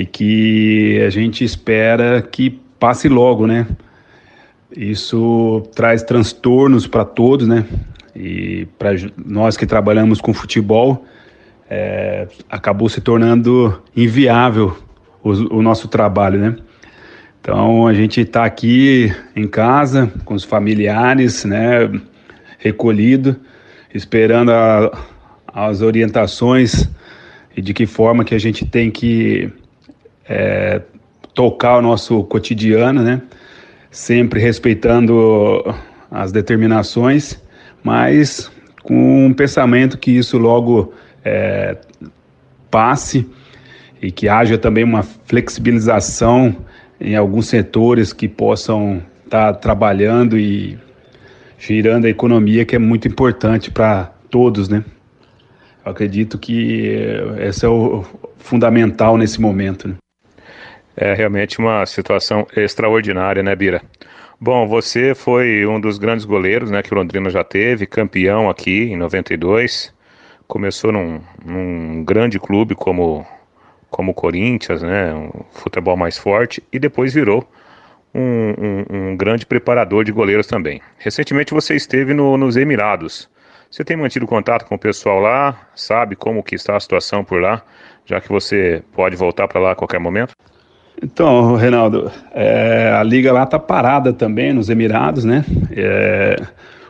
e 0.00 0.06
que 0.06 0.98
a 1.06 1.10
gente 1.10 1.44
espera 1.44 2.22
que 2.22 2.58
passe 2.78 3.06
logo, 3.06 3.46
né? 3.46 3.66
Isso 4.74 5.62
traz 5.74 6.02
transtornos 6.02 6.86
para 6.86 7.04
todos, 7.04 7.46
né? 7.46 7.66
E 8.16 8.66
para 8.78 8.92
nós 9.22 9.58
que 9.58 9.66
trabalhamos 9.66 10.18
com 10.18 10.32
futebol, 10.32 11.04
é, 11.68 12.26
acabou 12.48 12.88
se 12.88 13.02
tornando 13.02 13.82
inviável 13.94 14.74
o, 15.22 15.58
o 15.58 15.62
nosso 15.62 15.86
trabalho, 15.86 16.40
né? 16.40 16.56
Então 17.38 17.86
a 17.86 17.92
gente 17.92 18.22
está 18.22 18.46
aqui 18.46 19.14
em 19.36 19.46
casa 19.46 20.10
com 20.24 20.32
os 20.32 20.44
familiares, 20.44 21.44
né? 21.44 21.90
Recolhido, 22.58 23.36
esperando 23.94 24.50
a, 24.50 24.98
as 25.46 25.82
orientações 25.82 26.88
e 27.54 27.60
de 27.60 27.74
que 27.74 27.84
forma 27.84 28.24
que 28.24 28.34
a 28.34 28.38
gente 28.38 28.64
tem 28.64 28.90
que 28.90 29.52
é, 30.30 30.80
tocar 31.34 31.78
o 31.78 31.82
nosso 31.82 32.22
cotidiano, 32.22 33.02
né? 33.02 33.20
Sempre 33.90 34.38
respeitando 34.40 35.64
as 36.08 36.30
determinações, 36.30 37.42
mas 37.82 38.50
com 38.84 39.26
um 39.26 39.34
pensamento 39.34 39.98
que 39.98 40.12
isso 40.12 40.38
logo 40.38 40.94
é, 41.24 41.76
passe 42.70 43.28
e 44.00 44.12
que 44.12 44.28
haja 44.28 44.56
também 44.56 44.84
uma 44.84 45.02
flexibilização 45.02 46.56
em 47.00 47.16
alguns 47.16 47.48
setores 47.48 48.12
que 48.12 48.28
possam 48.28 49.02
estar 49.24 49.52
tá 49.52 49.58
trabalhando 49.58 50.38
e 50.38 50.78
girando 51.58 52.04
a 52.04 52.08
economia, 52.08 52.64
que 52.64 52.76
é 52.76 52.78
muito 52.78 53.08
importante 53.08 53.70
para 53.70 54.12
todos, 54.30 54.68
né? 54.68 54.84
Eu 55.84 55.90
acredito 55.90 56.38
que 56.38 56.86
esse 57.40 57.66
é 57.66 57.68
o 57.68 58.04
fundamental 58.38 59.16
nesse 59.16 59.40
momento. 59.40 59.88
Né? 59.88 59.94
É 60.96 61.14
realmente 61.14 61.58
uma 61.58 61.86
situação 61.86 62.46
extraordinária, 62.56 63.42
né, 63.42 63.54
Bira? 63.54 63.82
Bom, 64.40 64.66
você 64.66 65.14
foi 65.14 65.66
um 65.66 65.80
dos 65.80 65.98
grandes 65.98 66.24
goleiros 66.24 66.70
né, 66.70 66.82
que 66.82 66.92
o 66.92 66.96
Londrina 66.96 67.28
já 67.30 67.44
teve, 67.44 67.86
campeão 67.86 68.48
aqui 68.48 68.84
em 68.84 68.96
92. 68.96 69.94
Começou 70.48 70.90
num, 70.90 71.20
num 71.44 72.04
grande 72.04 72.38
clube 72.38 72.74
como 72.74 73.26
como 73.90 74.12
o 74.12 74.14
Corinthians, 74.14 74.82
né, 74.82 75.12
um 75.12 75.30
futebol 75.50 75.96
mais 75.96 76.16
forte, 76.16 76.62
e 76.72 76.78
depois 76.78 77.12
virou 77.12 77.46
um, 78.14 78.54
um, 78.56 78.84
um, 78.90 79.16
grande 79.16 79.44
preparador 79.44 80.04
de 80.04 80.12
goleiros 80.12 80.46
também. 80.46 80.80
Recentemente 80.96 81.52
você 81.52 81.74
esteve 81.74 82.14
no, 82.14 82.36
nos 82.36 82.56
Emirados. 82.56 83.28
Você 83.70 83.84
tem 83.84 83.96
mantido 83.96 84.26
contato 84.26 84.64
com 84.64 84.74
o 84.74 84.78
pessoal 84.78 85.20
lá? 85.20 85.68
Sabe 85.74 86.16
como 86.16 86.42
que 86.42 86.54
está 86.54 86.76
a 86.76 86.80
situação 86.80 87.24
por 87.24 87.40
lá? 87.40 87.62
Já 88.04 88.20
que 88.20 88.28
você 88.28 88.82
pode 88.92 89.16
voltar 89.16 89.46
para 89.46 89.60
lá 89.60 89.72
a 89.72 89.76
qualquer 89.76 90.00
momento? 90.00 90.32
Então, 91.02 91.54
Reinaldo, 91.54 92.10
é, 92.34 92.92
a 92.94 93.02
liga 93.02 93.32
lá 93.32 93.44
está 93.44 93.58
parada 93.58 94.12
também 94.12 94.52
nos 94.52 94.68
Emirados, 94.68 95.24
né? 95.24 95.44
É, 95.70 96.36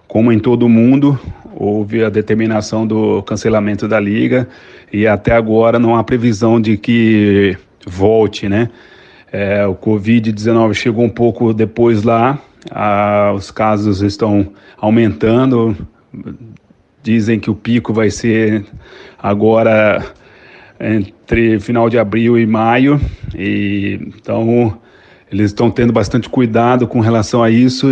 como 0.08 0.32
em 0.32 0.38
todo 0.38 0.64
o 0.64 0.68
mundo, 0.68 1.18
houve 1.54 2.02
a 2.02 2.08
determinação 2.08 2.84
do 2.84 3.22
cancelamento 3.22 3.86
da 3.86 4.00
liga 4.00 4.48
e 4.92 5.06
até 5.06 5.32
agora 5.32 5.78
não 5.78 5.94
há 5.94 6.02
previsão 6.02 6.60
de 6.60 6.76
que 6.76 7.56
volte, 7.86 8.48
né? 8.48 8.68
É, 9.32 9.64
o 9.64 9.76
Covid-19 9.76 10.74
chegou 10.74 11.04
um 11.04 11.08
pouco 11.08 11.54
depois 11.54 12.02
lá, 12.02 12.36
a, 12.68 13.32
os 13.36 13.52
casos 13.52 14.02
estão 14.02 14.52
aumentando, 14.76 15.76
dizem 17.00 17.38
que 17.38 17.48
o 17.48 17.54
pico 17.54 17.92
vai 17.92 18.10
ser 18.10 18.64
agora 19.22 20.04
entre 20.80 21.60
final 21.60 21.90
de 21.90 21.98
abril 21.98 22.38
e 22.38 22.46
maio, 22.46 23.00
e 23.34 24.00
então 24.16 24.78
eles 25.30 25.46
estão 25.46 25.70
tendo 25.70 25.92
bastante 25.92 26.28
cuidado 26.28 26.88
com 26.88 27.00
relação 27.00 27.42
a 27.42 27.50
isso. 27.50 27.86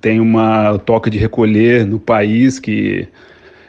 Tem 0.00 0.20
uma 0.20 0.78
toca 0.78 1.10
de 1.10 1.18
recolher 1.18 1.84
no 1.84 1.98
país 1.98 2.58
que 2.58 3.08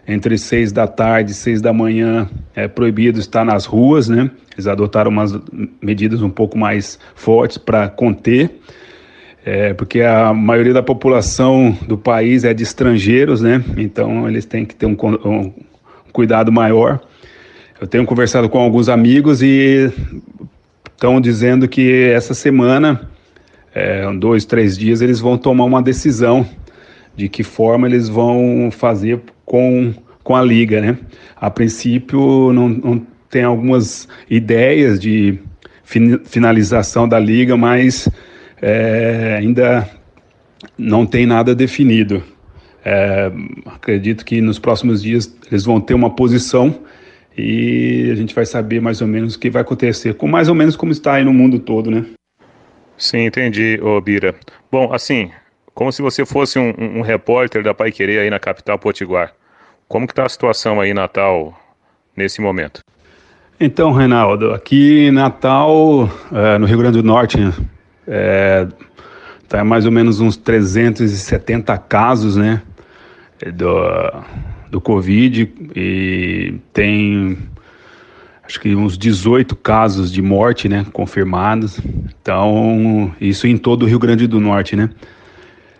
entre 0.07 0.37
seis 0.37 0.71
da 0.71 0.87
tarde 0.87 1.31
e 1.31 1.35
seis 1.35 1.61
da 1.61 1.73
manhã 1.73 2.29
é 2.55 2.67
proibido 2.67 3.19
estar 3.19 3.43
nas 3.43 3.65
ruas, 3.65 4.07
né? 4.07 4.31
Eles 4.53 4.67
adotaram 4.67 5.11
umas 5.11 5.37
medidas 5.81 6.21
um 6.21 6.29
pouco 6.29 6.57
mais 6.57 6.97
fortes 7.13 7.57
para 7.57 7.89
conter, 7.89 8.59
é, 9.45 9.73
porque 9.73 10.01
a 10.01 10.33
maioria 10.33 10.73
da 10.73 10.83
população 10.83 11.77
do 11.87 11.97
país 11.97 12.43
é 12.43 12.53
de 12.53 12.63
estrangeiros, 12.63 13.41
né? 13.41 13.63
Então 13.77 14.27
eles 14.27 14.45
têm 14.45 14.65
que 14.65 14.75
ter 14.75 14.85
um, 14.85 14.97
um 15.25 15.53
cuidado 16.11 16.51
maior. 16.51 17.01
Eu 17.81 17.87
tenho 17.87 18.05
conversado 18.05 18.49
com 18.49 18.59
alguns 18.59 18.89
amigos 18.89 19.41
e 19.41 19.91
estão 20.85 21.21
dizendo 21.21 21.67
que 21.67 22.09
essa 22.09 22.33
semana, 22.33 23.09
é, 23.73 24.11
dois, 24.17 24.43
três 24.43 24.77
dias, 24.77 25.01
eles 25.01 25.21
vão 25.21 25.37
tomar 25.37 25.63
uma 25.63 25.81
decisão 25.81 26.45
de 27.15 27.29
que 27.29 27.41
forma 27.41 27.87
eles 27.87 28.09
vão 28.09 28.69
fazer 28.69 29.21
com, 29.45 29.93
com 30.23 30.35
a 30.35 30.43
liga, 30.43 30.81
né? 30.81 30.97
A 31.37 31.49
princípio, 31.49 32.51
não, 32.51 32.67
não 32.67 33.07
tem 33.29 33.43
algumas 33.43 34.09
ideias 34.29 34.99
de 34.99 35.39
finalização 36.25 37.07
da 37.07 37.17
liga, 37.17 37.55
mas 37.55 38.09
é, 38.61 39.37
ainda 39.39 39.89
não 40.77 41.05
tem 41.05 41.25
nada 41.25 41.55
definido. 41.55 42.21
É, 42.83 43.31
acredito 43.65 44.25
que 44.25 44.41
nos 44.41 44.59
próximos 44.59 45.01
dias 45.01 45.33
eles 45.49 45.63
vão 45.63 45.79
ter 45.79 45.93
uma 45.93 46.09
posição 46.09 46.75
e 47.37 48.09
a 48.11 48.15
gente 48.15 48.33
vai 48.35 48.45
saber 48.45 48.81
mais 48.81 49.01
ou 49.01 49.07
menos 49.07 49.35
o 49.35 49.39
que 49.39 49.49
vai 49.49 49.61
acontecer, 49.61 50.13
com 50.15 50.27
mais 50.27 50.49
ou 50.49 50.55
menos 50.55 50.75
como 50.75 50.91
está 50.91 51.13
aí 51.15 51.23
no 51.23 51.33
mundo 51.33 51.59
todo, 51.59 51.89
né? 51.89 52.05
Sim, 52.97 53.25
entendi, 53.25 53.79
ô 53.81 53.99
Bira. 54.01 54.35
Bom, 54.71 54.93
assim, 54.93 55.31
como 55.73 55.91
se 55.91 56.01
você 56.01 56.25
fosse 56.25 56.59
um, 56.59 56.73
um 56.77 57.01
repórter 57.01 57.63
da 57.63 57.73
Pai 57.73 57.91
Querer 57.91 58.19
aí 58.19 58.29
na 58.29 58.39
capital 58.39 58.77
Potiguar. 58.77 59.33
Como 59.87 60.05
que 60.05 60.11
está 60.11 60.25
a 60.25 60.29
situação 60.29 60.81
aí 60.81 60.91
em 60.91 60.93
Natal 60.93 61.57
nesse 62.15 62.41
momento? 62.41 62.81
Então, 63.57 63.91
Reinaldo, 63.91 64.53
aqui 64.53 65.07
em 65.07 65.11
Natal, 65.11 66.09
é, 66.31 66.57
no 66.57 66.65
Rio 66.65 66.77
Grande 66.77 67.01
do 67.01 67.07
Norte, 67.07 67.37
é, 68.07 68.67
tá 69.47 69.63
mais 69.63 69.85
ou 69.85 69.91
menos 69.91 70.19
uns 70.19 70.37
370 70.37 71.77
casos, 71.77 72.35
né, 72.35 72.61
do, 73.53 73.71
do 74.69 74.79
Covid 74.79 75.51
e 75.75 76.55
tem 76.73 77.37
acho 78.49 78.59
que 78.59 78.75
uns 78.75 78.97
18 78.97 79.55
casos 79.55 80.11
de 80.11 80.23
morte, 80.23 80.67
né, 80.67 80.83
confirmados. 80.91 81.79
Então, 82.19 83.13
isso 83.21 83.45
em 83.45 83.55
todo 83.55 83.83
o 83.83 83.85
Rio 83.85 83.99
Grande 83.99 84.25
do 84.25 84.39
Norte, 84.39 84.75
né. 84.75 84.89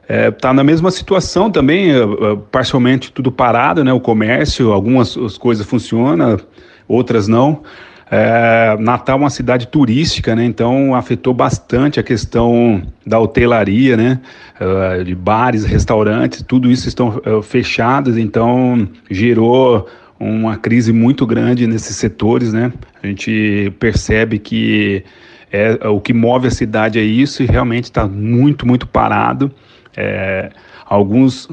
É, 0.07 0.29
tá 0.31 0.53
na 0.53 0.63
mesma 0.63 0.91
situação 0.91 1.51
também, 1.51 1.91
é, 1.91 1.97
é, 1.97 2.05
parcialmente 2.51 3.11
tudo 3.11 3.31
parado, 3.31 3.83
né, 3.83 3.91
o 3.91 3.99
comércio, 3.99 4.71
algumas 4.71 5.15
coisas 5.37 5.65
funcionam, 5.65 6.39
outras 6.87 7.27
não. 7.27 7.63
É, 8.11 8.75
Natal 8.79 9.17
é 9.17 9.21
uma 9.21 9.29
cidade 9.29 9.67
turística, 9.67 10.35
né? 10.35 10.43
Então 10.43 10.95
afetou 10.95 11.33
bastante 11.33 11.99
a 11.99 12.03
questão 12.03 12.81
da 13.05 13.19
hotelaria, 13.19 13.95
né? 13.95 14.19
Uh, 14.59 15.03
de 15.03 15.13
bares, 15.13 15.63
restaurantes, 15.63 16.41
tudo 16.41 16.71
isso 16.71 16.87
estão 16.87 17.21
uh, 17.25 17.41
fechados, 17.41 18.17
então 18.17 18.87
gerou 19.09 19.87
uma 20.19 20.57
crise 20.57 20.91
muito 20.91 21.25
grande 21.25 21.67
nesses 21.67 21.95
setores, 21.95 22.51
né? 22.51 22.73
A 23.01 23.07
gente 23.07 23.71
percebe 23.79 24.39
que 24.39 25.03
é, 25.51 25.87
o 25.87 25.99
que 25.99 26.13
move 26.13 26.47
a 26.47 26.51
cidade 26.51 26.99
é 26.99 27.03
isso 27.03 27.43
e 27.43 27.45
realmente 27.45 27.85
está 27.85 28.07
muito, 28.07 28.67
muito 28.67 28.87
parado. 28.87 29.51
É, 29.95 30.49
alguns 30.85 31.49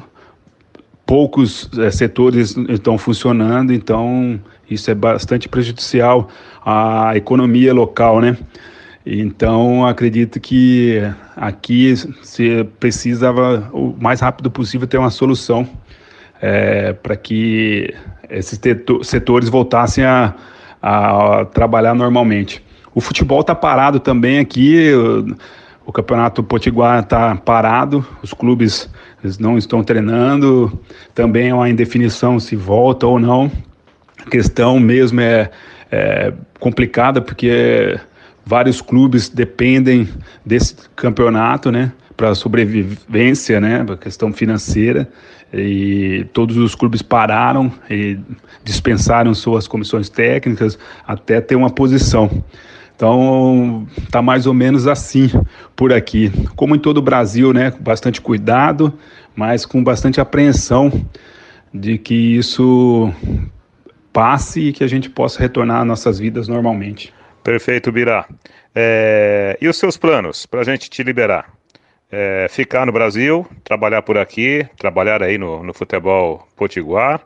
poucos 1.07 1.71
é, 1.79 1.91
setores 1.91 2.57
estão 2.69 2.99
funcionando, 2.99 3.73
então 3.73 4.41
isso 4.71 4.91
é 4.91 4.95
bastante 4.95 5.49
prejudicial 5.49 6.29
à 6.65 7.13
economia 7.17 7.73
local, 7.73 8.21
né? 8.21 8.37
Então, 9.05 9.87
acredito 9.87 10.41
que 10.41 11.01
aqui 11.37 11.95
se 12.23 12.65
precisava 12.81 13.71
o 13.73 13.95
mais 14.01 14.21
rápido 14.21 14.51
possível 14.51 14.89
ter 14.89 14.99
uma 14.99 15.11
solução 15.11 15.69
é, 16.43 16.93
para 16.93 17.15
que 17.17 17.95
esses 18.29 18.61
setores 19.05 19.49
voltassem 19.49 20.05
a, 20.05 20.35
a 20.83 21.45
trabalhar 21.45 21.95
normalmente. 21.95 22.65
O 22.93 23.01
futebol 23.01 23.43
está 23.43 23.55
parado 23.55 24.01
também 24.01 24.41
aqui, 24.41 24.93
o, 24.93 25.37
o 25.87 25.93
campeonato 25.93 26.43
potiguar 26.43 27.01
está 27.01 27.37
parado, 27.37 28.05
os 28.23 28.35
clubes 28.35 28.91
não 29.39 29.57
estão 29.57 29.85
treinando, 29.85 30.77
também 31.15 31.51
é 31.51 31.55
uma 31.55 31.71
indefinição 31.71 32.41
se 32.41 32.57
volta 32.57 33.07
ou 33.07 33.21
não. 33.21 33.51
A 34.27 34.31
questão 34.31 34.81
mesmo 34.81 35.21
é, 35.21 35.49
é 35.91 36.33
complicada 36.59 37.21
porque 37.21 37.97
vários 38.45 38.81
clubes 38.81 39.29
dependem 39.29 40.09
desse 40.45 40.75
campeonato, 40.97 41.71
né? 41.71 41.93
Para 42.17 42.35
sobrevivência, 42.35 43.61
né? 43.61 43.85
Para 43.85 43.97
questão 43.97 44.33
financeira. 44.33 45.09
E 45.55 46.27
todos 46.33 46.57
os 46.57 46.75
clubes 46.75 47.03
pararam 47.03 47.73
e 47.89 48.19
dispensaram 48.65 49.33
suas 49.33 49.69
comissões 49.69 50.09
técnicas 50.09 50.77
até 51.07 51.41
ter 51.41 51.55
uma 51.55 51.71
posição. 51.71 52.43
Então, 52.97 53.87
tá 54.11 54.21
mais 54.21 54.45
ou 54.47 54.55
menos 54.55 54.89
assim 54.89 55.31
por 55.77 55.93
aqui. 55.93 56.33
Como 56.57 56.75
em 56.75 56.81
todo 56.81 56.99
o 56.99 57.03
Brasil, 57.03 57.53
né? 57.53 57.71
Com 57.71 57.83
bastante 57.83 58.21
cuidado, 58.21 58.93
mas 59.37 59.65
com 59.65 59.85
bastante 59.85 60.21
apreensão 60.21 60.91
de 61.73 61.97
que 61.97 62.15
isso 62.15 63.13
passe 64.17 64.69
e 64.69 64.73
que 64.73 64.83
a 64.83 64.87
gente 64.87 65.11
possa 65.11 65.39
retornar 65.39 65.83
às 65.83 65.87
nossas 65.87 66.19
vidas 66.19 66.49
normalmente. 66.49 67.13
Perfeito, 67.45 67.93
Birá. 67.93 68.27
É, 68.75 69.59
e 69.61 69.69
os 69.69 69.77
seus 69.77 69.99
planos 69.99 70.47
para 70.47 70.63
a 70.63 70.65
gente 70.65 70.89
te 70.89 71.03
liberar? 71.03 71.53
É, 72.11 72.47
ficar 72.49 72.87
no 72.87 72.93
Brasil, 72.93 73.47
trabalhar 73.63 74.01
por 74.01 74.17
aqui, 74.17 74.67
trabalhar 74.79 75.23
aí 75.23 75.37
no, 75.37 75.63
no 75.63 75.75
futebol 75.75 76.49
potiguar, 76.57 77.21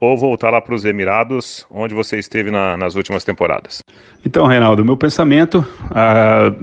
ou 0.00 0.16
voltar 0.16 0.48
lá 0.48 0.62
para 0.62 0.74
os 0.74 0.86
Emirados, 0.86 1.66
onde 1.70 1.92
você 1.92 2.18
esteve 2.18 2.50
na, 2.50 2.74
nas 2.74 2.94
últimas 2.94 3.22
temporadas? 3.22 3.82
Então, 4.24 4.46
Reinaldo, 4.46 4.82
meu 4.82 4.96
pensamento 4.96 5.62
ah, 5.90 6.54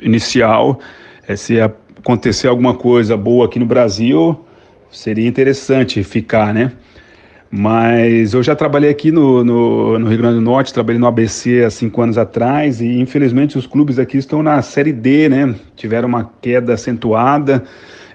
inicial 0.00 0.78
é 1.26 1.34
se 1.34 1.60
acontecer 1.60 2.46
alguma 2.46 2.74
coisa 2.74 3.16
boa 3.16 3.46
aqui 3.46 3.58
no 3.58 3.66
Brasil, 3.66 4.46
seria 4.92 5.26
interessante 5.26 6.04
ficar, 6.04 6.54
né? 6.54 6.70
Mas 7.54 8.32
eu 8.32 8.42
já 8.42 8.56
trabalhei 8.56 8.88
aqui 8.88 9.12
no, 9.12 9.44
no, 9.44 9.98
no, 9.98 10.08
Rio 10.08 10.16
Grande 10.16 10.36
do 10.36 10.40
Norte, 10.40 10.72
trabalhei 10.72 10.98
no 10.98 11.06
ABC 11.06 11.62
há 11.62 11.68
cinco 11.68 12.00
anos 12.00 12.16
atrás 12.16 12.80
e 12.80 12.98
infelizmente 12.98 13.58
os 13.58 13.66
clubes 13.66 13.98
aqui 13.98 14.16
estão 14.16 14.42
na 14.42 14.62
Série 14.62 14.90
D, 14.90 15.28
né? 15.28 15.54
Tiveram 15.76 16.08
uma 16.08 16.30
queda 16.40 16.72
acentuada 16.72 17.62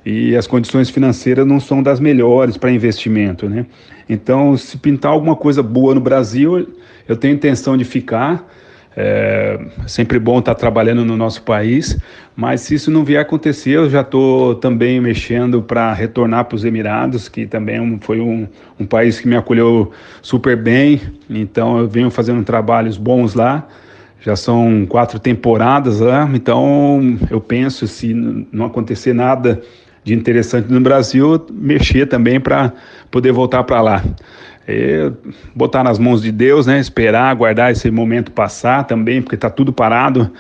e 0.04 0.36
as 0.36 0.48
condições 0.48 0.90
financeiras 0.90 1.46
não 1.46 1.60
são 1.60 1.84
das 1.84 2.00
melhores 2.00 2.58
para 2.58 2.72
investimento, 2.72 3.48
né? 3.48 3.68
Então, 4.10 4.58
se 4.58 4.76
pintar 4.76 5.12
alguma 5.12 5.36
coisa 5.36 5.62
boa 5.62 5.94
no 5.94 6.02
Brasil, 6.02 6.68
eu 7.08 7.16
tenho 7.16 7.36
intenção 7.36 7.78
de 7.78 7.86
ficar 7.86 8.44
é 9.00 9.60
sempre 9.86 10.18
bom 10.18 10.40
estar 10.40 10.56
trabalhando 10.56 11.06
no 11.06 11.16
nosso 11.16 11.44
país, 11.44 11.96
mas 12.36 12.62
se 12.62 12.74
isso 12.74 12.90
não 12.90 13.06
vier 13.06 13.22
acontecer, 13.22 13.74
eu 13.74 13.88
já 13.88 14.02
estou 14.02 14.56
também 14.56 15.00
mexendo 15.00 15.62
para 15.62 15.94
retornar 15.94 16.46
para 16.46 16.56
os 16.56 16.66
Emirados, 16.66 17.30
que 17.30 17.46
também 17.46 18.00
foi 18.02 18.20
um, 18.20 18.48
um 18.80 18.88
país 18.88 19.20
que 19.20 19.28
me 19.28 19.36
acolheu 19.36 19.92
super 20.20 20.58
bem, 20.58 21.00
então 21.30 21.78
eu 21.78 21.88
venho 21.88 22.10
fazendo 22.10 22.44
trabalhos 22.44 22.98
bons 22.98 23.36
lá. 23.36 23.68
Já 24.20 24.36
são 24.36 24.84
quatro 24.90 25.20
temporadas 25.20 26.00
lá, 26.00 26.28
então 26.34 27.20
eu 27.30 27.40
penso, 27.40 27.88
se 27.88 28.16
não 28.52 28.66
acontecer 28.66 29.14
nada 29.14 29.62
de 30.04 30.14
interessante 30.16 30.74
no 30.74 30.82
Brasil, 30.82 31.46
mexer 31.52 32.08
também 32.08 32.40
para 32.40 32.74
poder 33.12 33.32
voltar 33.32 33.64
para 33.64 33.80
lá. 33.80 34.04
É, 34.68 35.10
botar 35.56 35.84
nas 35.84 35.98
mãos 35.98 36.22
de 36.22 36.32
Deus, 36.32 36.68
né? 36.68 36.80
Esperar, 36.80 37.30
aguardar 37.30 37.72
esse 37.72 37.90
momento 37.90 38.32
passar 38.32 38.84
também, 38.86 39.22
porque 39.22 39.36
está 39.36 39.50
tudo 39.50 39.72
parado. 39.72 40.32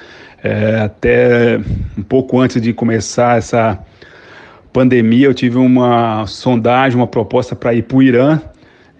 É, 0.43 0.81
até 0.81 1.59
um 1.97 2.03
pouco 2.03 2.39
antes 2.39 2.61
de 2.61 2.73
começar 2.73 3.37
essa 3.37 3.79
pandemia, 4.73 5.27
eu 5.27 5.33
tive 5.33 5.57
uma 5.57 6.27
sondagem, 6.27 6.99
uma 6.99 7.07
proposta 7.07 7.55
para 7.55 7.73
ir 7.73 7.83
para 7.83 7.97
o 7.97 8.03
Irã 8.03 8.39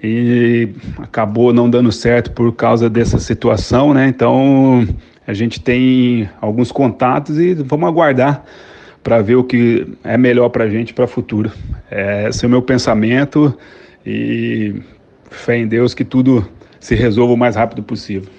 e 0.02 0.70
acabou 1.00 1.52
não 1.52 1.70
dando 1.70 1.92
certo 1.92 2.32
por 2.32 2.54
causa 2.56 2.90
dessa 2.90 3.20
situação, 3.20 3.94
né? 3.94 4.08
Então 4.08 4.88
a 5.26 5.34
gente 5.34 5.60
tem 5.60 6.30
alguns 6.40 6.72
contatos 6.72 7.38
e 7.38 7.54
vamos 7.54 7.88
aguardar 7.88 8.44
para 9.04 9.22
ver 9.22 9.36
o 9.36 9.44
que 9.44 9.88
é 10.04 10.18
melhor 10.18 10.50
para 10.50 10.66
a 10.66 10.70
gente 10.70 10.94
para 10.94 11.06
o 11.06 11.08
futuro. 11.08 11.52
É, 11.90 12.28
esse 12.30 12.46
é 12.46 12.48
o 12.48 12.52
meu 12.52 12.62
pensamento 12.62 13.58
e 14.06 14.76
fé 15.30 15.58
em 15.58 15.68
Deus 15.68 15.94
que 15.94 16.06
tudo 16.06 16.48
se 16.80 16.96
resolva 16.96 17.34
o 17.34 17.38
mais 17.38 17.56
rápido 17.56 17.84
possível. 17.84 18.30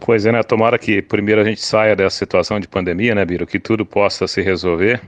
Pois 0.00 0.26
é, 0.26 0.32
né? 0.32 0.42
Tomara 0.42 0.78
que 0.78 1.00
primeiro 1.00 1.40
a 1.40 1.44
gente 1.44 1.60
saia 1.60 1.94
dessa 1.94 2.16
situação 2.16 2.58
de 2.58 2.68
pandemia, 2.68 3.14
né, 3.14 3.24
Biro? 3.24 3.46
Que 3.46 3.58
tudo 3.58 3.86
possa 3.86 4.26
se 4.26 4.42
resolver. 4.42 5.00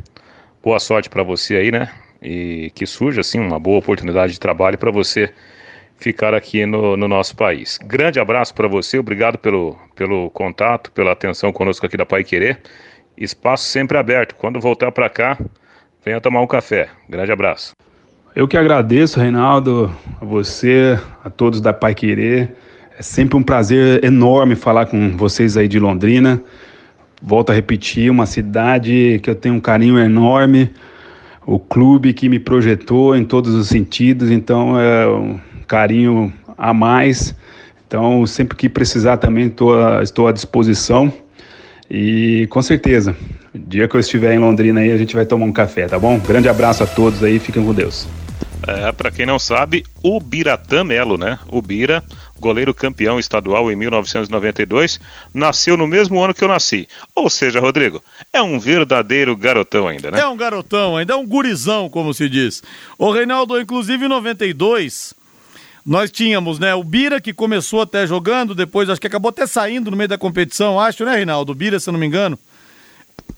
Boa 0.63 0.79
sorte 0.79 1.09
para 1.09 1.23
você 1.23 1.57
aí, 1.57 1.71
né? 1.71 1.91
E 2.23 2.71
que 2.75 2.87
surja, 2.87 3.21
assim, 3.21 3.39
uma 3.39 3.59
boa 3.59 3.79
oportunidade 3.79 4.33
de 4.33 4.41
trabalho 4.41 4.79
para 4.79 4.91
você 4.91 5.33
ficar 5.97 6.35
aqui 6.35 6.65
no, 6.65 6.97
no, 6.97 7.09
nosso 7.09 7.37
país. 7.37 7.79
Grande 7.83 8.21
abraço 8.21 8.55
para 8.55 8.69
você, 8.69 8.99
obrigado 8.99 9.39
pelo, 9.39 9.77
pelo 9.95 10.31
contato, 10.31 10.91
pela 10.93 11.13
atenção 11.13 11.53
conosco 11.53 11.85
aqui 11.85 11.97
da 11.97 12.07
Pai 12.07 12.23
Querer. 12.25 12.61
Espaço 13.17 13.65
sempre 13.65 13.99
aberto. 13.99 14.35
Quando 14.37 14.61
voltar 14.61 14.93
para 14.93 15.09
cá, 15.11 15.37
venha 16.05 16.21
tomar 16.21 16.41
um 16.41 16.47
café. 16.47 16.89
Grande 17.09 17.33
abraço. 17.33 17.73
Eu 18.39 18.47
que 18.47 18.57
agradeço, 18.57 19.19
Reinaldo, 19.19 19.93
a 20.21 20.25
você, 20.25 20.97
a 21.25 21.29
todos 21.29 21.61
da 21.61 21.73
Pai 21.73 21.93
Querer. 21.93 22.55
É 22.97 23.03
sempre 23.03 23.37
um 23.37 23.43
prazer 23.43 24.05
enorme 24.05 24.55
falar 24.55 24.87
com 24.87 25.17
vocês 25.17 25.57
aí 25.57 25.67
de 25.67 25.81
Londrina. 25.81 26.41
Volto 27.21 27.51
a 27.51 27.53
repetir, 27.53 28.09
uma 28.09 28.27
cidade 28.27 29.19
que 29.25 29.29
eu 29.29 29.35
tenho 29.35 29.57
um 29.57 29.61
carinho 29.61 29.99
enorme, 29.99 30.71
o 31.45 31.59
clube 31.59 32.13
que 32.13 32.29
me 32.29 32.39
projetou 32.39 33.17
em 33.17 33.25
todos 33.25 33.53
os 33.53 33.67
sentidos, 33.67 34.31
então 34.31 34.79
é 34.79 35.09
um 35.09 35.41
carinho 35.67 36.33
a 36.57 36.73
mais. 36.73 37.35
Então, 37.89 38.25
sempre 38.25 38.57
que 38.57 38.69
precisar 38.69 39.17
também 39.17 39.49
tô, 39.49 39.75
estou 40.01 40.29
à 40.29 40.33
disposição. 40.33 41.13
E 41.91 42.47
com 42.51 42.63
certeza, 42.63 43.17
o 43.53 43.59
dia 43.59 43.89
que 43.89 43.97
eu 43.97 44.01
estiver 44.01 44.33
em 44.33 44.39
Londrina 44.39 44.79
aí, 44.79 44.93
a 44.93 44.97
gente 44.97 45.17
vai 45.17 45.27
tomar 45.27 45.45
um 45.45 45.53
café, 45.53 45.89
tá 45.89 45.99
bom? 45.99 46.21
Grande 46.21 46.49
abraço 46.49 46.85
a 46.85 46.87
todos 46.87 47.25
aí, 47.25 47.41
fiquem 47.41 47.65
com 47.65 47.75
Deus. 47.75 48.07
É, 48.67 48.91
para 48.93 49.11
quem 49.11 49.25
não 49.25 49.39
sabe, 49.39 49.85
o 50.03 50.21
Biratã 50.21 50.83
Melo, 50.83 51.17
né? 51.17 51.39
O 51.49 51.63
Bira, 51.63 52.03
goleiro 52.39 52.75
campeão 52.75 53.19
estadual 53.19 53.71
em 53.71 53.77
1992, 53.77 55.01
nasceu 55.33 55.77
no 55.77 55.87
mesmo 55.87 56.23
ano 56.23 56.35
que 56.35 56.43
eu 56.43 56.49
nasci. 56.49 56.89
Ou 57.15 57.31
seja, 57.31 57.61
Rodrigo, 57.61 58.03
é 58.33 58.43
um 58.43 58.59
verdadeiro 58.59 59.37
garotão 59.37 59.87
ainda, 59.87 60.11
né? 60.11 60.21
É 60.21 60.27
um 60.27 60.37
garotão 60.37 60.97
ainda, 60.97 61.15
é 61.15 61.17
um 61.17 61.27
gurizão, 61.27 61.89
como 61.89 62.13
se 62.13 62.29
diz. 62.29 62.63
O 62.99 63.11
Reinaldo, 63.11 63.61
inclusive 63.61 64.05
em 64.05 64.09
92, 64.09 65.15
nós 65.87 66.11
tínhamos, 66.11 66.59
né, 66.59 66.75
o 66.75 66.85
Bira 66.85 67.21
que 67.21 67.33
começou 67.33 67.81
até 67.81 68.07
jogando, 68.07 68.55
depois 68.55 68.91
acho 68.91 69.01
que 69.01 69.07
acabou 69.07 69.31
até 69.31 69.47
saindo 69.47 69.91
no 69.91 69.97
meio 69.97 70.09
da 70.09 70.19
competição, 70.19 70.79
acho, 70.79 71.05
né, 71.05 71.15
Reinaldo? 71.15 71.53
O 71.53 71.55
Bira, 71.55 71.81
se 71.81 71.89
eu 71.89 71.93
não 71.93 72.01
me 72.01 72.07
engano. 72.07 72.39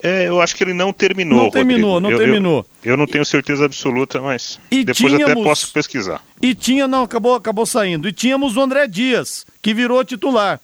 É, 0.03 0.28
eu 0.28 0.41
acho 0.41 0.57
que 0.57 0.64
ele 0.64 0.72
não 0.72 0.93
terminou. 0.93 1.45
Não 1.45 1.51
terminou, 1.51 1.95
Rodrigo. 1.95 2.01
não 2.01 2.11
eu, 2.11 2.18
terminou. 2.18 2.66
Eu, 2.82 2.93
eu, 2.93 2.97
não 2.97 3.07
tenho 3.07 3.24
certeza 3.24 3.66
absoluta, 3.66 4.20
mas 4.20 4.59
e 4.70 4.84
depois 4.84 5.12
tínhamos... 5.12 5.32
até 5.32 5.43
posso 5.43 5.72
pesquisar. 5.72 6.22
E 6.41 6.55
tinha, 6.55 6.88
não, 6.88 7.03
acabou, 7.03 7.34
acabou 7.34 7.66
saindo. 7.66 8.09
E 8.09 8.12
tínhamos 8.12 8.57
o 8.57 8.61
André 8.61 8.86
Dias, 8.86 9.47
que 9.61 9.74
virou 9.74 10.03
titular. 10.05 10.61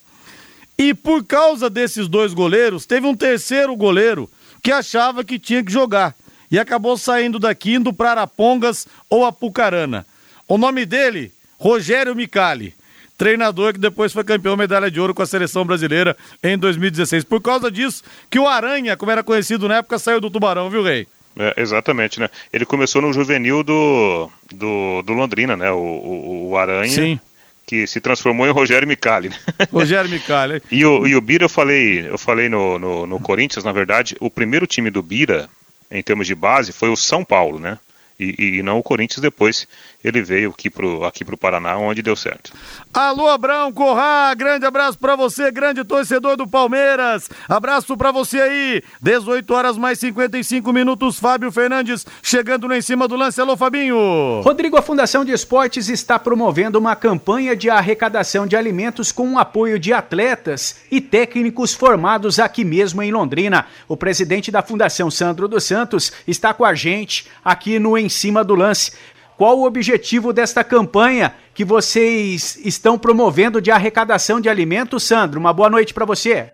E 0.79 0.95
por 0.95 1.25
causa 1.25 1.69
desses 1.69 2.09
dois 2.09 2.33
goleiros, 2.33 2.87
teve 2.87 3.07
um 3.07 3.15
terceiro 3.15 3.75
goleiro 3.77 4.31
que 4.63 4.73
achava 4.73 5.25
que 5.25 5.39
tinha 5.39 5.63
que 5.63 5.73
jogar. 5.73 6.15
E 6.51 6.59
acabou 6.59 6.97
saindo 6.97 7.39
daqui, 7.39 7.75
indo 7.75 7.93
para 7.93 8.13
Arapongas 8.13 8.87
ou 9.11 9.25
Apucarana. 9.25 10.07
O 10.49 10.57
nome 10.57 10.87
dele 10.87 11.33
Rogério 11.59 12.15
Micali, 12.15 12.75
treinador 13.17 13.73
que 13.73 13.79
depois 13.79 14.13
foi 14.13 14.25
campeão 14.25 14.57
medalha 14.57 14.91
de 14.91 15.01
ouro 15.01 15.15
com 15.15 15.23
a 15.23 15.27
seleção 15.27 15.65
brasileira 15.65 16.17
em 16.43 16.57
2016. 16.57 17.25
Por 17.25 17.41
causa 17.41 17.71
disso, 17.71 18.03
que 18.31 18.39
o 18.39 18.47
Aranha, 18.47 18.97
como 18.97 19.11
era 19.11 19.23
conhecido 19.23 19.69
na 19.69 19.77
época, 19.77 19.99
saiu 19.99 20.21
do 20.21 20.31
Tubarão, 20.31 20.71
viu, 20.71 20.83
Rei? 20.83 21.07
É, 21.39 21.55
exatamente, 21.59 22.19
né? 22.19 22.31
Ele 22.53 22.65
começou 22.65 23.03
no 23.03 23.13
juvenil 23.13 23.63
do, 23.63 24.31
do, 24.53 25.03
do 25.03 25.13
Londrina, 25.13 25.57
né? 25.57 25.71
O, 25.71 25.77
o, 25.77 26.51
o 26.51 26.57
Aranha. 26.57 26.89
Sim 26.89 27.21
que 27.67 27.87
se 27.87 28.01
transformou 28.01 28.47
em 28.47 28.53
Rogério 28.53 28.87
Micali. 28.87 29.29
Né? 29.29 29.37
Rogério 29.73 30.09
Micali. 30.09 30.63
e, 30.71 30.87
o, 30.87 31.07
e 31.07 31.17
o 31.17 31.21
Bira, 31.21 31.45
eu 31.45 31.49
falei, 31.49 32.09
eu 32.09 32.17
falei 32.17 32.49
no, 32.49 32.79
no, 32.79 33.07
no, 33.07 33.21
Corinthians, 33.21 33.65
na 33.65 33.73
verdade, 33.73 34.17
o 34.21 34.31
primeiro 34.31 34.67
time 34.67 34.89
do 34.89 35.03
Bira, 35.03 35.51
em 35.91 36.01
termos 36.01 36.29
de 36.29 36.35
base, 36.35 36.73
foi 36.73 36.89
o 36.89 36.97
São 36.97 37.25
Paulo, 37.25 37.59
né? 37.59 37.77
E, 38.19 38.59
e 38.59 38.63
não 38.63 38.79
o 38.79 38.83
Corinthians 38.83 39.21
depois 39.21 39.67
ele 40.07 40.23
veio 40.23 40.51
aqui 40.51 40.71
pro, 40.71 41.05
aqui 41.05 41.25
pro 41.25 41.37
Paraná, 41.37 41.77
onde 41.77 42.01
deu 42.01 42.15
certo. 42.15 42.53
Alô, 42.95 43.29
Abrão 43.29 43.73
Corrá, 43.73 44.33
grande 44.35 44.65
abraço 44.65 44.97
para 44.97 45.17
você, 45.17 45.51
grande 45.51 45.83
torcedor 45.83 46.37
do 46.37 46.47
Palmeiras. 46.47 47.29
Abraço 47.49 47.97
para 47.97 48.13
você 48.13 48.41
aí. 48.41 48.83
18 49.03 49.53
horas 49.53 49.77
mais 49.77 49.99
55 49.99 50.73
minutos. 50.73 51.19
Fábio 51.19 51.51
Fernandes 51.51 52.07
chegando 52.23 52.69
lá 52.69 52.79
em 52.79 52.83
cima 52.83 53.09
do 53.09 53.17
lance. 53.17 53.41
Alô, 53.41 53.57
Fabinho. 53.57 54.43
Rodrigo, 54.43 54.77
a 54.77 54.83
Fundação 54.83 55.25
de 55.25 55.33
Esportes 55.33 55.89
está 55.89 56.21
promovendo 56.21 56.79
uma 56.79 56.95
campanha 56.95 57.57
de 57.57 57.69
arrecadação 57.69 58.47
de 58.47 58.55
alimentos 58.55 59.11
com 59.11 59.33
o 59.33 59.39
apoio 59.41 59.77
de 59.77 59.93
atletas 59.93 60.83
e 60.89 61.01
técnicos 61.01 61.75
formados 61.75 62.39
aqui 62.39 62.65
mesmo 62.65 63.03
em 63.03 63.11
Londrina. 63.11 63.67
O 63.89 63.97
presidente 63.97 64.53
da 64.53 64.63
Fundação 64.63 65.11
Sandro 65.11 65.49
dos 65.49 65.65
Santos 65.65 66.13
está 66.29 66.55
com 66.55 66.65
a 66.65 66.75
gente 66.75 67.27
aqui 67.45 67.81
no 67.81 67.99
Em 67.99 68.09
Cima 68.09 68.45
do 68.45 68.55
Lance. 68.55 68.93
Qual 69.37 69.59
o 69.59 69.67
objetivo 69.67 70.33
desta 70.33 70.65
campanha 70.65 71.35
que 71.55 71.63
vocês 71.63 72.57
estão 72.65 72.99
promovendo 72.99 73.61
de 73.61 73.71
arrecadação 73.71 74.41
de 74.41 74.49
alimentos, 74.49 75.07
Sandro? 75.07 75.39
Uma 75.39 75.53
boa 75.53 75.69
noite 75.69 75.93
para 75.93 76.07
você. 76.07 76.51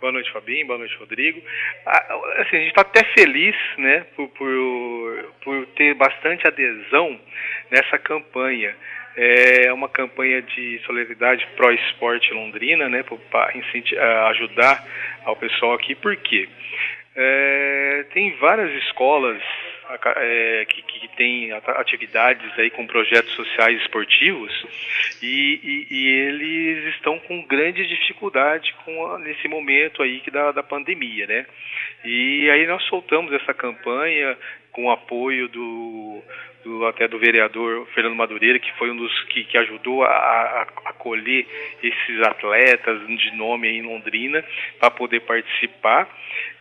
Boa 0.00 0.12
noite, 0.12 0.30
Fabinho. 0.32 0.64
Boa 0.64 0.78
noite, 0.78 0.96
Rodrigo. 0.96 1.42
Ah, 1.84 2.20
assim, 2.38 2.56
a 2.56 2.60
gente 2.60 2.68
está 2.68 2.82
até 2.82 3.02
feliz 3.14 3.56
né, 3.78 4.06
por, 4.14 4.28
por, 4.28 5.24
por, 5.42 5.66
ter 5.74 5.94
bastante 5.94 6.46
adesão 6.46 7.20
nessa 7.68 7.98
campanha. 7.98 8.76
É 9.16 9.72
uma 9.72 9.88
campanha 9.88 10.40
de 10.40 10.80
solidariedade 10.86 11.44
pró-esporte 11.56 12.32
Londrina, 12.32 12.88
né, 12.88 13.04
para 13.28 13.52
ajudar 14.28 14.86
ao 15.24 15.34
pessoal 15.34 15.74
aqui. 15.74 15.96
Por 15.96 16.16
quê? 16.16 16.48
É, 17.16 18.06
tem 18.14 18.36
várias 18.36 18.70
escolas 18.84 19.42
é, 20.16 20.66
que, 20.68 20.82
que 20.82 21.08
tem 21.16 21.52
atividades 21.52 22.58
aí 22.58 22.70
com 22.70 22.86
projetos 22.86 23.32
sociais 23.34 23.80
esportivos 23.80 24.52
e, 25.22 25.60
e, 25.62 25.94
e 25.94 26.08
eles 26.08 26.94
estão 26.94 27.18
com 27.18 27.42
grande 27.42 27.86
dificuldade 27.86 28.74
com 28.84 29.06
a, 29.06 29.18
nesse 29.18 29.48
momento 29.48 30.02
aí 30.02 30.20
que 30.20 30.30
da, 30.30 30.52
da 30.52 30.62
pandemia, 30.62 31.26
né? 31.26 31.46
E 32.04 32.48
aí 32.50 32.66
nós 32.66 32.82
soltamos 32.84 33.32
essa 33.32 33.52
campanha 33.52 34.36
com 34.72 34.86
o 34.86 34.90
apoio 34.90 35.48
do, 35.48 36.22
do, 36.64 36.86
até 36.86 37.08
do 37.08 37.18
vereador 37.18 37.86
Fernando 37.94 38.16
Madureira, 38.16 38.58
que 38.58 38.72
foi 38.74 38.90
um 38.90 38.96
dos 38.96 39.22
que, 39.24 39.44
que 39.44 39.56
ajudou 39.58 40.04
a, 40.04 40.66
acolher 40.86 41.46
esses 41.82 42.20
atletas 42.22 43.06
de 43.06 43.36
nome 43.36 43.68
em 43.68 43.82
Londrina 43.82 44.44
para 44.78 44.90
poder 44.90 45.20
participar. 45.20 46.08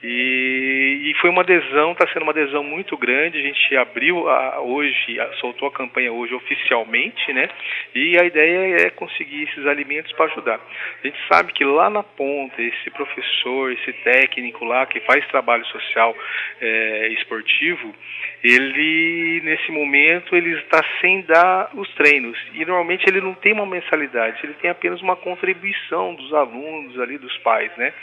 E, 0.02 1.12
e, 1.12 1.14
foi 1.20 1.30
uma 1.30 1.41
adesão, 1.41 1.91
está 1.91 2.08
sendo 2.08 2.24
uma 2.24 2.32
adesão 2.32 2.64
muito 2.64 2.95
grande. 2.97 3.38
A 3.38 3.41
gente 3.41 3.76
abriu 3.76 4.30
a, 4.30 4.62
hoje, 4.62 5.20
a, 5.20 5.34
soltou 5.34 5.68
a 5.68 5.72
campanha 5.72 6.12
hoje 6.12 6.34
oficialmente, 6.34 7.34
né? 7.34 7.50
E 7.93 8.18
a 8.18 8.24
ideia 8.24 8.86
é 8.86 8.89
conseguir 8.89 9.43
esses 9.43 9.66
alimentos 9.68 10.12
para 10.14 10.32
ajudar. 10.32 10.60
A 11.04 11.08
gente 11.08 11.20
sabe 11.28 11.52
que 11.52 11.66
lá 11.66 11.89
na 11.89 12.04
ponta, 12.04 12.62
esse 12.62 12.89
professor, 12.91 13.74
esse 13.74 13.91
técnico 14.04 14.64
lá 14.64 14.86
que 14.86 15.02
faz 15.02 15.28
trabalho 15.28 15.66
social 15.66 16.16
é, 16.62 17.10
esportivo, 17.10 17.93
ele 18.41 19.41
nesse 19.43 19.70
momento 19.72 19.89
ele 19.96 20.58
está 20.60 20.84
sem 21.02 21.22
dar 21.24 21.70
os 21.74 21.88
treinos 21.96 22.38
e 22.54 22.66
normalmente 22.66 23.06
ele 23.08 23.22
não 23.22 23.34
tem 23.34 23.54
uma 23.54 23.66
mensalidade, 23.66 24.40
ele 24.44 24.54
tem 24.56 24.70
apenas 24.70 25.02
uma 25.02 25.16
contribuição 25.16 26.16
dos 26.16 26.34
alunos 26.34 27.00
ali, 27.00 27.18
dos 27.18 27.36
pais, 27.40 27.72
né? 27.78 27.94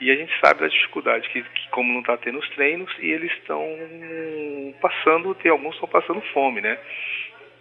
E 0.00 0.10
a 0.10 0.14
gente 0.14 0.32
sabe 0.40 0.60
da 0.60 0.68
dificuldade 0.68 1.28
que, 1.30 1.42
que 1.42 1.68
como 1.70 1.92
não 1.92 2.00
está 2.00 2.16
tendo 2.16 2.38
os 2.38 2.48
treinos 2.50 2.90
e 3.00 3.10
eles 3.10 3.32
estão 3.32 3.64
passando, 4.80 5.34
tem 5.34 5.50
alguns 5.50 5.74
estão 5.74 5.88
passando 5.88 6.20
fome, 6.32 6.60
né? 6.60 6.78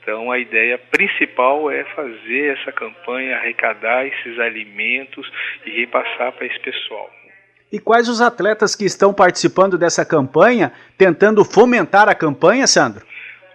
Então 0.01 0.31
a 0.31 0.39
ideia 0.39 0.77
principal 0.77 1.69
é 1.69 1.83
fazer 1.83 2.57
essa 2.57 2.71
campanha, 2.71 3.35
arrecadar 3.35 4.05
esses 4.05 4.39
alimentos 4.39 5.29
e 5.65 5.81
repassar 5.81 6.31
para 6.31 6.45
esse 6.45 6.59
pessoal. 6.59 7.09
E 7.71 7.79
quais 7.79 8.07
os 8.07 8.21
atletas 8.21 8.75
que 8.75 8.85
estão 8.85 9.13
participando 9.13 9.77
dessa 9.77 10.05
campanha, 10.05 10.71
tentando 10.97 11.43
fomentar 11.43 12.07
a 12.07 12.15
campanha, 12.15 12.65
Sandro? 12.65 13.05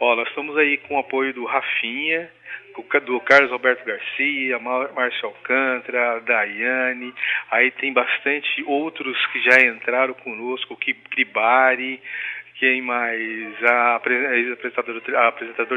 Ó, 0.04 0.16
nós 0.16 0.26
estamos 0.26 0.58
aí 0.58 0.78
com 0.78 0.96
o 0.96 0.98
apoio 0.98 1.32
do 1.32 1.44
Rafinha, 1.44 2.28
do 3.06 3.20
Carlos 3.20 3.52
Alberto 3.52 3.84
Garcia, 3.84 4.58
Márcio 4.58 5.28
Alcântara, 5.28 6.20
Daiane, 6.22 7.14
aí 7.52 7.70
tem 7.70 7.92
bastante 7.92 8.64
outros 8.66 9.16
que 9.26 9.40
já 9.42 9.62
entraram 9.62 10.12
conosco, 10.14 10.74
o 10.74 10.76
Kribari, 10.76 12.02
quem 12.62 12.80
mais? 12.80 13.64
A 13.64 13.96
apresentadora, 13.96 15.00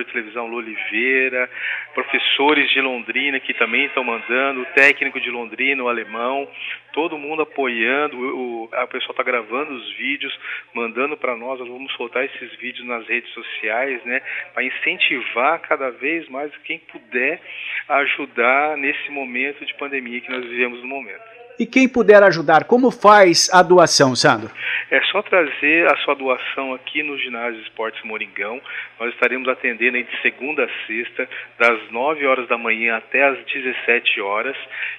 de 0.03 0.11
televisão 0.11 0.45
Lu 0.45 0.57
Oliveira, 0.57 1.49
professores 1.95 2.69
de 2.69 2.79
Londrina 2.79 3.39
que 3.39 3.55
também 3.55 3.85
estão 3.85 4.03
mandando, 4.03 4.61
o 4.61 4.65
técnico 4.67 5.19
de 5.19 5.31
Londrina, 5.31 5.83
o 5.83 5.89
alemão, 5.89 6.47
todo 6.93 7.17
mundo 7.17 7.41
apoiando, 7.41 8.15
o, 8.19 8.69
a 8.71 8.85
pessoa 8.85 9.13
está 9.13 9.23
gravando 9.23 9.73
os 9.73 9.93
vídeos, 9.95 10.39
mandando 10.75 11.17
para 11.17 11.35
nós, 11.35 11.59
nós 11.59 11.67
vamos 11.67 11.91
soltar 11.93 12.23
esses 12.23 12.53
vídeos 12.57 12.85
nas 12.85 13.07
redes 13.07 13.33
sociais, 13.33 14.05
né, 14.05 14.21
para 14.53 14.63
incentivar 14.63 15.59
cada 15.61 15.89
vez 15.89 16.29
mais 16.29 16.55
quem 16.65 16.77
puder 16.77 17.41
ajudar 17.89 18.77
nesse 18.77 19.09
momento 19.09 19.65
de 19.65 19.73
pandemia 19.73 20.21
que 20.21 20.29
nós 20.29 20.45
vivemos 20.45 20.79
no 20.83 20.87
momento. 20.87 21.44
E 21.59 21.65
quem 21.65 21.87
puder 21.87 22.21
ajudar, 22.23 22.65
como 22.65 22.91
faz 22.91 23.49
a 23.53 23.63
doação, 23.63 24.15
Sandro? 24.15 24.51
É 24.91 25.01
só 25.05 25.21
trazer 25.23 25.91
a 25.91 25.97
sua 25.97 26.13
doação 26.15 26.73
aqui 26.73 27.01
no 27.01 27.17
Ginásio 27.17 27.59
Esportes 27.61 28.03
Moringão. 28.03 28.61
Nós 28.99 29.13
estaremos 29.13 29.47
atendendo 29.47 30.01
de 30.01 30.21
segunda 30.21 30.63
a 30.63 30.85
sexta, 30.85 31.27
das 31.57 31.89
9 31.91 32.25
horas 32.27 32.47
da 32.47 32.57
manhã 32.57 32.97
até 32.97 33.23
as 33.23 33.37
17 33.45 34.21
horas. 34.21 34.55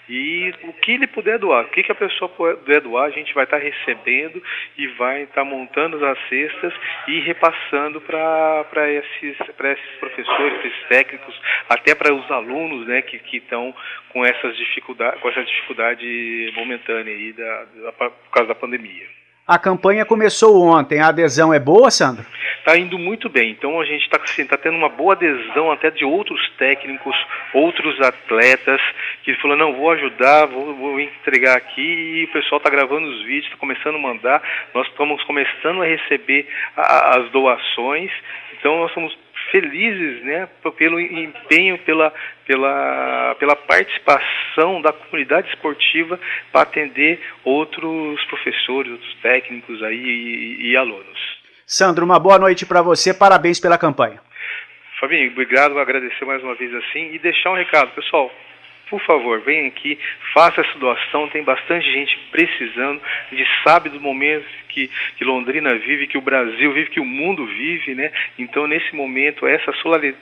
E 0.08 0.52
o 0.64 0.72
que 0.72 0.92
ele 0.92 1.06
puder 1.06 1.38
doar, 1.38 1.64
o 1.64 1.68
que, 1.68 1.90
a 1.90 1.94
pessoa 1.94 2.28
puder 2.28 2.80
doar, 2.80 3.06
a 3.06 3.10
gente 3.10 3.32
vai 3.32 3.44
estar 3.44 3.58
recebendo 3.58 4.42
e 4.76 4.86
vai 4.88 5.22
estar 5.22 5.44
montando 5.44 6.04
as 6.04 6.18
cestas 6.28 6.72
e 7.06 7.20
repassando 7.20 8.00
para 8.00 8.90
esses, 8.90 9.36
esses 9.40 9.96
professores, 10.00 10.64
esses 10.64 10.88
técnicos, 10.88 11.40
até 11.68 11.94
para 11.94 12.12
os 12.12 12.28
alunos 12.30 12.86
né, 12.86 13.02
que 13.02 13.36
estão 13.36 13.74
com 14.08 14.24
essas 14.24 14.56
dificuldades, 14.56 15.20
com 15.20 15.28
essa 15.28 15.44
dificuldade 15.44 16.45
momentânea 16.52 17.14
aí 17.14 17.32
da, 17.32 17.64
da, 17.64 17.92
por 17.92 18.30
causa 18.32 18.48
da 18.48 18.54
pandemia. 18.54 19.06
A 19.46 19.60
campanha 19.60 20.04
começou 20.04 20.60
ontem, 20.60 21.00
a 21.00 21.08
adesão 21.08 21.54
é 21.54 21.60
boa, 21.60 21.88
Sandro? 21.88 22.26
Está 22.58 22.76
indo 22.76 22.98
muito 22.98 23.28
bem. 23.28 23.52
Então 23.52 23.80
a 23.80 23.84
gente 23.84 24.02
está 24.02 24.20
assim, 24.20 24.44
tá 24.44 24.56
tendo 24.56 24.76
uma 24.76 24.88
boa 24.88 25.12
adesão 25.14 25.70
até 25.70 25.88
de 25.88 26.04
outros 26.04 26.40
técnicos, 26.58 27.14
outros 27.54 28.00
atletas, 28.00 28.80
que 29.22 29.32
falou, 29.34 29.56
não, 29.56 29.72
vou 29.72 29.92
ajudar, 29.92 30.46
vou, 30.46 30.74
vou 30.74 30.98
entregar 30.98 31.56
aqui, 31.56 31.80
e 31.80 32.24
o 32.24 32.32
pessoal 32.32 32.58
está 32.58 32.68
gravando 32.68 33.06
os 33.06 33.22
vídeos, 33.22 33.44
está 33.44 33.56
começando 33.56 33.94
a 33.94 34.00
mandar, 34.00 34.42
nós 34.74 34.84
estamos 34.88 35.22
começando 35.22 35.80
a 35.80 35.86
receber 35.86 36.48
a, 36.76 37.18
as 37.18 37.30
doações, 37.30 38.10
então 38.58 38.80
nós 38.80 38.88
estamos 38.88 39.16
felizes 39.50 40.22
né, 40.24 40.48
pelo 40.76 41.00
empenho, 41.00 41.78
pela, 41.78 42.12
pela, 42.46 43.36
pela 43.38 43.56
participação 43.56 44.80
da 44.82 44.92
comunidade 44.92 45.48
esportiva 45.48 46.18
para 46.52 46.62
atender 46.62 47.20
outros 47.44 48.22
professores, 48.24 48.92
outros 48.92 49.14
técnicos 49.22 49.82
aí 49.82 49.96
e, 49.96 50.70
e 50.70 50.76
alunos. 50.76 51.36
Sandro, 51.66 52.04
uma 52.04 52.18
boa 52.18 52.38
noite 52.38 52.64
para 52.64 52.82
você, 52.82 53.12
parabéns 53.12 53.58
pela 53.58 53.78
campanha. 53.78 54.20
Fabinho, 55.00 55.30
obrigado, 55.32 55.78
agradecer 55.78 56.24
mais 56.24 56.42
uma 56.42 56.54
vez 56.54 56.72
assim 56.74 57.12
e 57.12 57.18
deixar 57.18 57.50
um 57.50 57.56
recado, 57.56 57.90
pessoal 57.90 58.30
por 58.88 59.00
favor, 59.02 59.40
venha 59.40 59.66
aqui, 59.66 59.98
faça 60.32 60.60
essa 60.60 60.78
doação. 60.78 61.28
Tem 61.28 61.42
bastante 61.42 61.90
gente 61.90 62.16
precisando. 62.30 63.00
Gente 63.32 63.50
sabe 63.64 63.88
do 63.88 64.00
momento 64.00 64.46
que, 64.68 64.88
que 65.16 65.24
Londrina 65.24 65.74
vive, 65.74 66.06
que 66.06 66.18
o 66.18 66.20
Brasil 66.20 66.72
vive, 66.72 66.90
que 66.90 67.00
o 67.00 67.04
mundo 67.04 67.44
vive, 67.46 67.94
né? 67.94 68.12
Então, 68.38 68.66
nesse 68.66 68.94
momento, 68.94 69.46
essa 69.46 69.72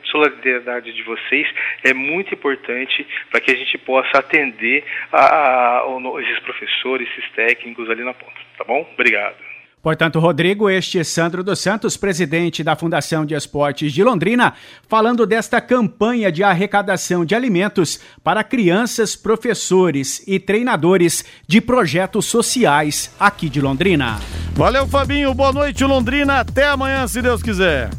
solidariedade 0.04 0.92
de 0.92 1.02
vocês 1.02 1.46
é 1.82 1.92
muito 1.92 2.32
importante 2.32 3.06
para 3.30 3.40
que 3.40 3.50
a 3.50 3.56
gente 3.56 3.76
possa 3.78 4.18
atender 4.18 4.84
a, 5.12 5.18
a, 5.18 5.78
a, 5.80 6.22
esses 6.22 6.38
professores, 6.40 7.08
esses 7.10 7.30
técnicos 7.32 7.90
ali 7.90 8.02
na 8.02 8.14
ponta. 8.14 8.40
Tá 8.56 8.64
bom? 8.64 8.88
Obrigado. 8.94 9.43
Portanto, 9.84 10.18
Rodrigo, 10.18 10.68
este 10.70 10.98
é 10.98 11.04
Sandro 11.04 11.44
dos 11.44 11.60
Santos, 11.60 11.94
presidente 11.94 12.64
da 12.64 12.74
Fundação 12.74 13.26
de 13.26 13.34
Esportes 13.34 13.92
de 13.92 14.02
Londrina, 14.02 14.54
falando 14.88 15.26
desta 15.26 15.60
campanha 15.60 16.32
de 16.32 16.42
arrecadação 16.42 17.22
de 17.22 17.34
alimentos 17.34 18.00
para 18.22 18.42
crianças, 18.42 19.14
professores 19.14 20.22
e 20.26 20.40
treinadores 20.40 21.22
de 21.46 21.60
projetos 21.60 22.24
sociais 22.24 23.10
aqui 23.20 23.50
de 23.50 23.60
Londrina. 23.60 24.18
Valeu, 24.54 24.86
Fabinho. 24.86 25.34
Boa 25.34 25.52
noite, 25.52 25.84
Londrina. 25.84 26.40
Até 26.40 26.66
amanhã, 26.66 27.06
se 27.06 27.20
Deus 27.20 27.42
quiser. 27.42 27.90